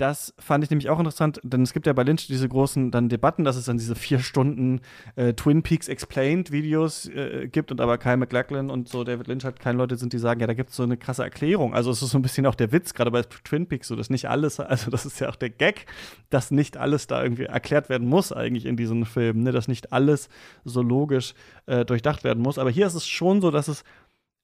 [0.00, 3.10] das fand ich nämlich auch interessant, denn es gibt ja bei Lynch diese großen dann
[3.10, 4.80] Debatten, dass es dann diese vier Stunden
[5.14, 9.44] äh, Twin Peaks Explained Videos äh, gibt und aber Kyle MacLachlan und so David Lynch
[9.44, 11.74] halt keine Leute sind, die sagen, ja, da gibt es so eine krasse Erklärung.
[11.74, 14.08] Also es ist so ein bisschen auch der Witz, gerade bei Twin Peaks, so dass
[14.08, 15.84] nicht alles, also das ist ja auch der Gag,
[16.30, 19.52] dass nicht alles da irgendwie erklärt werden muss eigentlich in diesen Filmen, ne?
[19.52, 20.30] dass nicht alles
[20.64, 21.34] so logisch
[21.66, 22.58] äh, durchdacht werden muss.
[22.58, 23.84] Aber hier ist es schon so, dass es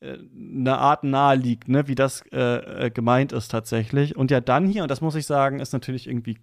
[0.00, 4.16] eine Art nahe liegt, ne, wie das äh, äh, gemeint ist tatsächlich.
[4.16, 6.38] Und ja, dann hier, und das muss ich sagen, ist natürlich irgendwie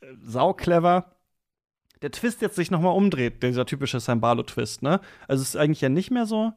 [0.00, 1.12] äh, sauclever,
[2.02, 5.00] der Twist jetzt sich nochmal umdreht, dieser typische Sambalo-Twist, ne?
[5.26, 6.52] Also es ist eigentlich ja nicht mehr so,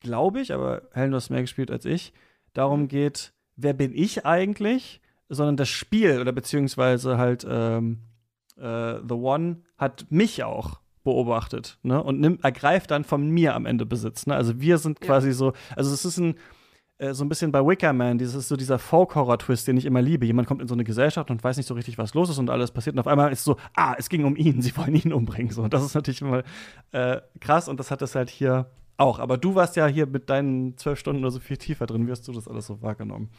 [0.00, 2.12] glaube ich, aber Helen, du hast mehr gespielt als ich,
[2.52, 8.00] darum geht, wer bin ich eigentlich, sondern das Spiel oder beziehungsweise halt ähm,
[8.56, 12.02] äh, The One hat mich auch beobachtet ne?
[12.02, 14.26] und nimmt, ergreift dann von mir am Ende Besitz.
[14.26, 14.34] Ne?
[14.34, 15.06] Also wir sind Ja.
[15.06, 16.36] quasi so, also es ist ein
[16.98, 20.00] äh, so ein bisschen bei Wicker Man, dieses ist so dieser Folk-Horror-Twist, den ich immer
[20.00, 20.24] liebe.
[20.24, 22.48] Jemand kommt in so eine Gesellschaft und weiß nicht so richtig, was los ist und
[22.50, 22.94] alles passiert.
[22.94, 25.50] Und auf einmal ist es so, ah, es ging um ihn, sie wollen ihn umbringen.
[25.50, 26.42] So, und das ist natürlich immer
[26.92, 29.18] äh, krass und das hat es halt hier auch.
[29.18, 32.06] Aber du warst ja hier mit deinen zwölf Stunden oder so viel tiefer drin.
[32.06, 33.30] Wie hast du das alles so wahrgenommen?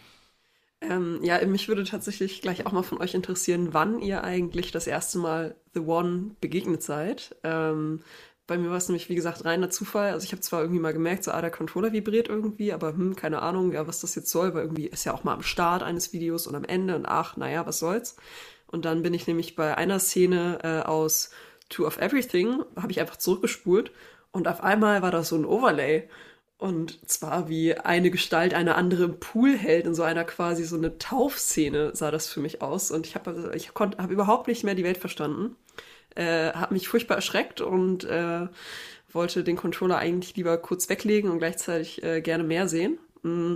[0.90, 4.88] Ähm, ja, mich würde tatsächlich gleich auch mal von euch interessieren, wann ihr eigentlich das
[4.88, 7.36] erste Mal The One begegnet seid.
[7.44, 8.02] Ähm,
[8.48, 10.12] bei mir war es nämlich, wie gesagt, reiner Zufall.
[10.12, 13.16] Also ich habe zwar irgendwie mal gemerkt, so, ah, der Controller vibriert irgendwie, aber hm,
[13.16, 15.84] keine Ahnung, ja, was das jetzt soll, weil irgendwie ist ja auch mal am Start
[15.84, 18.18] eines Videos und am Ende und ach, naja, was soll's.
[18.68, 21.30] Und dann bin ich nämlich bei einer Szene äh, aus
[21.70, 23.92] Two of Everything, habe ich einfach zurückgespult
[24.32, 26.10] und auf einmal war da so ein Overlay.
[26.64, 30.78] Und zwar wie eine Gestalt eine andere im Pool hält, in so einer quasi so
[30.78, 32.90] eine Taufszene sah das für mich aus.
[32.90, 35.58] Und ich habe ich habe überhaupt nicht mehr die Welt verstanden.
[36.16, 38.48] Äh, habe mich furchtbar erschreckt und äh,
[39.12, 42.98] wollte den Controller eigentlich lieber kurz weglegen und gleichzeitig äh, gerne mehr sehen.
[43.24, 43.56] Mm,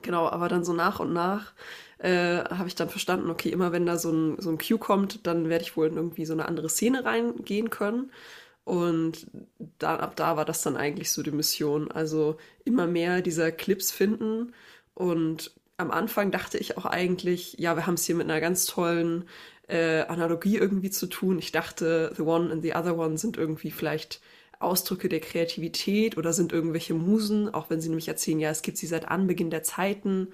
[0.00, 1.52] genau, aber dann so nach und nach
[1.98, 5.26] äh, habe ich dann verstanden, okay, immer wenn da so ein, so ein Cue kommt,
[5.26, 8.10] dann werde ich wohl in irgendwie so eine andere Szene reingehen können.
[8.64, 9.26] Und
[9.78, 11.90] dann, ab da war das dann eigentlich so die Mission.
[11.90, 14.54] Also immer mehr dieser Clips finden.
[14.94, 18.66] Und am Anfang dachte ich auch eigentlich, ja, wir haben es hier mit einer ganz
[18.66, 19.24] tollen
[19.68, 21.38] äh, Analogie irgendwie zu tun.
[21.38, 24.20] Ich dachte, The One and the Other One sind irgendwie vielleicht
[24.60, 28.78] Ausdrücke der Kreativität oder sind irgendwelche Musen, auch wenn sie nämlich erzählen, ja, es gibt
[28.78, 30.28] sie seit Anbeginn der Zeiten.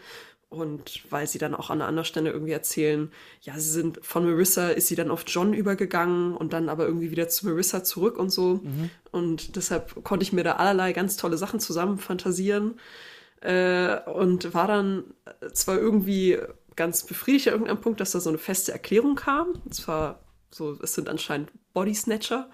[0.51, 4.25] Und weil sie dann auch an einer anderen Stelle irgendwie erzählen, ja, sie sind von
[4.25, 8.19] Marissa ist sie dann auf John übergegangen und dann aber irgendwie wieder zu Marissa zurück
[8.19, 8.63] und so.
[9.13, 12.81] Und deshalb konnte ich mir da allerlei ganz tolle Sachen zusammen fantasieren.
[13.41, 15.05] Äh, und war dann
[15.53, 16.39] zwar irgendwie
[16.77, 19.49] ganz befriedigt an irgendeinem Punkt, dass da so eine feste Erklärung kam.
[19.65, 20.21] Und zwar
[20.51, 22.49] so, es sind anscheinend Body Snatcher,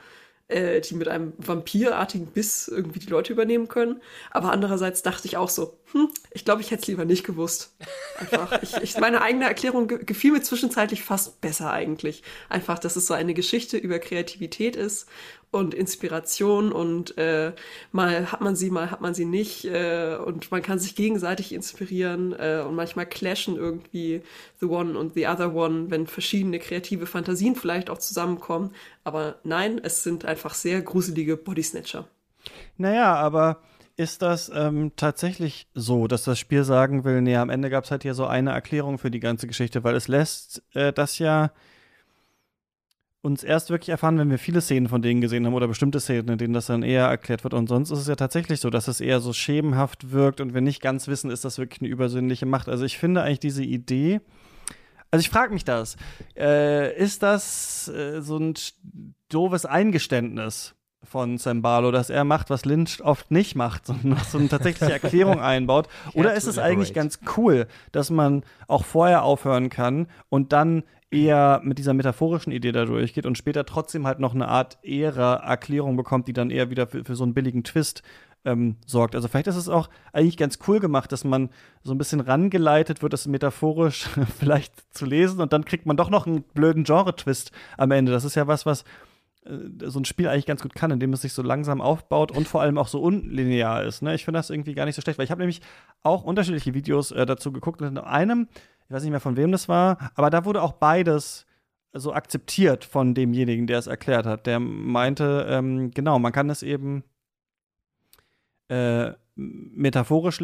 [0.48, 4.02] äh, die mit einem vampirartigen Biss irgendwie die Leute übernehmen können.
[4.30, 7.74] Aber andererseits dachte ich auch so, hm, ich glaube, ich hätte es lieber nicht gewusst.
[8.18, 12.22] Einfach, ich, ich, meine eigene Erklärung ge gefiel mir zwischenzeitlich fast besser eigentlich.
[12.48, 15.06] Einfach, dass es so eine Geschichte über Kreativität ist
[15.55, 17.52] und Inspiration und äh,
[17.93, 21.55] mal hat man sie, mal hat man sie nicht äh, und man kann sich gegenseitig
[21.55, 24.22] inspirieren äh, und manchmal clashen irgendwie
[24.60, 28.72] the one und the other one, wenn verschiedene kreative Fantasien vielleicht auch zusammenkommen.
[29.05, 32.06] Aber nein, es sind einfach sehr gruselige Bodysnatcher.
[32.76, 33.62] Naja, aber
[33.97, 37.93] ist das ähm, tatsächlich so, dass das Spiel sagen will, nee, am Ende gab es
[37.93, 41.52] halt hier so eine Erklärung für die ganze Geschichte, weil es lässt äh, das ja
[43.24, 46.28] uns erst wirklich erfahren, wenn wir viele Szenen von denen gesehen haben oder bestimmte Szenen,
[46.28, 47.55] in denen das dann eher erklärt wird.
[47.55, 50.60] Und sonst ist es ja tatsächlich so, dass es eher so schemenhaft wirkt und wir
[50.60, 52.68] nicht ganz wissen, ist das wirklich eine übersinnliche Macht.
[52.68, 54.20] Also ich finde eigentlich diese Idee,
[55.10, 55.96] also ich frage mich das,
[56.36, 58.55] äh, ist das äh, so ein
[59.30, 60.74] doofes Eingeständnis?
[61.05, 65.40] Von Zembalo, dass er macht, was Lynch oft nicht macht, sondern so eine tatsächliche Erklärung
[65.40, 65.89] einbaut?
[66.14, 71.60] Oder ist es eigentlich ganz cool, dass man auch vorher aufhören kann und dann eher
[71.62, 75.97] mit dieser metaphorischen Idee da durchgeht und später trotzdem halt noch eine Art eher Erklärung
[75.97, 78.02] bekommt, die dann eher wieder für, für so einen billigen Twist
[78.44, 79.14] ähm, sorgt.
[79.14, 81.51] Also vielleicht ist es auch eigentlich ganz cool gemacht, dass man
[81.82, 84.09] so ein bisschen rangeleitet wird, das metaphorisch
[84.39, 88.12] vielleicht zu lesen und dann kriegt man doch noch einen blöden Genre-Twist am Ende.
[88.12, 88.85] Das ist ja was, was
[89.82, 92.62] so ein Spiel eigentlich ganz gut kann, indem es sich so langsam aufbaut und vor
[92.62, 94.00] allem auch so unlinear ist.
[94.00, 94.14] Ne?
[94.14, 95.60] Ich finde das irgendwie gar nicht so schlecht, weil ich habe nämlich
[96.02, 98.48] auch unterschiedliche Videos äh, dazu geguckt und in einem
[98.86, 101.46] ich weiß nicht mehr von wem das war, aber da wurde auch beides
[101.92, 104.46] so akzeptiert von demjenigen, der es erklärt hat.
[104.46, 107.04] Der meinte, ähm, genau, man kann es eben
[108.68, 110.42] äh, metaphorisch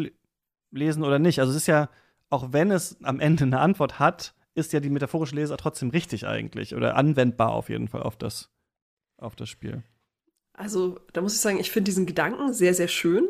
[0.71, 1.39] lesen oder nicht.
[1.39, 1.89] Also es ist ja,
[2.29, 6.25] auch wenn es am Ende eine Antwort hat, ist ja die metaphorische Leser trotzdem richtig
[6.25, 8.49] eigentlich oder anwendbar auf jeden Fall auf das,
[9.21, 9.83] auf das Spiel.
[10.53, 13.27] Also da muss ich sagen, ich finde diesen Gedanken sehr, sehr schön.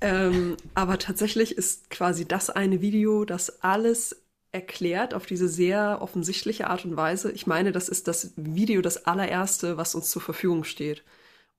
[0.00, 4.22] Ähm, aber tatsächlich ist quasi das eine Video, das alles
[4.52, 7.30] erklärt auf diese sehr offensichtliche Art und Weise.
[7.32, 11.04] Ich meine, das ist das Video das allererste, was uns zur Verfügung steht.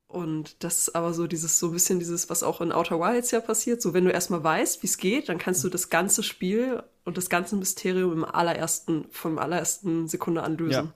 [0.07, 3.31] Und das ist aber so dieses, so ein bisschen dieses, was auch in Outer Wilds
[3.31, 3.81] ja passiert.
[3.81, 7.15] So, wenn du erstmal weißt, wie es geht, dann kannst du das ganze Spiel und
[7.15, 10.87] das ganze Mysterium im allerersten, vom allerersten Sekunde an lösen.
[10.87, 10.93] Ja.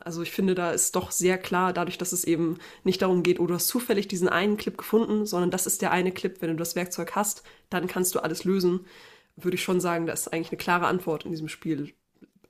[0.00, 3.40] Also ich finde, da ist doch sehr klar, dadurch, dass es eben nicht darum geht,
[3.40, 6.50] oh, du hast zufällig diesen einen Clip gefunden, sondern das ist der eine Clip, wenn
[6.50, 8.86] du das Werkzeug hast, dann kannst du alles lösen
[9.36, 11.92] würde ich schon sagen, da ist eigentlich eine klare Antwort in diesem Spiel,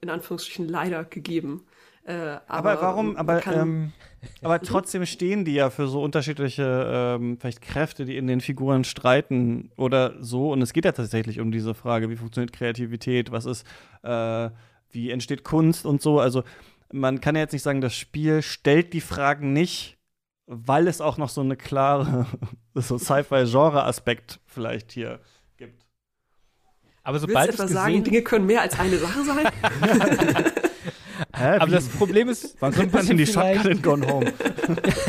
[0.00, 1.64] in Anführungsstrichen leider gegeben.
[2.04, 3.92] Äh, aber, aber, warum, aber, ähm,
[4.40, 8.84] aber trotzdem stehen die ja für so unterschiedliche ähm, vielleicht Kräfte, die in den Figuren
[8.84, 10.52] streiten oder so.
[10.52, 13.66] Und es geht ja tatsächlich um diese Frage, wie funktioniert Kreativität, was ist,
[14.04, 14.50] äh,
[14.92, 16.20] wie entsteht Kunst und so.
[16.20, 16.44] Also
[16.92, 19.98] man kann ja jetzt nicht sagen, das Spiel stellt die Fragen nicht,
[20.46, 22.26] weil es auch noch so eine klare,
[22.74, 25.20] so Sci-Fi-Genre-Aspekt vielleicht hier
[27.06, 29.46] aber sobald Willst du etwa sagen, Dinge können mehr als eine Sache sein?
[31.36, 34.32] Hä, aber das Problem ist, wann kommt man in die Shotgun Gone Home?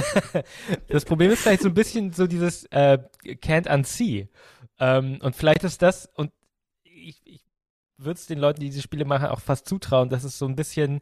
[0.89, 4.29] das Problem ist vielleicht so ein bisschen so dieses äh, Can't Unsee.
[4.79, 6.31] Ähm, und vielleicht ist das, und
[6.83, 7.41] ich, ich
[7.97, 10.55] würde es den Leuten, die diese Spiele machen, auch fast zutrauen, dass es so ein
[10.55, 11.01] bisschen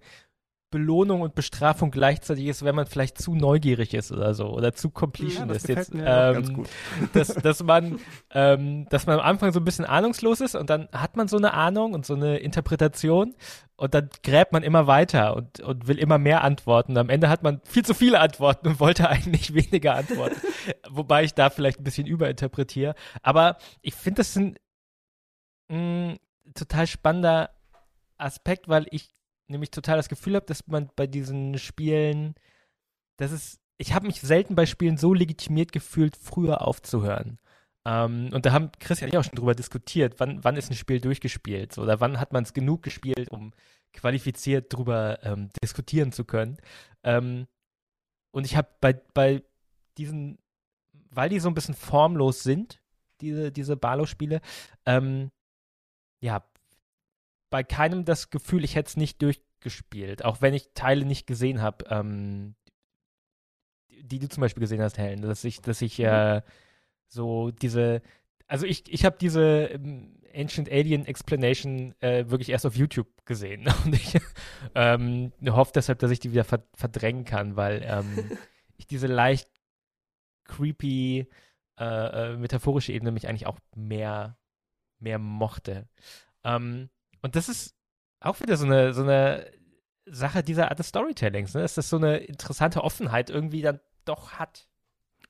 [0.72, 4.90] Belohnung und Bestrafung gleichzeitig ist, wenn man vielleicht zu neugierig ist oder so oder zu
[4.90, 6.66] completion ja, ist jetzt, ähm,
[7.14, 8.00] dass, dass man,
[8.32, 11.38] ähm, dass man am Anfang so ein bisschen ahnungslos ist und dann hat man so
[11.38, 13.36] eine Ahnung und so eine Interpretation
[13.78, 16.94] und dann gräbt man immer weiter und, und will immer mehr Antworten.
[16.94, 20.42] Und am Ende hat man viel zu viele Antworten und wollte eigentlich weniger Antworten.
[20.90, 22.96] Wobei ich da vielleicht ein bisschen überinterpretiere.
[23.22, 24.56] Aber ich finde das ein
[25.70, 26.16] mh,
[26.54, 27.50] total spannender
[28.18, 29.15] Aspekt, weil ich
[29.48, 32.36] nämlich total das Gefühl habe, dass man bei diesen Spielen,
[33.18, 37.40] das ist, ich habe mich selten bei Spielen so legitimiert gefühlt, früher aufzuhören.
[37.86, 41.00] Ähm, und da haben und ich auch schon drüber diskutiert, wann, wann ist ein Spiel
[41.00, 43.54] durchgespielt oder wann hat man es genug gespielt, um
[43.94, 46.58] qualifiziert drüber ähm, diskutieren zu können.
[47.04, 47.48] Ähm,
[48.32, 49.44] und ich habe bei, bei
[49.98, 50.40] diesen,
[51.12, 52.82] weil die so ein bisschen formlos sind,
[53.22, 54.42] diese, diese Barlow-Spiele,
[54.86, 55.32] ähm,
[56.22, 56.44] ja,
[57.50, 61.62] bei keinem das Gefühl, ich hätte es nicht durchgespielt, auch wenn ich Teile nicht gesehen
[61.62, 62.56] habe, ähm,
[63.90, 66.42] die du zum Beispiel gesehen hast, Helen, dass ich, dass ich äh,
[67.08, 68.02] so diese,
[68.48, 73.68] also ich, ich habe diese ähm, Ancient Alien Explanation äh, wirklich erst auf YouTube gesehen
[73.86, 74.18] und ich
[74.76, 78.38] ähm, hoffe deshalb, dass ich die wieder ver verdrängen kann, weil ähm,
[78.78, 79.50] ich diese leicht
[80.44, 81.28] creepy
[81.80, 84.38] äh, äh, metaphorische Ebene mich eigentlich auch mehr
[85.00, 85.88] mehr mochte.
[86.44, 86.90] Ähm,
[87.26, 87.74] und das ist
[88.20, 89.48] auch wieder so eine, so eine
[90.06, 91.62] Sache dieser Art des Storytellings, ne?
[91.64, 94.68] dass das so eine interessante Offenheit irgendwie dann doch hat.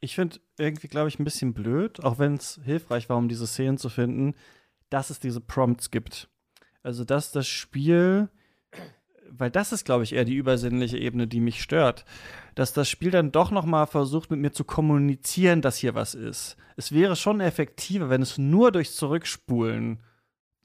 [0.02, 3.48] Ich finde irgendwie, glaube ich, ein bisschen blöd, auch wenn es hilfreich war, um diese
[3.48, 4.36] Szenen zu finden,
[4.90, 6.28] dass es diese Prompts gibt.
[6.84, 8.28] Also, dass das Spiel,
[9.30, 12.04] weil das ist, glaube ich, eher die übersinnliche Ebene, die mich stört,
[12.56, 16.14] dass das Spiel dann doch noch mal versucht, mit mir zu kommunizieren, dass hier was
[16.14, 16.58] ist.
[16.76, 20.02] Es wäre schon effektiver, wenn es nur durchs Zurückspulen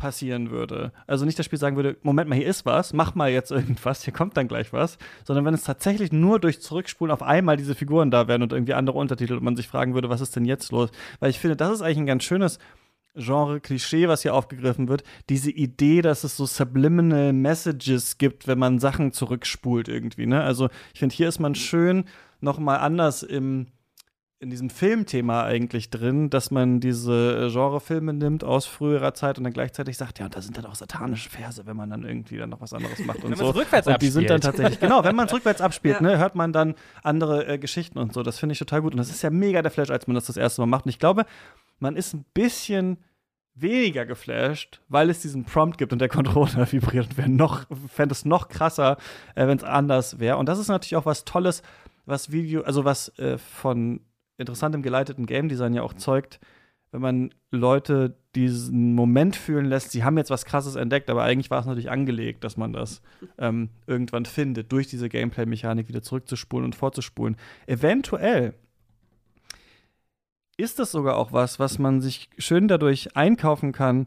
[0.01, 0.93] passieren würde.
[1.07, 4.03] Also nicht das Spiel sagen würde, Moment mal, hier ist was, mach mal jetzt irgendwas,
[4.03, 7.75] hier kommt dann gleich was, sondern wenn es tatsächlich nur durch Zurückspulen auf einmal diese
[7.75, 10.47] Figuren da wären und irgendwie andere Untertitel und man sich fragen würde, was ist denn
[10.47, 10.91] jetzt los?
[11.21, 12.59] Weil ich finde, das ist eigentlich ein ganz schönes
[13.15, 18.79] Genre-Klischee, was hier aufgegriffen wird, diese Idee, dass es so subliminal Messages gibt, wenn man
[18.79, 20.43] Sachen zurückspult irgendwie, ne?
[20.43, 22.05] Also ich finde, hier ist man schön
[22.41, 23.67] noch mal anders im
[24.43, 29.45] in diesem Filmthema eigentlich drin, dass man diese äh, Genrefilme nimmt aus früherer Zeit und
[29.45, 32.39] dann gleichzeitig sagt, ja, und da sind dann auch satanische Verse, wenn man dann irgendwie
[32.39, 33.51] dann noch was anderes macht und Wenn so.
[33.51, 34.57] rückwärts und die sind dann abspielt.
[34.57, 36.03] tatsächlich, genau, wenn man es rückwärts abspielt, Ja.
[36.03, 38.23] ne, hört man dann andere äh, Geschichten und so.
[38.23, 38.93] Das finde ich total gut.
[38.95, 40.87] Und das ist ja mega der Flash, als man das das erste Mal macht.
[40.87, 41.27] Und ich glaube,
[41.79, 42.97] man ist ein bisschen
[43.55, 48.15] weniger geflasht, weil es diesen Prompt gibt und der Controller vibriert und wäre noch, fände
[48.15, 48.97] es noch krasser,
[49.35, 50.39] äh, wenn es anders wäre.
[50.39, 51.61] Und das ist natürlich auch was Tolles,
[52.07, 54.01] was Video, also was äh, von
[54.41, 56.41] interessantem geleiteten Game Design ja auch zeugt,
[56.93, 61.51] wenn man Leute diesen Moment fühlen lässt, sie haben jetzt was krasses entdeckt, aber eigentlich
[61.51, 63.01] war es natürlich angelegt, dass man das
[63.39, 67.37] ähm, irgendwann findet, durch diese Gameplay-Mechanik wieder zurückzuspulen und vorzuspulen.
[67.67, 68.55] Eventuell
[70.57, 74.07] ist das sogar auch was, was man sich schön dadurch einkaufen kann,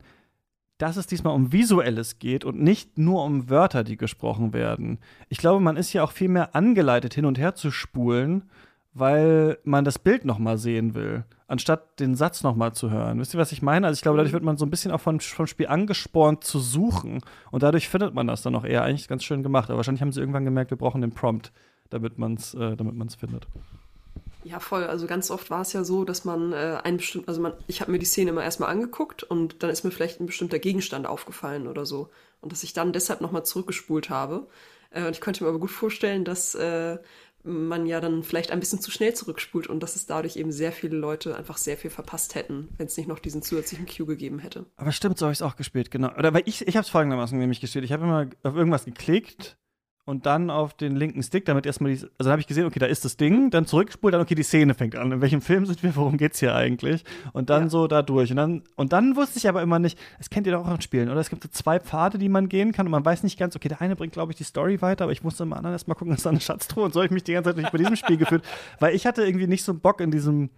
[0.77, 4.99] dass es diesmal um Visuelles geht und nicht nur um Wörter, die gesprochen werden.
[5.29, 8.49] Ich glaube, man ist ja auch viel mehr angeleitet, hin und her zu spulen,
[8.93, 13.19] weil man das Bild noch mal sehen will, anstatt den Satz noch mal zu hören.
[13.19, 13.87] Wisst ihr, was ich meine?
[13.87, 16.59] Also ich glaube, dadurch wird man so ein bisschen auch vom, vom Spiel angespornt zu
[16.59, 17.21] suchen
[17.51, 19.69] und dadurch findet man das dann auch eher eigentlich ganz schön gemacht.
[19.69, 21.51] Aber wahrscheinlich haben sie irgendwann gemerkt, wir brauchen den Prompt,
[21.89, 23.47] damit man es äh, damit man's findet.
[24.43, 24.83] Ja, voll.
[24.83, 27.81] Also ganz oft war es ja so, dass man äh, einen bestimmten, also man, ich
[27.81, 31.07] habe mir die Szene immer erstmal angeguckt und dann ist mir vielleicht ein bestimmter Gegenstand
[31.07, 32.09] aufgefallen oder so.
[32.41, 34.47] Und dass ich dann deshalb nochmal zurückgespult habe.
[34.89, 36.97] Äh, und ich könnte mir aber gut vorstellen, dass äh,
[37.43, 40.71] man ja dann vielleicht ein bisschen zu schnell zurückspult und dass es dadurch eben sehr
[40.71, 44.39] viele Leute einfach sehr viel verpasst hätten, wenn es nicht noch diesen zusätzlichen Cue gegeben
[44.39, 44.65] hätte.
[44.75, 46.13] Aber stimmt, so habe ich es auch gespielt, genau.
[46.17, 47.85] Oder weil ich, ich habe es folgendermaßen nämlich gespielt.
[47.85, 49.57] Ich habe immer auf irgendwas geklickt
[50.05, 52.87] und dann auf den linken Stick, damit erstmal die, also habe ich gesehen, okay, da
[52.87, 55.11] ist das Ding, dann zurückspult, dann okay, die Szene fängt an.
[55.13, 55.95] In welchem Film sind wir?
[55.95, 57.05] Worum geht's hier eigentlich?
[57.31, 57.69] Und dann Ja.
[57.69, 58.29] so da durch.
[58.29, 60.81] Und dann, und dann wusste ich aber immer nicht, das kennt ihr doch auch in
[60.81, 61.21] Spielen, oder?
[61.21, 63.69] Es gibt so zwei Pfade, die man gehen kann und man weiß nicht ganz, okay,
[63.69, 66.13] der eine bringt, glaube ich, die Story weiter, aber ich musste im anderen erstmal gucken,
[66.13, 67.95] ist da eine Schatztruhe und so habe ich mich die ganze Zeit nicht bei diesem
[67.95, 68.43] Spiel gefühlt,
[68.79, 70.49] weil ich hatte irgendwie nicht so Bock in diesem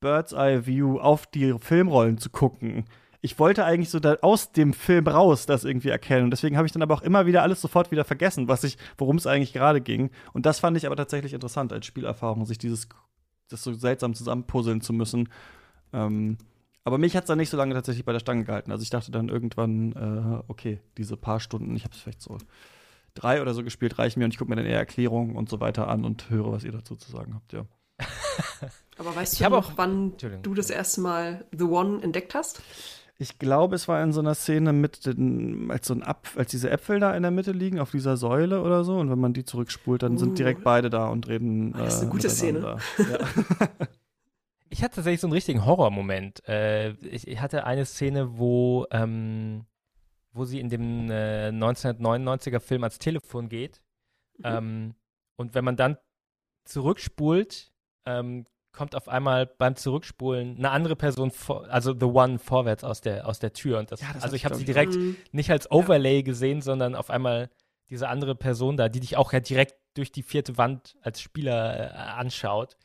[0.00, 2.84] Bird's Eye View auf die Filmrollen zu gucken.
[3.24, 6.24] Ich wollte eigentlich so da aus dem Film raus das irgendwie erkennen.
[6.24, 8.76] Und deswegen habe ich dann aber auch immer wieder alles sofort wieder vergessen, was ich,
[8.98, 10.10] worum es eigentlich gerade ging.
[10.34, 12.86] Und das fand ich aber tatsächlich interessant als Spielerfahrung, sich dieses,
[13.48, 15.30] das so seltsam zusammenpuzzeln zu müssen.
[15.94, 16.36] Ähm,
[16.84, 18.70] aber mich hat es dann nicht so lange tatsächlich bei der Stange gehalten.
[18.72, 22.36] Also ich dachte dann irgendwann, äh, okay, diese paar Stunden, ich habe es vielleicht so
[23.14, 25.60] drei oder so gespielt, reichen mir und ich gucke mir dann eher Erklärungen und so
[25.60, 27.64] weiter an und höre, was ihr dazu zu sagen habt, ja.
[28.98, 32.60] Aber weißt Ich du noch, auch- wann du das erste Mal The One entdeckt hast?
[33.18, 36.50] Ich glaube, es war in so einer Szene mit den, als so ein Ab, als
[36.50, 39.32] diese Äpfel da in der Mitte liegen auf dieser Säule oder so und wenn man
[39.32, 40.18] die zurückspult, dann Uh.
[40.18, 41.72] sind direkt beide da und reden.
[41.72, 42.78] Das ist eine äh, gute miteinander.
[42.98, 43.68] Ja.
[44.70, 46.48] Ich hatte tatsächlich so einen richtigen Horrormoment.
[46.48, 49.66] Äh, ich, ich hatte eine Szene, wo, ähm,
[50.32, 53.82] wo sie in dem äh, 1999er Film ans Telefon geht.
[54.42, 54.96] Ähm,
[55.36, 55.96] und wenn man dann
[56.64, 57.72] zurückspult,
[58.04, 63.00] ähm, kommt auf einmal beim Zurückspulen eine andere Person, vor, also The One, vorwärts aus
[63.00, 63.78] der, aus der Tür.
[63.78, 65.16] Und das, Ja, das also ich habe sie direkt Mhm.
[65.32, 67.50] nicht als Overlay gesehen, sondern auf einmal
[67.90, 71.92] diese andere Person da, die dich auch ja direkt durch die vierte Wand als Spieler
[71.92, 72.76] äh, anschaut.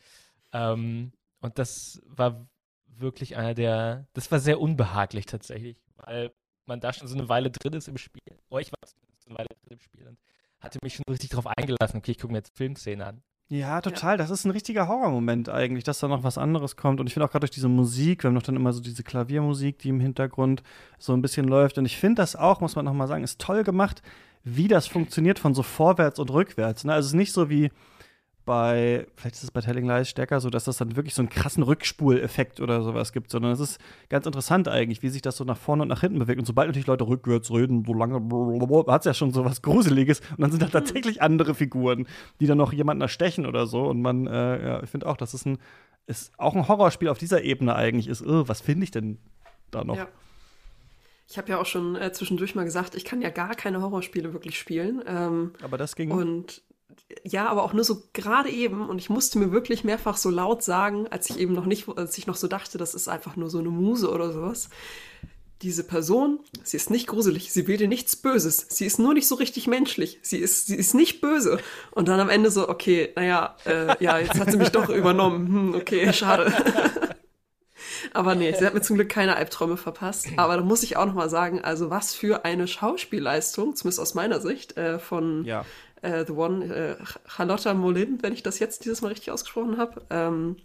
[0.53, 1.11] Ähm,
[1.41, 2.47] und das war
[2.85, 6.31] wirklich einer der, das war sehr unbehaglich tatsächlich, weil
[6.65, 8.21] man da schon so eine Weile drin ist im Spiel.
[8.49, 10.19] Oh, ich war zumindest eine Weile drin im Spiel und
[10.59, 13.23] hatte mich schon richtig darauf eingelassen, okay, ich gucke mir jetzt Filmszene an.
[13.51, 14.17] Ja, total.
[14.17, 16.99] Das ist ein richtiger Horrormoment eigentlich, dass da noch was anderes kommt.
[16.99, 19.01] Und ich finde auch gerade durch diese Musik, wir haben doch dann immer so diese
[19.01, 20.61] Klaviermusik, die im Hintergrund
[20.99, 21.79] so ein bisschen läuft.
[21.79, 24.03] Und ich finde das auch, muss man noch mal sagen, ist toll gemacht,
[24.43, 26.83] wie das funktioniert von so vorwärts und rückwärts.
[26.83, 26.93] Ne?
[26.93, 27.71] Also es ist nicht so wie
[28.49, 31.29] bei, vielleicht ist es bei Telling Lies stärker so, dass das dann wirklich so einen
[31.29, 35.43] krassen Rückspuleffekt oder sowas gibt, sondern es ist ganz interessant eigentlich, wie sich das so
[35.43, 36.39] nach vorne und nach hinten bewegt.
[36.39, 38.15] Und sobald natürlich Leute rückwärts reden, so lange,
[38.87, 40.21] hat es ja schon so was Gruseliges.
[40.31, 42.07] Und dann sind da tatsächlich andere Figuren,
[42.39, 43.83] die dann noch jemanden erstechen oder so.
[43.83, 45.59] Und man, äh, ja, ich finde auch, dass es ein,
[46.07, 48.25] ist auch ein Horrorspiel auf dieser Ebene eigentlich ist.
[48.25, 49.19] Oh, was finde ich denn
[49.69, 49.95] da noch?
[49.95, 50.07] Ja.
[51.27, 54.33] Ich habe ja auch schon äh, zwischendurch mal gesagt, ich kann ja gar keine Horrorspiele
[54.33, 55.03] wirklich spielen.
[55.05, 56.09] Ähm, Aber das ging.
[56.09, 56.63] und
[57.23, 58.87] ja, aber auch nur so gerade eben.
[58.87, 62.17] Und ich musste mir wirklich mehrfach so laut sagen, als ich eben noch nicht, als
[62.17, 64.69] ich noch so dachte, das ist einfach nur so eine Muse oder sowas.
[65.61, 69.27] Diese Person, sie ist nicht gruselig, sie will dir nichts Böses, sie ist nur nicht
[69.27, 71.59] so richtig menschlich, sie ist, sie ist nicht böse.
[71.91, 75.47] Und dann am Ende so, okay, naja, äh, ja, jetzt hat sie mich doch übernommen,
[75.47, 76.53] hm, okay, schade.
[78.13, 80.27] Aber nee, sie hat mir zum Glück keine Albträume verpasst.
[80.37, 84.13] Aber da muss ich auch noch mal sagen, also was für eine Schauspielleistung, zumindest aus
[84.13, 85.65] meiner Sicht, äh, von Ja.
[86.01, 86.95] Äh, The One, äh,
[87.27, 90.01] Charlotta Molin, wenn ich das jetzt dieses Mal richtig ausgesprochen habe.
[90.09, 90.57] Ähm,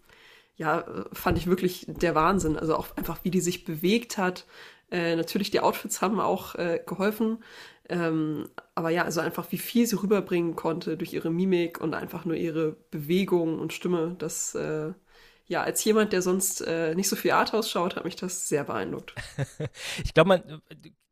[0.57, 2.57] ja, äh, fand ich wirklich der Wahnsinn.
[2.57, 4.47] Also auch einfach, wie die sich bewegt hat.
[4.91, 7.43] Äh, natürlich, die Outfits haben auch äh, geholfen.
[7.89, 12.25] Ähm, aber ja, also einfach, wie viel sie rüberbringen konnte durch ihre Mimik und einfach
[12.25, 14.15] nur ihre Bewegung und Stimme.
[14.19, 14.93] Das, äh,
[15.47, 18.65] ja, als jemand, der sonst äh, nicht so viel Arthouse schaut, hat mich das sehr
[18.65, 19.15] beeindruckt.
[20.05, 20.63] Ich glaube, man,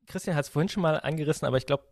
[0.06, 1.84] Christian hat es vorhin schon mal angerissen, aber ich glaube,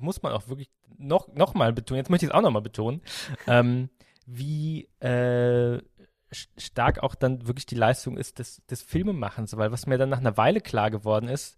[0.00, 2.60] muss man auch wirklich noch, noch mal betonen, jetzt möchte ich es auch noch mal
[2.60, 3.02] betonen,
[3.46, 3.88] ähm,
[4.26, 5.78] wie äh,
[6.32, 10.10] st- stark auch dann wirklich die Leistung ist des, des Filmemachens, weil was mir dann
[10.10, 11.56] nach einer Weile klar geworden ist,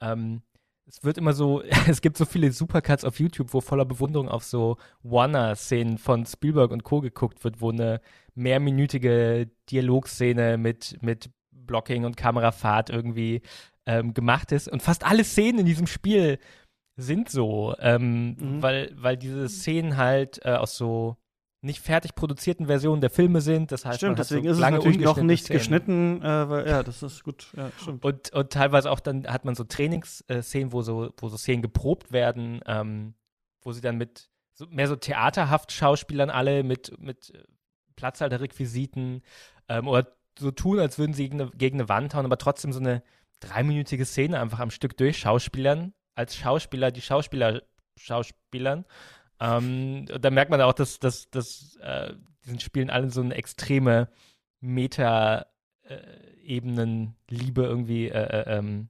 [0.00, 0.42] ähm,
[0.84, 4.44] es wird immer so, es gibt so viele Supercuts auf YouTube, wo voller Bewunderung auf
[4.44, 7.00] so Warner-Szenen von Spielberg und Co.
[7.00, 8.00] geguckt wird, wo eine
[8.34, 13.42] mehrminütige Dialogszene mit, mit Blocking und Kamerafahrt irgendwie
[13.86, 14.68] ähm, gemacht ist.
[14.68, 16.38] Und fast alle Szenen in diesem Spiel
[16.96, 18.62] sind so, ähm, Mhm.
[18.62, 21.16] weil, weil diese Szenen halt äh, aus so
[21.64, 23.70] nicht fertig produzierten Versionen der Filme sind.
[23.70, 25.58] Das heißt, Stimmt, deswegen so ist es lange natürlich noch nicht Szenen.
[25.58, 28.04] geschnitten, äh, weil, ja, das ist gut, ja, stimmt.
[28.04, 32.10] Und, und teilweise auch dann hat man so Trainingsszenen, wo so, wo so Szenen geprobt
[32.12, 33.14] werden, ähm,
[33.62, 37.44] wo sie dann mit so, mehr so theaterhaft Schauspielern alle mit, mit äh,
[37.94, 39.22] Platzhalterrequisiten
[39.68, 40.08] ähm, oder
[40.38, 43.02] so tun, als würden sie gegen eine, gegen eine Wand hauen, aber trotzdem so eine
[43.40, 47.62] dreiminütige Szene einfach am Stück durchschauspielern, als Schauspieler, die Schauspieler
[47.96, 48.84] Schauspielern.
[49.40, 52.14] Ähm, da merkt man auch, dass, dass, dass äh,
[52.44, 54.08] diesen Spielen alle so eine extreme
[54.60, 55.46] Meta-
[55.82, 56.32] äh,
[57.68, 58.88] irgendwie äh, äh, ähm,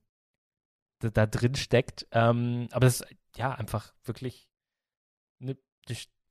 [1.00, 2.06] da, da drin steckt.
[2.12, 4.48] Ähm, aber das ist ja einfach wirklich
[5.40, 5.56] eine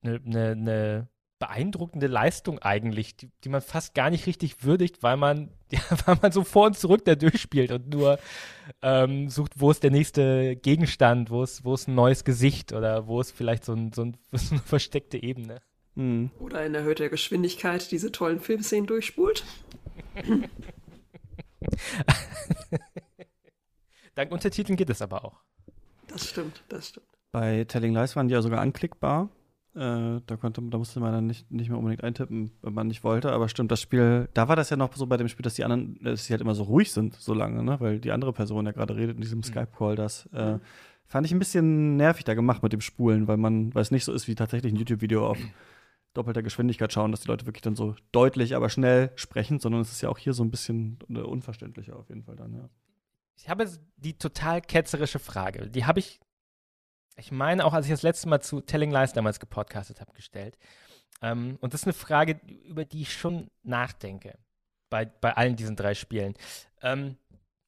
[0.02, 1.10] ne, ne, ne
[1.42, 6.18] beeindruckende Leistung eigentlich, die, die man fast gar nicht richtig würdigt, weil man, ja, weil
[6.22, 8.20] man so vor und zurück da durchspielt und nur
[8.82, 13.08] ähm, sucht, wo ist der nächste Gegenstand, wo ist, wo ist ein neues Gesicht oder
[13.08, 15.58] wo ist vielleicht so, ein, so, ein, so eine versteckte Ebene.
[15.96, 16.30] Mhm.
[16.40, 19.44] Oder in erhöhter Geschwindigkeit diese tollen Filmszenen durchspult.
[24.16, 25.42] Dank Untertiteln geht es aber auch.
[26.08, 27.08] Das stimmt, das stimmt.
[27.32, 29.30] Bei Telling Lies waren die ja sogar anklickbar.
[29.74, 33.04] Äh, da, konnte, da musste man dann nicht, nicht mehr unbedingt eintippen, wenn man nicht
[33.04, 33.32] wollte.
[33.32, 35.64] Aber stimmt, das Spiel, da war das ja noch so bei dem Spiel, dass die
[35.64, 37.80] anderen, dass sie halt immer so ruhig sind, so lange, ne?
[37.80, 39.96] Weil die andere Person ja gerade redet in diesem Skype-Call.
[39.96, 40.60] Das äh,
[41.06, 44.04] fand ich ein bisschen nervig da gemacht mit dem Spulen, weil man, weil es nicht
[44.04, 45.38] so ist wie tatsächlich ein YouTube-Video auf
[46.14, 49.92] doppelter Geschwindigkeit schauen, dass die Leute wirklich dann so deutlich, aber schnell sprechen, sondern es
[49.92, 52.70] ist ja auch hier so ein bisschen äh, unverständlicher auf jeden Fall dann, ja.
[53.38, 53.68] Ich habe
[53.98, 55.70] die total ketzerische Frage.
[55.70, 56.20] Die habe ich,
[57.22, 60.58] ich meine auch, als ich das letzte Mal zu Telling Lies damals gepodcastet habe, gestellt.
[61.22, 64.38] Ähm, und das ist eine Frage, über die ich schon nachdenke.
[64.90, 66.34] Bei, bei allen diesen drei Spielen.
[66.82, 67.18] Ähm,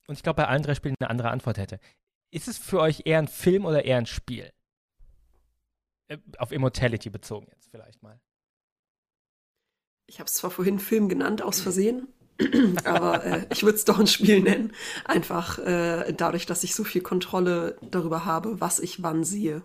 [0.08, 1.80] und ich glaube, bei allen drei Spielen eine andere Antwort hätte.
[2.32, 4.52] Ist es für euch eher ein Film oder eher ein Spiel?
[6.08, 8.20] Äh, auf Immortality bezogen jetzt vielleicht mal.
[10.08, 12.08] Ich habe es zwar vorhin Film genannt, aus Versehen,
[12.84, 14.72] aber äh, ich würde es doch ein Spiel nennen.
[15.06, 19.64] Einfach äh, dadurch, dass ich so viel Kontrolle darüber habe, was ich wann sehe.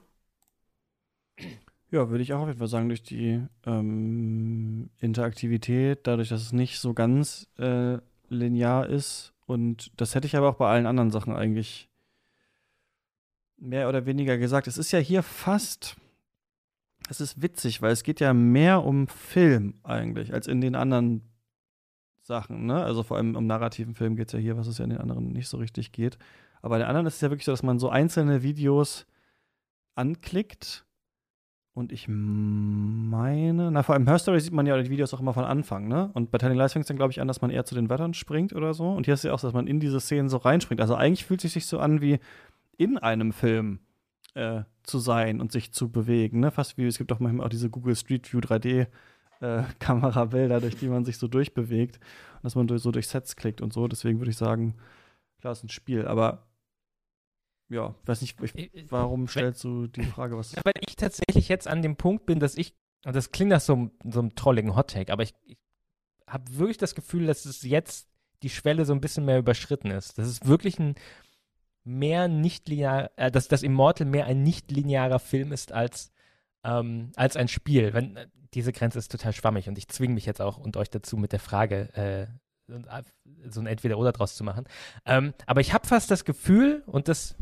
[1.90, 6.52] Ja, würde ich auch auf jeden Fall sagen, durch die ähm, Interaktivität, dadurch, dass es
[6.52, 9.32] nicht so ganz äh, linear ist.
[9.46, 11.88] Und das hätte ich aber auch bei allen anderen Sachen eigentlich
[13.56, 14.66] mehr oder weniger gesagt.
[14.66, 15.96] Es ist ja hier fast,
[17.08, 21.22] es ist witzig, weil es geht ja mehr um Film eigentlich, als in den anderen
[22.28, 22.66] Sachen.
[22.66, 22.84] Ne?
[22.84, 25.00] Also vor allem um narrativen Film geht es ja hier, was es ja in den
[25.00, 26.16] anderen nicht so richtig geht.
[26.62, 29.06] Aber bei den anderen ist es ja wirklich so, dass man so einzelne Videos
[29.96, 30.86] anklickt
[31.78, 35.32] und ich meine, na, vor allem Her Story sieht man ja die Videos auch immer
[35.32, 36.10] von Anfang, ne?
[36.12, 37.88] Und bei Telling Lies fängt es dann, glaube ich, an, dass man eher zu den
[37.88, 38.90] Wörtern springt oder so.
[38.90, 40.80] Und hier ist ja auch, dass man in diese Szenen so reinspringt.
[40.80, 42.18] Also eigentlich fühlt es sich so an, wie
[42.78, 43.78] in einem Film
[44.34, 46.50] äh, zu sein und sich zu bewegen, ne?
[46.50, 48.88] Fast wie, es gibt auch manchmal auch diese Google Street View 3D
[49.40, 51.96] äh, Kamerabilder, durch die man sich so durchbewegt.
[52.36, 53.88] Und dass man durch, so durch Sets klickt und so.
[53.88, 54.76] Deswegen würde ich sagen,
[55.40, 56.06] klar, ist ein Spiel.
[56.06, 56.46] Aber
[57.68, 60.52] ja, weiß nicht, ich, warum stellst du die Frage, was.
[60.56, 62.74] Ja, weil ich tatsächlich jetzt an dem Punkt bin, dass ich,
[63.04, 65.58] und das klingt nach so einem, so einem trolligen Hottake, aber ich, ich
[66.26, 68.08] habe wirklich das Gefühl, dass es jetzt
[68.42, 70.18] die Schwelle so ein bisschen mehr überschritten ist.
[70.18, 70.94] Das ist wirklich ein
[71.84, 76.12] mehr nicht linear, äh, dass das Immortal mehr ein nicht linearer Film ist als,
[76.64, 77.92] ähm, als ein Spiel.
[77.94, 80.90] Wenn, äh, diese Grenze ist total schwammig und ich zwinge mich jetzt auch und euch
[80.90, 82.26] dazu mit der Frage, äh,
[83.48, 84.66] so ein Entweder-Oder draus zu machen.
[85.06, 87.36] Ähm, aber ich habe fast das Gefühl, und das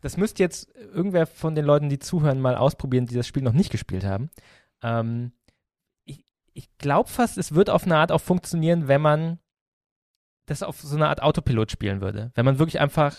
[0.00, 3.52] das müsste jetzt irgendwer von den Leuten, die zuhören, mal ausprobieren, die das Spiel noch
[3.52, 4.30] nicht gespielt haben.
[4.82, 5.32] Ähm,
[6.04, 6.24] ich
[6.54, 9.38] ich glaube fast, es wird auf eine Art auch funktionieren, wenn man
[10.46, 12.32] das auf so eine Art Autopilot spielen würde.
[12.34, 13.16] Wenn man wirklich einfach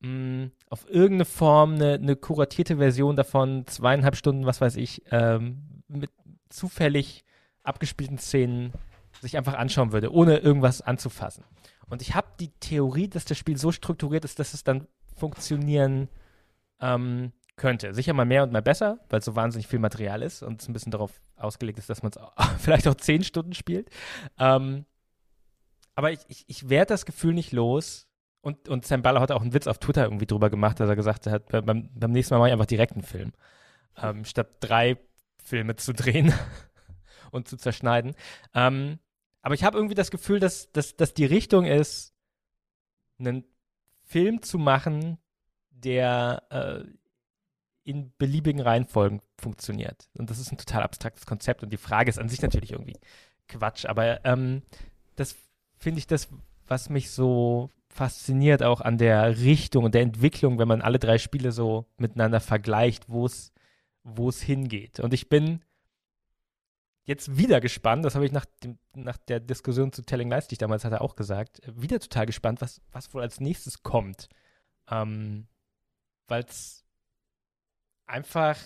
[0.00, 5.82] mh, auf irgendeine Form eine, eine kuratierte Version davon, zweieinhalb Stunden, was weiß ich, ähm,
[5.88, 6.10] mit
[6.48, 7.24] zufällig
[7.62, 8.72] abgespielten Szenen
[9.20, 11.44] sich einfach anschauen würde, ohne irgendwas anzufassen.
[11.88, 16.08] Und ich habe die Theorie, dass das Spiel so strukturiert ist, dass es dann funktionieren
[16.80, 17.92] ähm, könnte.
[17.92, 20.72] Sicher mal mehr und mal besser, weil so wahnsinnig viel Material ist und es ein
[20.72, 22.18] bisschen darauf ausgelegt ist, dass man es
[22.58, 23.90] vielleicht auch zehn Stunden spielt.
[24.38, 24.84] Ähm,
[25.94, 28.07] aber ich, ich, ich werde das Gefühl nicht los.
[28.40, 30.96] Und, und Sam Baller hat auch einen Witz auf Twitter irgendwie drüber gemacht, dass er
[30.96, 33.32] gesagt hat, beim, beim nächsten Mal mache ich einfach direkt einen Film.
[33.96, 34.96] Ähm, statt drei
[35.42, 36.32] Filme zu drehen
[37.30, 38.14] und zu zerschneiden.
[38.54, 38.98] Ähm,
[39.42, 42.14] aber ich habe irgendwie das Gefühl, dass, dass, dass die Richtung ist,
[43.18, 43.44] einen
[44.02, 45.18] Film zu machen,
[45.70, 46.84] der äh,
[47.84, 50.08] in beliebigen Reihenfolgen funktioniert.
[50.18, 52.98] Und das ist ein total abstraktes Konzept und die Frage ist an sich natürlich irgendwie
[53.48, 54.62] Quatsch, aber ähm,
[55.16, 55.36] das
[55.78, 56.28] finde ich das,
[56.66, 61.18] was mich so fasziniert auch an der Richtung und der Entwicklung, wenn man alle drei
[61.18, 63.52] Spiele so miteinander vergleicht, wo es
[64.04, 65.00] wo es hingeht.
[65.00, 65.64] Und ich bin
[67.04, 70.54] jetzt wieder gespannt, das habe ich nach, dem, nach der Diskussion zu Telling Lies, die
[70.54, 74.28] ich damals hatte, auch gesagt, wieder total gespannt, was, was wohl als nächstes kommt.
[74.88, 75.48] Ähm,
[76.28, 76.84] Weil es
[78.06, 78.56] einfach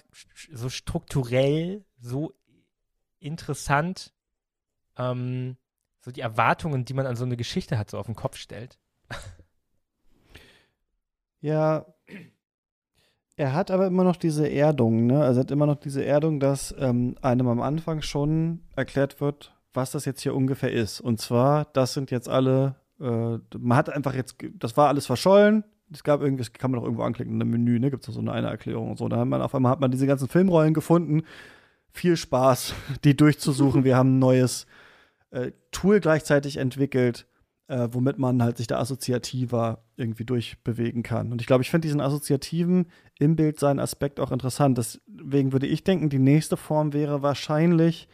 [0.53, 2.35] so strukturell, so
[3.19, 4.13] interessant,
[4.97, 5.57] ähm,
[6.01, 8.79] so die Erwartungen, die man an so eine Geschichte hat, so auf den Kopf stellt.
[11.45, 11.87] Ja,
[13.37, 15.21] er hat aber immer noch diese Erdung, ne?
[15.21, 19.53] Also er hat immer noch diese Erdung, dass ähm, einem am Anfang schon erklärt wird,
[19.73, 21.01] was das jetzt hier ungefähr ist.
[21.01, 25.65] Und zwar, das sind jetzt alle, äh, man hat einfach jetzt, das war alles verschollen.
[25.93, 27.91] Es gab irgendwie, das kann man doch irgendwo anklicken in einem Menü, ne?
[27.91, 29.09] Gibt es so eine, eine Erklärung und so.
[29.09, 31.23] Da hat man auf einmal hat man diese ganzen Filmrollen gefunden.
[31.91, 32.75] Viel Spaß,
[33.05, 33.83] die durchzusuchen.
[33.83, 34.67] Wir haben ein neues
[35.31, 37.27] äh, Tool gleichzeitig entwickelt
[37.73, 41.33] äh, womit man halt sich da assoziativer irgendwie durchbewegen kann.
[41.33, 42.87] Und ich glaube, ich finde diesen assoziativen
[43.19, 44.77] im Bild seinen Aspekt auch interessant.
[44.77, 48.09] Deswegen würde ich denken, die nächste Form wäre wahrscheinlich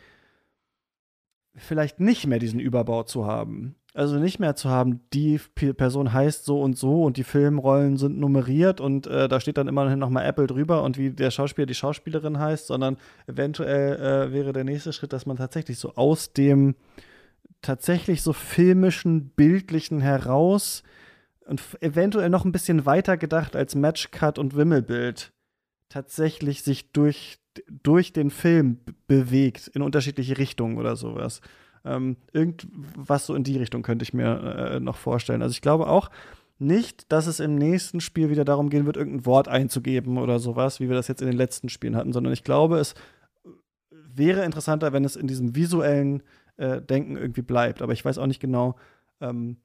[1.56, 3.74] vielleicht nicht mehr diesen Überbau zu haben.
[3.94, 8.16] Also nicht mehr zu haben, die Person heißt so und so und die Filmrollen sind
[8.16, 11.74] nummeriert und äh, da steht dann immerhin nochmal Apple drüber und wie der Schauspieler die
[11.74, 16.76] Schauspielerin heißt, sondern eventuell äh, wäre der nächste Schritt, dass man tatsächlich so aus dem
[17.62, 20.82] tatsächlich so filmischen, bildlichen heraus
[21.47, 25.32] und eventuell noch ein bisschen weiter gedacht als Matchcut und Wimmelbild
[25.89, 27.39] tatsächlich sich durch,
[27.82, 31.40] durch den Film bewegt in unterschiedliche Richtungen oder sowas.
[31.85, 35.43] Ähm, irgendwas so in die Richtung könnte ich mir äh, noch vorstellen.
[35.43, 36.10] Also ich glaube auch
[36.59, 40.80] nicht, dass es im nächsten Spiel wieder darum gehen wird, irgendein Wort einzugeben oder sowas,
[40.80, 42.94] wie wir das jetzt in den letzten Spielen hatten, sondern ich glaube, es
[43.90, 46.22] wäre interessanter, wenn es in diesem visuellen
[46.59, 47.82] äh, Denken irgendwie bleibt.
[47.82, 48.76] Aber ich weiß auch nicht genau,
[49.20, 49.56] ähm,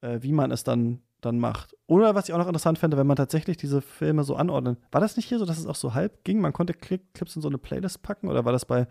[0.00, 1.76] äh, wie man es dann, dann macht.
[1.86, 4.78] Oder was ich auch noch interessant fände, wenn man tatsächlich diese Filme so anordnet.
[4.90, 6.40] War das nicht hier so, dass es auch so halb ging?
[6.40, 8.86] Man konnte Clip Clips in so eine Playlist packen oder war das bei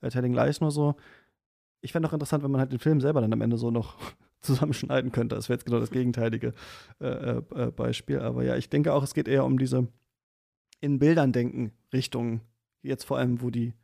[0.00, 0.94] äh, Telling Lies nur so?
[1.80, 3.96] Ich fände auch interessant, wenn man halt den Film selber dann am Ende so noch
[4.42, 5.34] zusammenschneiden könnte.
[5.34, 6.54] Das wäre jetzt genau das gegenteilige
[7.00, 8.20] äh, äh, äh, Beispiel.
[8.20, 9.88] Aber ja, ich denke auch, es geht eher um diese
[10.80, 12.40] in Bildern denken Richtung.
[12.82, 13.74] Jetzt vor allem, wo die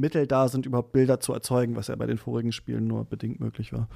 [0.00, 3.40] Mittel da sind, überhaupt Bilder zu erzeugen, was ja bei den vorigen Spielen nur bedingt
[3.40, 3.88] möglich war.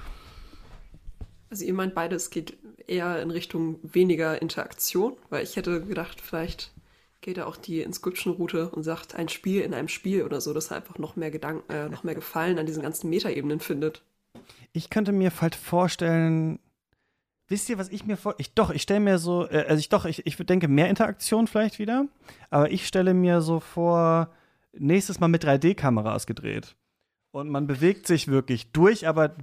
[1.51, 2.56] Also ihr meint beides geht
[2.86, 6.72] eher in Richtung weniger Interaktion, weil ich hätte gedacht, vielleicht
[7.20, 10.70] geht da auch die Inscription-Route und sagt ein Spiel in einem Spiel oder so, dass
[10.70, 14.02] er einfach noch mehr Gedanken, äh, noch mehr Gefallen an diesen ganzen Metaebenen findet.
[14.72, 16.59] Ich könnte mir halt vorstellen,
[17.48, 19.89] wisst ihr, was ich mir vor, ich doch, ich stelle mir so, äh, also ich
[19.89, 22.06] doch, ich, ich denke mehr Interaktion vielleicht wieder,
[22.51, 24.31] aber ich stelle mir so vor,
[24.78, 26.76] nächstes Mal mit 3D-Kameras gedreht.
[27.34, 29.34] Und man bewegt sich wirklich durch, aber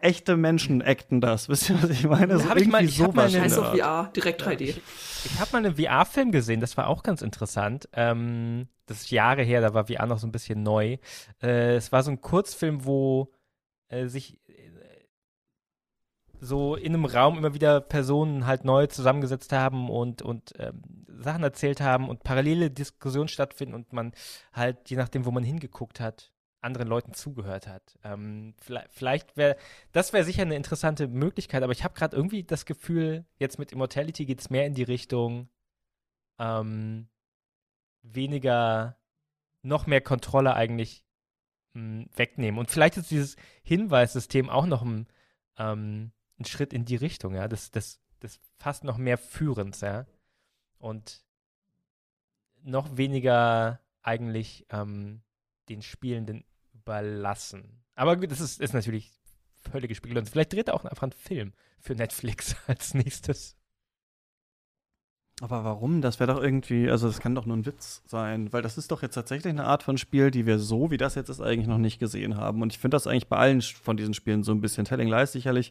[0.00, 1.48] echte Menschen acten das.
[1.48, 2.36] Wisst ihr, was ich meine?
[2.40, 3.38] So irgendwie mal, so was.
[3.38, 4.60] Heißt auf VR, direkt 3D.
[4.62, 4.82] Ich,
[5.24, 7.88] ich habe mal einen VR-Film gesehen, das war auch ganz interessant.
[7.92, 10.96] Ähm, das ist Jahre her, da war VR noch so ein bisschen neu.
[11.40, 13.32] Äh, es war so ein Kurzfilm, wo
[13.86, 14.40] äh, sich
[16.40, 20.82] so in einem Raum immer wieder Personen halt neu zusammengesetzt haben und, und ähm,
[21.18, 24.12] Sachen erzählt haben und parallele Diskussionen stattfinden und man
[24.52, 27.98] halt, je nachdem, wo man hingeguckt hat, anderen Leuten zugehört hat.
[28.02, 29.56] Ähm, vielleicht, vielleicht wäre,
[29.92, 33.72] das wäre sicher eine interessante Möglichkeit, aber ich habe gerade irgendwie das Gefühl, jetzt mit
[33.72, 35.48] Immortality geht es mehr in die Richtung
[36.38, 37.08] ähm,
[38.02, 38.96] weniger,
[39.62, 41.04] noch mehr Kontrolle eigentlich
[41.74, 42.58] mh, hm, wegnehmen.
[42.58, 45.06] Und vielleicht ist dieses Hinweissystem auch noch ein
[45.58, 50.06] ähm, ein Schritt in die Richtung, ja, das, das, das fast noch mehr Führens, ja.
[50.78, 51.24] Und
[52.62, 55.22] noch weniger eigentlich ähm,
[55.68, 56.44] den Spielenden
[56.74, 57.82] überlassen.
[57.94, 59.12] Aber gut, das ist, ist natürlich
[59.72, 60.16] gespielt.
[60.16, 63.56] Und vielleicht dreht er auch einfach einen Film für Netflix als nächstes.
[65.40, 66.00] Aber warum?
[66.00, 68.90] Das wäre doch irgendwie, also das kann doch nur ein Witz sein, weil das ist
[68.90, 71.68] doch jetzt tatsächlich eine Art von Spiel, die wir so, wie das jetzt ist, eigentlich
[71.68, 72.60] noch nicht gesehen haben.
[72.60, 74.84] Und ich finde das eigentlich bei allen von diesen Spielen so ein bisschen.
[74.84, 75.70] Telling Lies sicherlich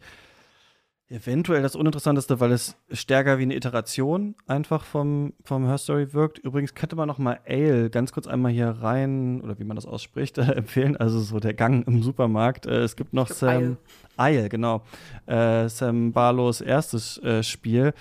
[1.10, 6.38] eventuell das Uninteressanteste, weil es stärker wie eine Iteration einfach vom, vom Her Story wirkt.
[6.40, 9.86] Übrigens könnte man noch mal Ale ganz kurz einmal hier rein, oder wie man das
[9.86, 10.98] ausspricht, äh, empfehlen.
[10.98, 12.66] Also so der Gang im Supermarkt.
[12.66, 13.78] Äh, es gibt noch Sam
[14.18, 14.84] Ale, genau.
[15.26, 17.94] Äh, Sam Barlows erstes äh, Spiel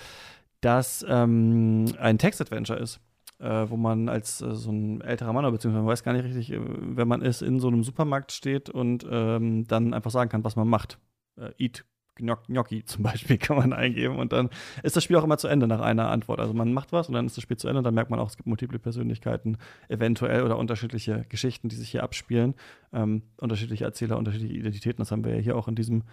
[0.61, 2.99] das ähm, ein Text-Adventure ist.
[3.39, 6.51] Äh, wo man als äh, so ein älterer Mann, beziehungsweise man weiß gar nicht richtig,
[6.51, 10.43] äh, wenn man ist, in so einem Supermarkt steht und ähm, dann einfach sagen kann,
[10.43, 10.97] was man macht.
[11.39, 11.85] Äh, eat
[12.17, 14.49] Gnocchi zum Beispiel kann man eingeben und dann
[14.83, 16.39] ist das Spiel auch immer zu Ende nach einer Antwort.
[16.39, 18.19] Also man macht was und dann ist das Spiel zu Ende und dann merkt man
[18.19, 19.57] auch, es gibt multiple Persönlichkeiten
[19.87, 22.55] eventuell oder unterschiedliche Geschichten, die sich hier abspielen.
[22.93, 26.03] Ähm, unterschiedliche Erzähler, unterschiedliche Identitäten, das haben wir ja hier auch in diesem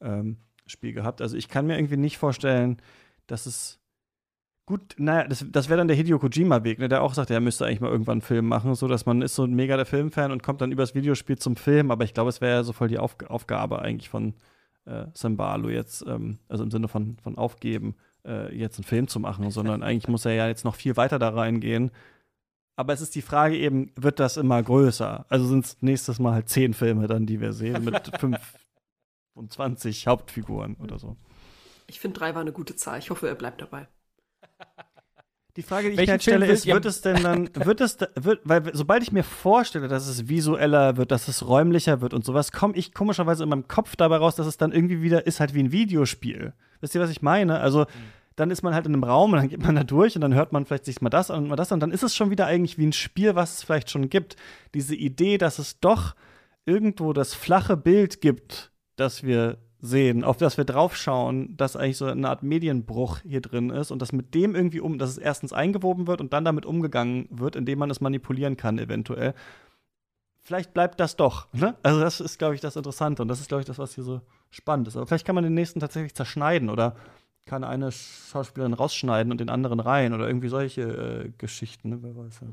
[0.00, 0.36] ähm,
[0.66, 1.20] Spiel gehabt.
[1.20, 2.78] Also ich kann mir irgendwie nicht vorstellen,
[3.26, 3.80] dass es
[4.66, 7.66] Gut, naja, das, das wäre dann der Hideo Kojima-Weg, ne, der auch sagt, er müsste
[7.66, 10.32] eigentlich mal irgendwann einen Film machen, so dass man ist so ein mega der Filmfan
[10.32, 12.88] und kommt dann übers Videospiel zum Film, aber ich glaube, es wäre ja so voll
[12.88, 14.32] die Auf Aufgabe eigentlich von
[14.86, 19.20] äh, Sambalo jetzt, ähm, also im Sinne von, von aufgeben, äh, jetzt einen Film zu
[19.20, 21.90] machen, sondern eigentlich muss er ja jetzt noch viel weiter da reingehen.
[22.76, 25.26] Aber es ist die Frage eben, wird das immer größer?
[25.28, 28.10] Also sind es nächstes Mal halt zehn Filme dann, die wir sehen, mit
[29.34, 31.16] 25 Hauptfiguren oder so.
[31.86, 32.98] Ich finde, drei war eine gute Zahl.
[32.98, 33.86] Ich hoffe, er bleibt dabei.
[35.56, 38.74] Die Frage, die ich halt stelle, ist, wird es denn dann, wird es, wird, weil
[38.74, 42.74] sobald ich mir vorstelle, dass es visueller wird, dass es räumlicher wird und sowas, komme
[42.76, 45.62] ich komischerweise in meinem Kopf dabei raus, dass es dann irgendwie wieder ist halt wie
[45.62, 46.54] ein Videospiel.
[46.80, 47.60] Wisst ihr, was ich meine?
[47.60, 47.86] Also, mhm.
[48.34, 50.34] dann ist man halt in einem Raum und dann geht man da durch und dann
[50.34, 52.16] hört man vielleicht sich mal das an und mal das an und dann ist es
[52.16, 54.34] schon wieder eigentlich wie ein Spiel, was es vielleicht schon gibt.
[54.74, 56.16] Diese Idee, dass es doch
[56.66, 62.06] irgendwo das flache Bild gibt, das wir sehen, auf das wir draufschauen, dass eigentlich so
[62.06, 65.52] eine Art Medienbruch hier drin ist und dass mit dem irgendwie um, dass es erstens
[65.52, 69.34] eingewoben wird und dann damit umgegangen wird, indem man es manipulieren kann, eventuell.
[70.42, 71.52] Vielleicht bleibt das doch.
[71.52, 71.74] Ne?
[71.82, 74.04] Also, das ist, glaube ich, das Interessante und das ist, glaube ich, das, was hier
[74.04, 74.20] so
[74.50, 74.96] spannend ist.
[74.96, 76.96] Aber vielleicht kann man den nächsten tatsächlich zerschneiden oder
[77.46, 81.98] kann eine Schauspielerin rausschneiden und den anderen rein oder irgendwie solche äh, Geschichten, ne?
[82.00, 82.48] wer weiß ja.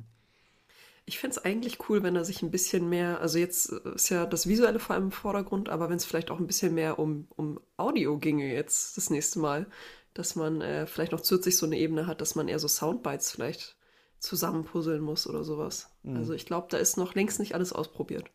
[1.06, 4.26] Ich fände es eigentlich cool, wenn er sich ein bisschen mehr, also jetzt ist ja
[4.26, 7.28] das Visuelle vor allem im Vordergrund, aber wenn es vielleicht auch ein bisschen mehr um,
[7.36, 9.68] um Audio ginge jetzt das nächste Mal,
[10.14, 13.32] dass man äh, vielleicht noch zusätzlich so eine Ebene hat, dass man eher so Soundbites
[13.32, 13.78] vielleicht
[14.20, 15.90] zusammenpuzzeln muss oder sowas.
[16.04, 16.18] Mhm.
[16.18, 18.32] Also ich glaube, da ist noch längst nicht alles ausprobiert.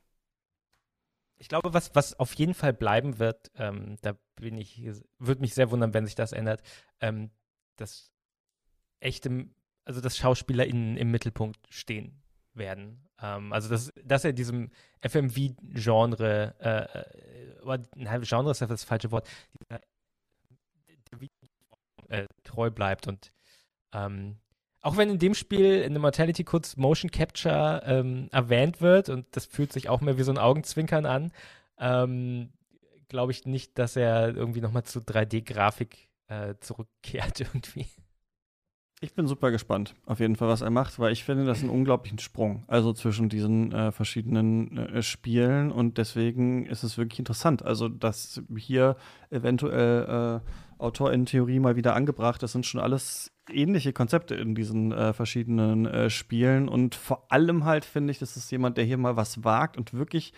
[1.39, 4.83] Ich glaube, was, was auf jeden Fall bleiben wird, ähm, da bin ich,
[5.19, 6.63] würde mich sehr wundern, wenn sich das ändert,
[7.01, 7.31] ähm,
[7.77, 8.11] dass
[9.01, 9.47] echte,
[9.85, 12.23] also dass SchauspielerInnen im Mittelpunkt stehen
[12.57, 13.07] werden.
[13.21, 14.71] Ähm, also dass, dass er diesem
[15.03, 19.29] FMV-Genre, äh, äh, nein, Genre ist das falsche Wort,
[22.09, 23.33] äh, treu bleibt und
[23.93, 24.37] ähm,
[24.81, 29.27] auch wenn in dem Spiel in The Mortality kurz Motion Capture ähm, erwähnt wird und
[29.33, 31.33] das fühlt sich auch mehr wie so ein Augenzwinkern an,
[31.79, 32.53] ähm,
[33.09, 37.87] glaube ich nicht, dass er irgendwie nochmal zu 3D-Grafik äh, zurückkehrt irgendwie.
[39.03, 41.65] Ich bin super gespannt, auf jeden Fall, was er macht, weil ich finde, das ist
[41.65, 47.19] ein unglaublichen Sprung, also zwischen diesen äh, verschiedenen äh, Spielen und deswegen ist es wirklich
[47.19, 47.63] interessant.
[47.63, 48.97] Also, dass hier
[49.29, 54.55] eventuell äh, Autor in Theorie mal wieder angebracht, das sind schon alles ähnliche Konzepte in
[54.55, 58.85] diesen äh, verschiedenen äh, Spielen und vor allem halt finde ich, das ist jemand, der
[58.85, 60.33] hier mal was wagt und wirklich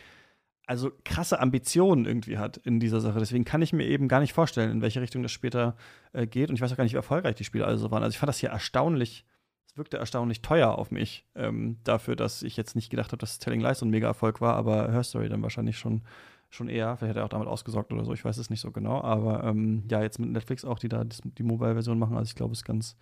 [0.69, 3.19] also krasse Ambitionen irgendwie hat in dieser Sache.
[3.19, 5.77] Deswegen kann ich mir eben gar nicht vorstellen, in welche Richtung das später
[6.13, 6.51] äh, geht.
[6.51, 8.03] Und ich weiß auch gar nicht, wie erfolgreich die Spiele also waren.
[8.03, 9.25] Also ich fand das hier erstaunlich,
[9.67, 13.39] es wirkte erstaunlich teuer auf mich, ähm, dafür, dass ich jetzt nicht gedacht habe, dass
[13.39, 16.03] Telling Lies so ein Mega-Erfolg war, aber Her Story dann wahrscheinlich schon,
[16.51, 16.99] schon eher.
[16.99, 19.01] Vielleicht hat er auch damit ausgesorgt oder so, ich weiß es nicht so genau.
[19.01, 22.19] Aber ähm, ja, jetzt mit Netflix auch, die da die Mobile-Version machen.
[22.19, 22.95] Also ich glaube, es ist ganz,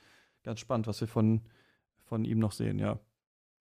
[0.45, 1.41] ganz spannend, was wir von,
[2.05, 3.01] von ihm noch sehen, ja.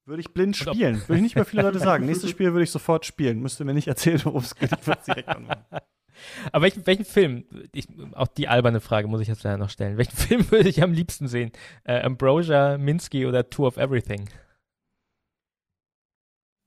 [0.06, 1.02] Würde ich blind spielen.
[1.07, 2.06] Würde ich nicht mehr viele Leute sagen.
[2.07, 3.41] Nächstes Spiel würde ich sofort spielen.
[3.41, 4.72] Müsste mir nicht erzählen, worum es geht.
[4.72, 5.65] Ich würde es direkt anmachen.
[6.52, 9.98] Aber welchen, welchen Film, ich, auch die alberne Frage muss ich jetzt leider noch stellen.
[9.98, 11.52] Welchen Film würde ich am liebsten sehen?
[11.84, 14.30] Äh, Ambrosia, Minsky oder Tour of Everything?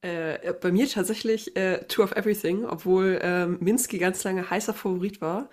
[0.00, 5.20] Äh, bei mir tatsächlich äh, Tour of Everything, obwohl ähm, Minsky ganz lange heißer Favorit
[5.20, 5.48] war,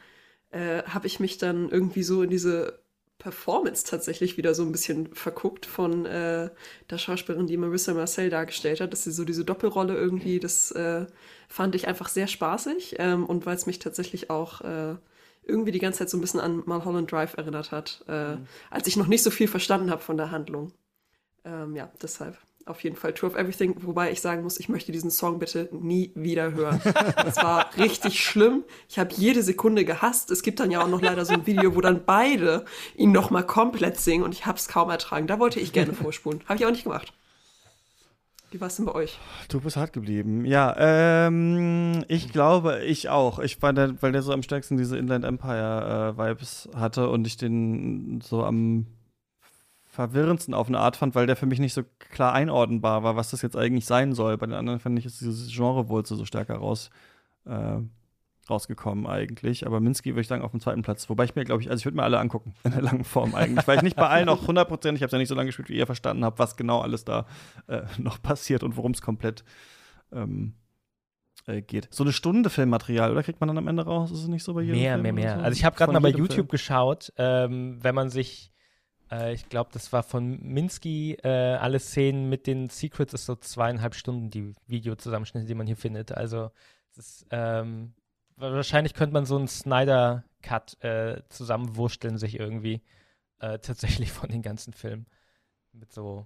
[0.49, 2.84] äh, habe ich mich dann irgendwie so in diese
[3.17, 6.49] Performance tatsächlich wieder so ein bisschen verguckt von äh,
[6.89, 11.05] der Schauspielerin, die Marissa Marcel dargestellt hat, dass sie so diese Doppelrolle irgendwie, das äh,
[11.47, 14.95] fand ich einfach sehr spaßig ähm, und weil es mich tatsächlich auch äh,
[15.43, 18.47] irgendwie die ganze Zeit so ein bisschen an Mulholland Drive erinnert hat, äh, mhm.
[18.69, 20.71] als ich noch nicht so viel verstanden habe von der Handlung.
[21.45, 22.37] Ähm, ja, deshalb.
[22.65, 25.69] Auf jeden Fall Tour of Everything, wobei ich sagen muss, ich möchte diesen Song bitte
[25.71, 26.81] nie wieder hören.
[27.15, 28.63] Das war richtig schlimm.
[28.89, 30.31] Ich habe jede Sekunde gehasst.
[30.31, 32.65] Es gibt dann ja auch noch leider so ein Video, wo dann beide
[32.95, 35.27] ihn noch mal komplett singen und ich habe es kaum ertragen.
[35.27, 36.41] Da wollte ich gerne vorspulen.
[36.47, 37.13] Habe ich auch nicht gemacht.
[38.49, 39.19] Wie war es denn bei euch?
[39.49, 40.45] Du bist hart geblieben.
[40.45, 43.39] Ja, ähm, ich glaube, ich auch.
[43.39, 47.27] Ich war der, weil der so am stärksten diese Inland Empire äh, Vibes hatte und
[47.27, 48.87] ich den so am
[49.95, 53.31] verwirrendsten auf eine Art fand, weil der für mich nicht so klar einordnbar war, was
[53.31, 54.37] das jetzt eigentlich sein soll.
[54.37, 56.89] Bei den anderen fand ich, ist dieses Genrewurzel so stärker raus,
[57.45, 57.77] äh,
[58.49, 59.65] rausgekommen eigentlich.
[59.65, 61.09] Aber Minsky würde ich sagen auf dem zweiten Platz.
[61.09, 63.33] Wobei ich mir, glaube ich, also ich würde mir alle angucken in der langen Form
[63.33, 65.35] eigentlich, weil ich nicht bei allen auch 100 Prozent, ich habe es ja nicht so
[65.35, 67.25] lange gespielt, wie ihr verstanden habt, was genau alles da
[67.67, 69.43] äh, noch passiert und worum es komplett
[70.11, 70.53] ähm,
[71.47, 71.87] äh, geht.
[71.91, 74.11] So eine Stunde Filmmaterial, oder kriegt man dann am Ende raus?
[74.11, 75.37] Ist es nicht so bei jedem Mehr, Film mehr, mehr.
[75.37, 75.43] So?
[75.43, 76.47] Also ich habe gerade mal bei YouTube Film.
[76.47, 78.51] geschaut, ähm, wenn man sich,
[79.11, 83.35] äh, ich glaube, das war von Minsky, äh, alle Szenen mit den Secrets ist so
[83.35, 86.11] zweieinhalb Stunden die Videozusammenschnitte, die man hier findet.
[86.11, 86.51] Also
[86.91, 87.93] es ist, ähm,
[88.37, 92.81] wahrscheinlich könnte man so einen Snyder-Cut äh, zusammenwursteln sich irgendwie
[93.39, 95.05] äh, tatsächlich von den ganzen Filmen
[95.71, 96.25] mit so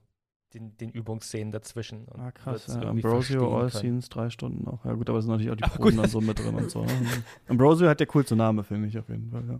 [0.53, 2.05] den, den Übungsszenen dazwischen.
[2.05, 2.67] und Ah, krass.
[2.67, 2.89] Ja.
[2.89, 3.69] Ambrosio, All.
[3.69, 4.83] Scenes, drei Stunden auch.
[4.83, 6.71] Ja, gut, aber es sind natürlich auch die Aber Proben dann so mit drin und
[6.71, 6.85] so.
[7.47, 9.43] Ambrosio hat der coolste Name, finde ich auf jeden Fall.
[9.47, 9.59] Ja.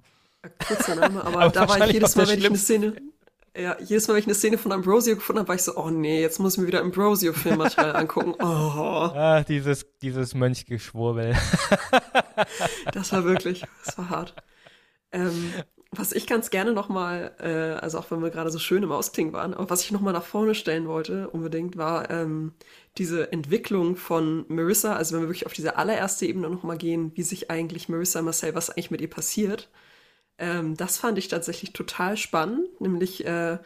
[0.67, 2.57] Kurzer Name, aber, Aber da war ich jedes Mal, wenn ich eine.
[2.57, 2.95] Szene.
[3.57, 5.89] Ja, jedes Mal, wenn ich eine Szene von Ambrosio gefunden habe, war ich so, oh
[5.89, 8.35] nee, jetzt muss ich mir wieder Ambrosio-Filmmaterial angucken.
[8.39, 11.35] Oh, Ah, dieses, dieses Mönchgeschwurbel.
[12.93, 14.35] das war wirklich, das war hart.
[15.11, 15.51] Ähm,
[15.91, 19.33] was ich ganz gerne nochmal, äh, also auch wenn wir gerade so schön im Ausklingen
[19.33, 22.53] waren, aber was ich nochmal nach vorne stellen wollte, unbedingt, war ähm,
[22.97, 27.23] diese Entwicklung von Marissa, also wenn wir wirklich auf diese allererste Ebene nochmal gehen, wie
[27.23, 29.69] sich eigentlich Marissa Marcel, was eigentlich mit ihr passiert.
[30.39, 33.57] Ähm, das fand ich tatsächlich total spannend, nämlich äh,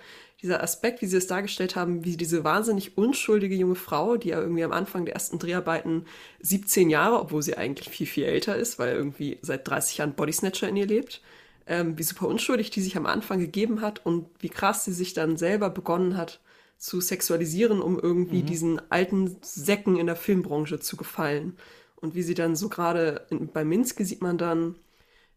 [0.41, 4.41] dieser Aspekt, wie sie es dargestellt haben, wie diese wahnsinnig unschuldige junge Frau, die ja
[4.41, 6.06] irgendwie am Anfang der ersten Dreharbeiten
[6.41, 10.68] 17 Jahre, obwohl sie eigentlich viel, viel älter ist, weil irgendwie seit 30 Jahren Bodysnatcher
[10.68, 11.22] in ihr lebt,
[11.66, 15.14] ähm, wie super unschuldig die sich am Anfang gegeben hat und wie krass sie sich
[15.14, 16.41] dann selber begonnen hat
[16.78, 21.56] zu sexualisieren, um irgendwie diesen alten Säcken in der Filmbranche zu gefallen.
[21.95, 24.76] Und wie sie dann so gerade bei Minsky sieht man dann,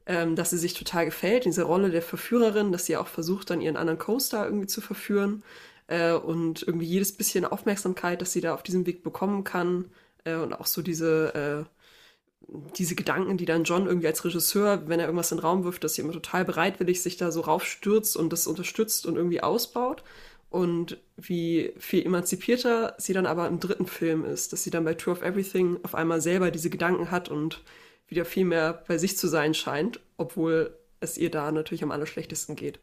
[0.06, 3.50] ähm, dass sie sich total gefällt, in dieser Rolle der Verführerin, dass sie auch versucht,
[3.50, 5.42] dann ihren anderen Co-Star irgendwie zu verführen
[5.88, 9.86] äh, und irgendwie jedes bisschen Aufmerksamkeit, das sie da auf diesem Weg bekommen kann
[10.24, 15.00] äh, und auch so diese, äh, diese Gedanken, die dann John irgendwie als Regisseur, wenn
[15.00, 18.16] er irgendwas in den Raum wirft, dass sie immer total bereitwillig sich da so raufstürzt
[18.16, 20.04] und das unterstützt und irgendwie ausbaut
[20.50, 24.94] und wie viel emanzipierter sie dann aber im dritten Film ist, dass sie dann bei
[24.94, 27.62] Tour of Everything auf einmal selber diese Gedanken hat und
[28.08, 32.56] wieder viel mehr bei sich zu sein scheint, obwohl es ihr da natürlich am allerschlechtesten
[32.56, 32.80] geht.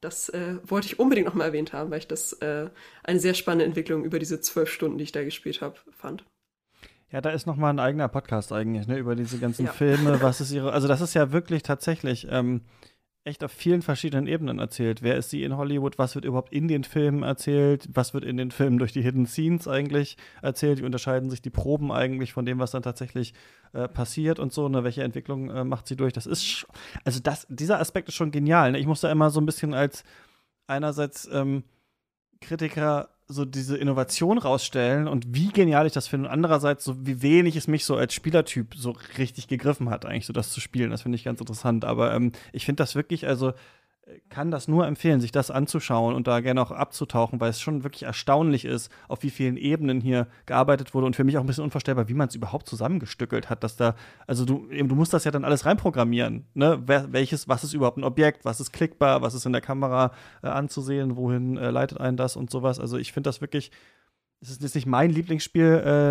[0.00, 2.70] Das äh, wollte ich unbedingt nochmal erwähnt haben, weil ich das äh,
[3.02, 6.24] eine sehr spannende Entwicklung über diese zwölf Stunden, die ich da gespielt habe, fand.
[7.10, 9.72] Ja, da ist noch mal ein eigener Podcast eigentlich, ne, über diese ganzen Ja.
[9.72, 12.60] Filme, was ist ihre, also das ist ja wirklich tatsächlich ähm,
[13.28, 15.02] echt auf vielen verschiedenen Ebenen erzählt.
[15.02, 15.98] Wer ist sie in Hollywood?
[15.98, 17.88] Was wird überhaupt in den Filmen erzählt?
[17.92, 20.80] Was wird in den Filmen durch die Hidden Scenes eigentlich erzählt?
[20.80, 23.34] Wie unterscheiden sich die Proben eigentlich von dem, was dann tatsächlich
[23.72, 24.68] äh, passiert und so?
[24.68, 24.82] Ne?
[24.82, 26.12] Welche Entwicklung äh, macht sie durch?
[26.12, 26.66] Das ist,
[27.04, 28.72] also das, dieser Aspekt ist schon genial.
[28.72, 28.78] Ne?
[28.78, 30.02] Ich muss da immer so ein bisschen als
[30.66, 31.62] einerseits ähm,
[32.40, 37.20] Kritiker so diese Innovation rausstellen und wie genial ich das finde und andererseits so wie
[37.20, 40.90] wenig es mich so als Spielertyp so richtig gegriffen hat eigentlich so das zu spielen.
[40.90, 41.84] Das finde ich ganz interessant.
[41.84, 43.52] Aber ähm, ich finde das wirklich also
[44.28, 47.84] kann das nur empfehlen sich das anzuschauen und da gerne auch abzutauchen weil es schon
[47.84, 51.46] wirklich erstaunlich ist auf wie vielen Ebenen hier gearbeitet wurde und für mich auch ein
[51.46, 53.94] bisschen unvorstellbar wie man es überhaupt zusammengestückelt hat dass da
[54.26, 56.82] also du eben, du musst das ja dann alles reinprogrammieren ne?
[56.86, 60.12] Welches was ist überhaupt ein Objekt was ist klickbar was ist in der Kamera
[60.42, 62.80] äh, anzusehen wohin äh, leitet einen das und sowas.
[62.80, 63.70] Also ich finde das wirklich
[64.40, 65.64] es ist jetzt nicht mein Lieblingsspiel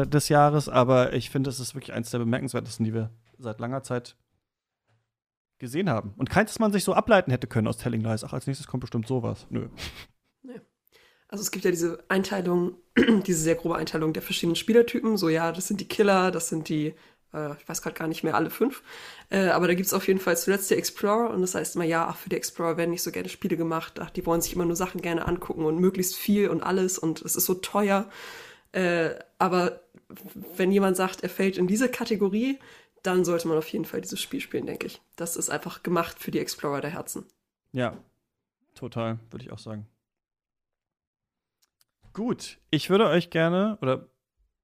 [0.03, 3.61] äh, des Jahres, aber ich finde, es ist wirklich eines der bemerkenswertesten, die wir seit
[3.61, 4.17] langer Zeit
[5.59, 6.13] gesehen haben.
[6.17, 8.23] Und keins, das man sich so ableiten hätte können aus Telling Lies.
[8.23, 9.47] Ach, als nächstes kommt bestimmt sowas.
[9.49, 9.69] Nö.
[11.29, 12.75] Also es gibt ja diese Einteilung,
[13.25, 15.17] diese sehr grobe Einteilung der verschiedenen Spielertypen.
[15.17, 16.93] So ja, das sind die Killer, das sind die,
[17.33, 18.81] äh, ich weiß gerade gar nicht mehr alle fünf.
[19.29, 22.07] Äh, aber da gibt's auf jeden Fall zuletzt die Explorer und das heißt immer, ja,
[22.07, 23.99] ach, für die Explorer werden nicht so gerne Spiele gemacht.
[23.99, 27.21] Ach, die wollen sich immer nur Sachen gerne angucken und möglichst viel und alles und
[27.21, 28.09] es ist so teuer.
[28.71, 29.81] Äh, aber
[30.55, 32.59] wenn jemand sagt, er fällt in diese Kategorie,
[33.03, 35.01] dann sollte man auf jeden Fall dieses Spiel spielen, denke ich.
[35.15, 37.25] Das ist einfach gemacht für die Explorer der Herzen.
[37.71, 37.97] Ja,
[38.75, 39.87] total, würde ich auch sagen.
[42.13, 44.07] Gut, ich würde euch gerne, oder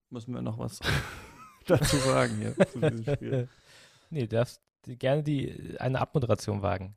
[0.09, 0.79] müssen wir noch was
[1.67, 3.49] dazu sagen hier zu diesem Spiel?
[4.09, 6.95] nee, du darfst gerne die, eine Abmoderation wagen.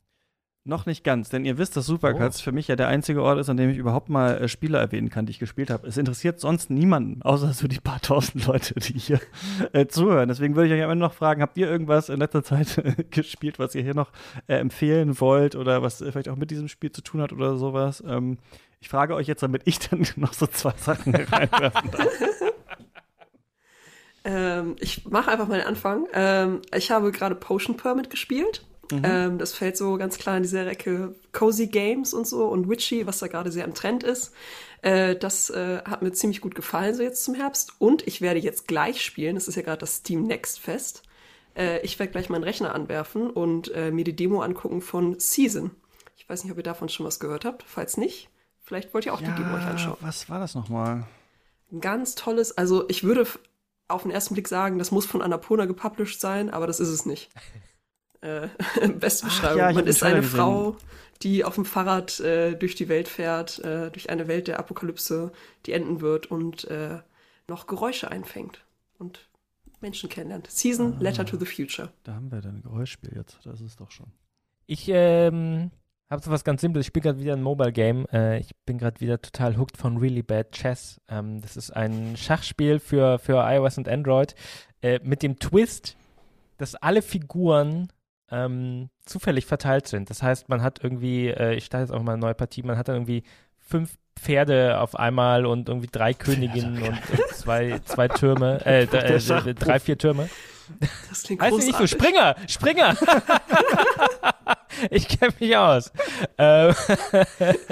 [0.69, 2.43] Noch nicht ganz, denn ihr wisst, dass Supercuts Oh.
[2.43, 5.11] für mich ja der einzige Ort ist, an dem ich überhaupt mal äh, Spiele erwähnen
[5.11, 5.87] kann, die ich gespielt habe.
[5.87, 9.21] Es interessiert sonst niemanden, außer so die paar tausend Leute, die hier
[9.73, 10.29] äh, zuhören.
[10.29, 13.05] Deswegen würde ich euch am Ende noch fragen, habt ihr irgendwas in letzter Zeit äh,
[13.11, 14.11] gespielt, was ihr hier noch
[14.49, 17.57] äh, empfehlen wollt oder was äh, vielleicht auch mit diesem Spiel zu tun hat oder
[17.57, 18.03] sowas?
[18.05, 18.39] Ähm,
[18.81, 22.13] ich frage euch jetzt, damit ich dann noch so zwei Sachen reinwerfen darf.
[24.25, 26.07] Ähm, ich mache einfach mal den Anfang.
[26.13, 28.65] Ähm, ich habe gerade Potion Permit gespielt.
[28.93, 33.07] Ähm, das fällt so ganz klar in diese Recke Cozy Games und so und Witchy,
[33.07, 34.33] was da gerade sehr im Trend ist.
[34.83, 37.73] Äh, das äh, hat mir ziemlich gut gefallen so jetzt zum Herbst.
[37.79, 39.35] Und ich werde jetzt gleich spielen.
[39.35, 41.03] Das ist ja gerade das Steam Next Fest.
[41.57, 45.71] Äh, ich werde gleich meinen Rechner anwerfen und äh, mir die Demo angucken von Season.
[46.17, 47.65] Ich weiß nicht, ob ihr davon schon was gehört habt.
[47.67, 48.29] Falls nicht,
[48.63, 49.97] vielleicht wollt ihr auch die Demo euch anschauen.
[50.01, 51.05] was war das nochmal?
[51.73, 53.27] Ein ganz tolles, also ich würde
[53.89, 57.07] auf den ersten Blick sagen, das muss von Annapurna gepublished sein, aber das ist es
[57.07, 57.31] nicht.
[58.21, 58.49] äh,
[58.89, 60.37] beste Ach ja, Man ist eine gesehen.
[60.37, 60.77] Frau,
[61.23, 65.33] die auf dem Fahrrad äh, durch die Welt fährt, äh, durch eine Welt der Apokalypse,
[65.67, 66.99] die enden wird und äh,
[67.49, 68.65] noch Geräusche einfängt
[68.99, 69.29] und
[69.81, 70.51] Menschen kennenlernt.
[70.51, 71.03] Season Ah.
[71.03, 71.91] Letter to the Future.
[72.05, 73.39] Da haben wir dann ein Geräuschspiel jetzt.
[73.45, 74.07] Das ist doch schon.
[74.67, 75.71] Ich ähm,
[76.11, 76.83] habe so was ganz Simples.
[76.85, 78.07] Ich spiele gerade wieder ein Mobile Game.
[78.13, 81.01] Äh, ich bin gerade wieder total hooked von Really Bad Chess.
[81.09, 84.35] Ähm, das ist ein Schachspiel für, für iOS und Android
[84.83, 85.97] äh, mit dem Twist,
[86.59, 87.89] dass alle Figuren
[88.31, 90.11] ähm, zufällig verteilt sind.
[90.11, 92.77] Das heißt, man hat irgendwie, äh, ich starte jetzt auch mal eine neue Partie, man
[92.77, 93.23] hat dann irgendwie
[93.59, 99.55] fünf Pferde auf einmal und irgendwie drei Königinnen und, und zwei, zwei Türme, äh, äh,
[99.55, 100.29] drei, vier Türme.
[101.09, 101.91] Das klingt Heißt nicht so, großartig.
[101.91, 102.97] Springer, Springer.
[104.91, 105.93] ich kenne mich aus.
[106.39, 106.75] Ähm,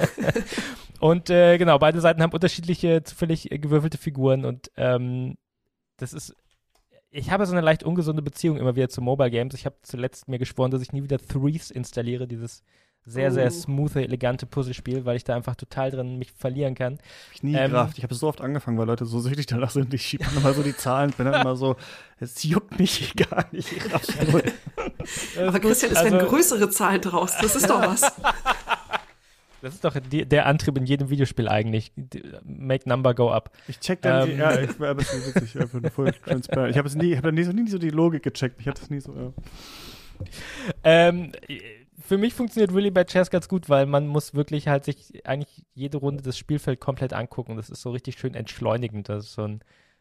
[1.00, 5.36] und äh, genau, beide Seiten haben unterschiedliche, zufällig gewürfelte Figuren und ähm,
[5.96, 6.34] das ist,
[7.16, 9.54] ich habe so eine leicht ungesunde Beziehung immer wieder zu Mobile Games.
[9.54, 12.62] Ich habe zuletzt mir geschworen, dass ich nie wieder Threes installiere, dieses
[13.06, 13.50] sehr, sehr Oh.
[13.50, 16.98] smooth, elegante Puzzlespiel, weil ich da einfach total drin mich verlieren kann.
[17.34, 17.98] ich nie Ähm, gerafft.
[17.98, 19.92] Ich habe es so oft angefangen, weil Leute so süchtig danach sind.
[19.92, 21.76] Ich schiebe immer so die Zahlen, bin dann immer so,
[22.18, 23.70] es juckt mich gar nicht.
[23.72, 24.42] Ich raff's null.
[25.38, 27.32] Aber Christian, es werden größere Zahlen draus.
[27.40, 28.00] Das ist doch was.
[29.64, 31.90] Das ist doch die, der Antrieb in jedem Videospiel eigentlich.
[31.96, 33.50] Die- Make number go up.
[33.66, 34.38] Ich check dann, die, Ähm.
[34.38, 36.70] ja, ich war ein bisschen witzig, einfach voll transparent.
[36.70, 38.60] Ich habe es nie, ich habe nie, so- nie so die Logik gecheckt.
[38.60, 39.14] Ich hatte das nie so.
[39.14, 39.32] Ja.
[40.84, 41.32] Ähm,
[42.06, 45.64] für mich funktioniert Really Bad Chess ganz gut, weil man muss wirklich halt sich eigentlich
[45.74, 47.56] jede Runde das Spielfeld komplett angucken.
[47.56, 49.08] Das ist so richtig schön entschleunigend.
[49.08, 49.60] Das ist so ein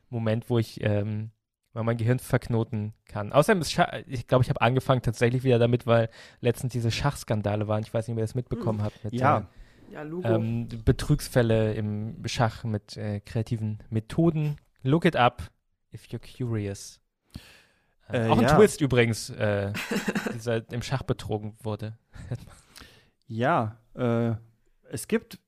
[0.10, 1.32] Moment, wo ich ähm,
[1.74, 3.32] mal mein Gehirn verknoten kann.
[3.34, 6.10] Außerdem ist Scha ich glaube, ich habe angefangen tatsächlich wieder damit, weil
[6.40, 7.84] letztens diese Schachskandale waren.
[7.84, 8.94] Ich weiß nicht, wer das mitbekommen hat.
[9.04, 9.48] Mit, Ja.
[9.92, 10.28] Ja, Lugo.
[10.28, 14.56] ähm, Betrügsfälle im Schach mit äh, kreativen Methoden.
[14.82, 15.52] Look it up
[15.94, 17.00] if you're curious.
[18.10, 18.56] Äh, Äh, auch ein ja.
[18.56, 19.72] Twist übrigens, äh,
[20.34, 21.98] dieser im Schach betrogen wurde.
[23.28, 24.34] Ja, äh,
[24.90, 25.40] es gibt,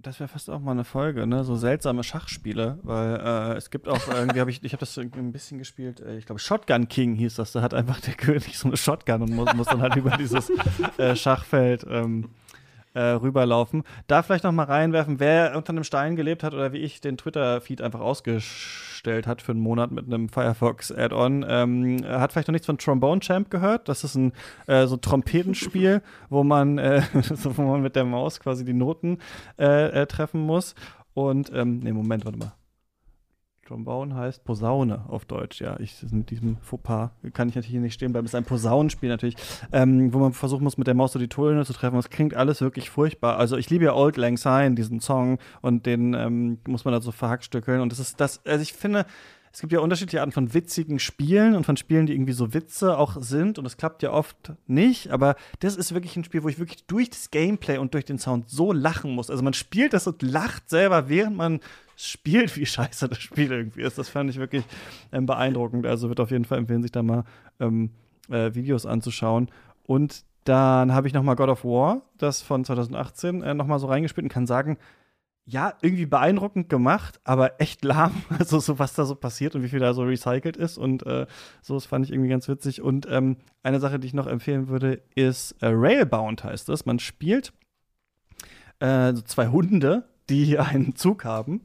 [0.00, 3.88] das wäre fast auch mal eine Folge, ne, so seltsame Schachspiele, weil äh, es gibt
[3.88, 7.14] auch irgendwie, habe ich, ich habe das ein bisschen gespielt, äh, ich glaube Shotgun King
[7.16, 9.96] hieß das, da hat einfach der König so eine Shotgun und muss, muss dann halt
[9.96, 10.50] über dieses
[10.98, 12.30] äh, Schachfeld ähm,
[12.94, 13.82] äh, rüberlaufen.
[14.06, 17.16] Da vielleicht noch mal reinwerfen, wer unter einem Stein gelebt hat oder wie ich den
[17.16, 22.66] Twitter-Feed einfach ausgestellt hat für einen Monat mit einem Firefox-Add-on, ähm, hat vielleicht noch nichts
[22.66, 23.88] von Trombone Champ gehört.
[23.88, 24.32] Das ist ein
[24.66, 29.18] äh, so Trompetenspiel, wo man, äh, so, wo man mit der Maus quasi die Noten
[29.58, 30.74] äh, äh, treffen muss.
[31.14, 32.57] Und, ähm, nee, Moment, warte mal.
[33.68, 35.78] Trombone heißt Posaune auf Deutsch, ja.
[35.78, 38.24] Ich, mit diesem Fauxpas kann ich natürlich hier nicht stehen bleiben.
[38.24, 39.36] Es ist ein Posaunenspiel natürlich,
[39.72, 41.96] ähm, wo man versuchen muss, mit der Maus so die Töne zu treffen.
[41.96, 43.36] Das klingt alles wirklich furchtbar.
[43.36, 47.02] Also ich liebe ja Old Lang Syne, diesen Song, und den ähm, muss man da
[47.02, 47.82] so verhackstückeln.
[47.82, 49.04] Und das ist das, also ich finde,
[49.52, 52.96] es gibt ja unterschiedliche Arten von witzigen Spielen und von Spielen, die irgendwie so Witze
[52.96, 53.58] auch sind.
[53.58, 55.10] Und das klappt ja oft nicht.
[55.10, 58.18] Aber das ist wirklich ein Spiel, wo ich wirklich durch das Gameplay und durch den
[58.18, 59.28] Sound so lachen muss.
[59.28, 61.60] Also man spielt das und lacht selber, während man
[62.06, 63.98] spielt, wie scheiße das Spiel irgendwie ist.
[63.98, 64.64] Das fand ich wirklich
[65.12, 65.86] ähm, beeindruckend.
[65.86, 67.24] Also wird auf jeden Fall empfehlen, sich da mal
[67.60, 67.90] ähm,
[68.30, 69.50] äh, Videos anzuschauen.
[69.84, 73.78] Und dann habe ich noch mal God of War, das von 2018, äh, noch mal
[73.78, 74.78] so reingespielt und kann sagen,
[75.44, 78.12] ja, irgendwie beeindruckend gemacht, aber echt lahm.
[78.38, 80.76] Also so, was da so passiert und wie viel da so recycelt ist.
[80.76, 81.26] Und äh,
[81.62, 82.82] so, das fand ich irgendwie ganz witzig.
[82.82, 86.84] Und ähm, eine Sache, die ich noch empfehlen würde, ist äh, Railbound heißt es.
[86.84, 87.52] Man spielt
[88.80, 91.62] äh, so zwei Hunde, die einen Zug haben.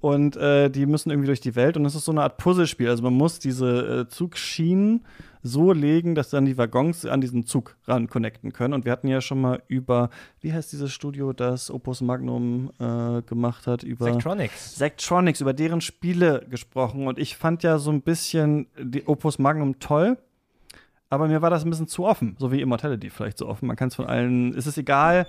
[0.00, 2.88] Und äh, die müssen irgendwie durch die Welt und es ist so eine Art Puzzlespiel.
[2.88, 5.04] Also man muss diese äh, Zugschienen
[5.42, 8.74] so legen, dass dann die Waggons an diesen Zug ran connecten können.
[8.74, 10.10] Und wir hatten ja schon mal über,
[10.40, 14.76] wie heißt dieses Studio, das Opus Magnum äh, gemacht hat, über Sectronics.
[14.76, 17.06] Sectronics, über deren Spiele gesprochen.
[17.06, 20.18] Und ich fand ja so ein bisschen die Opus Magnum toll.
[21.08, 23.66] aber mir war das ein bisschen zu offen, so wie Immortality vielleicht so offen.
[23.66, 25.26] Man kann es von allen, es ist egal.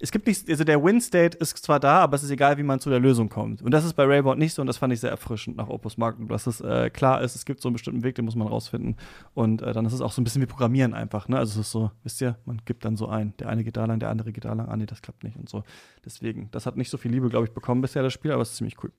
[0.00, 2.80] Es gibt nicht, also der Win-State ist zwar da, aber es ist egal, wie man
[2.80, 3.60] zu der Lösung kommt.
[3.60, 5.98] Und das ist bei Railbound nicht so und das fand ich sehr erfrischend nach Opus
[5.98, 8.48] Magnum, dass es äh, klar ist, es gibt so einen bestimmten Weg, den muss man
[8.48, 8.96] rausfinden.
[9.34, 11.36] Und äh, dann ist es auch so ein bisschen wie Programmieren einfach, ne?
[11.38, 13.36] Also es ist so, wisst ihr, man gibt dann so ein.
[13.38, 14.68] Der eine geht da lang, der andere geht da lang.
[14.68, 15.64] Ah, nee, das klappt nicht und so.
[16.04, 18.50] Deswegen, das hat nicht so viel Liebe, glaube ich, bekommen bisher, das Spiel, aber es
[18.50, 18.92] ist ziemlich cool.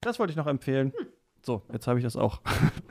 [0.00, 0.92] Das wollte ich noch empfehlen.
[1.44, 2.40] So, jetzt habe ich das auch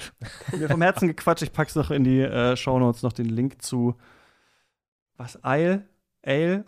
[0.58, 1.44] mir vom Herzen gequatscht.
[1.44, 3.96] Ich pack's noch in die äh, Shownotes noch den Link zu
[5.16, 5.88] was Ale,
[6.24, 6.66] Ale,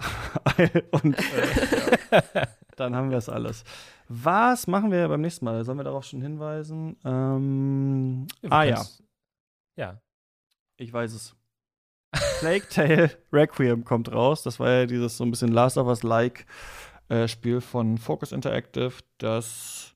[0.92, 3.64] und äh, dann haben wir es alles.
[4.08, 5.64] Was machen wir beim nächsten Mal?
[5.64, 6.98] Sollen wir darauf schon hinweisen?
[7.06, 8.84] Ähm, ah ja,
[9.76, 10.02] Ja.
[10.78, 11.36] ich weiß es.
[12.40, 14.44] Plague Tale Requiem kommt raus.
[14.44, 16.46] Das war ja dieses so ein bisschen Last of Us-like
[17.10, 19.96] äh, Spiel von Focus Interactive, das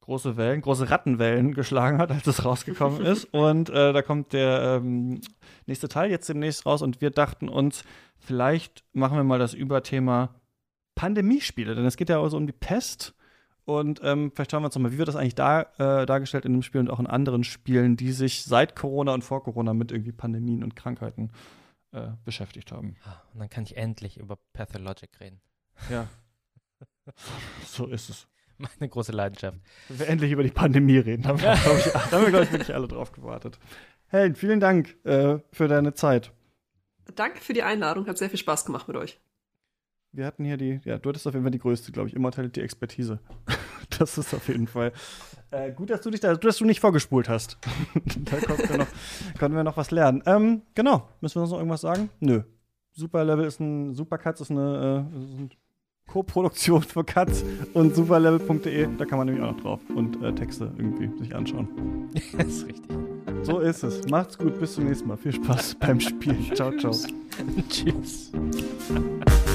[0.00, 3.24] große Wellen, große Rattenwellen geschlagen hat, als es rausgekommen ist.
[3.32, 5.20] Und äh, da kommt der ähm,
[5.66, 6.82] nächste Teil jetzt demnächst raus.
[6.82, 7.84] Und wir dachten uns,
[8.18, 10.34] vielleicht machen wir mal das Überthema
[10.94, 13.14] Pandemiespiele, denn es geht ja auch so um die Pest.
[13.64, 16.52] Und ähm, vielleicht schauen wir uns nochmal, wie wird das eigentlich da, äh, dargestellt in
[16.52, 19.92] dem Spiel und auch in anderen Spielen, die sich seit Corona und vor Corona mit
[19.92, 21.30] irgendwie Pandemien und Krankheiten
[21.92, 22.96] äh, beschäftigt haben.
[23.32, 25.40] Und dann kann ich endlich über Pathologic reden.
[25.90, 26.08] Ja.
[27.66, 28.26] so ist es.
[28.58, 29.58] Meine große Leidenschaft.
[29.88, 32.44] Wenn wir endlich über die Pandemie reden, haben wir, glaube ich, da haben wir, glaube
[32.44, 33.58] ich, wirklich alle drauf gewartet.
[34.12, 36.32] Helen, vielen Dank äh, für deine Zeit.
[37.14, 39.18] Danke für die Einladung, hat sehr viel Spaß gemacht mit euch.
[40.12, 43.20] Wir hatten hier die, ja, du hattest auf jeden Fall die größte, glaube ich, Immortality-Expertise.
[43.98, 44.92] das ist auf jeden Fall.
[45.50, 47.56] Äh, gut, dass du dich da, dass du nicht vorgespult hast.
[48.16, 48.88] da konnten wir, noch,
[49.38, 50.22] konnten wir noch was lernen.
[50.26, 51.08] Ähm, genau.
[51.22, 52.10] Müssen wir uns noch irgendwas sagen?
[52.20, 52.42] Nö.
[52.90, 55.48] Super Level ist ein, Super Cuts ist eine, äh, ist eine
[56.12, 58.88] Co-Produktion für Cuts und superlevel.de.
[58.98, 61.68] Da kann man nämlich auch noch drauf und äh, Texte irgendwie sich anschauen.
[62.36, 62.84] das ist richtig.
[63.44, 64.06] So ist es.
[64.08, 65.16] Macht's gut, bis zum nächsten Mal.
[65.16, 66.50] Viel Spaß beim Spielen.
[66.54, 66.92] Ciao, ciao.
[67.70, 68.30] Tschüss.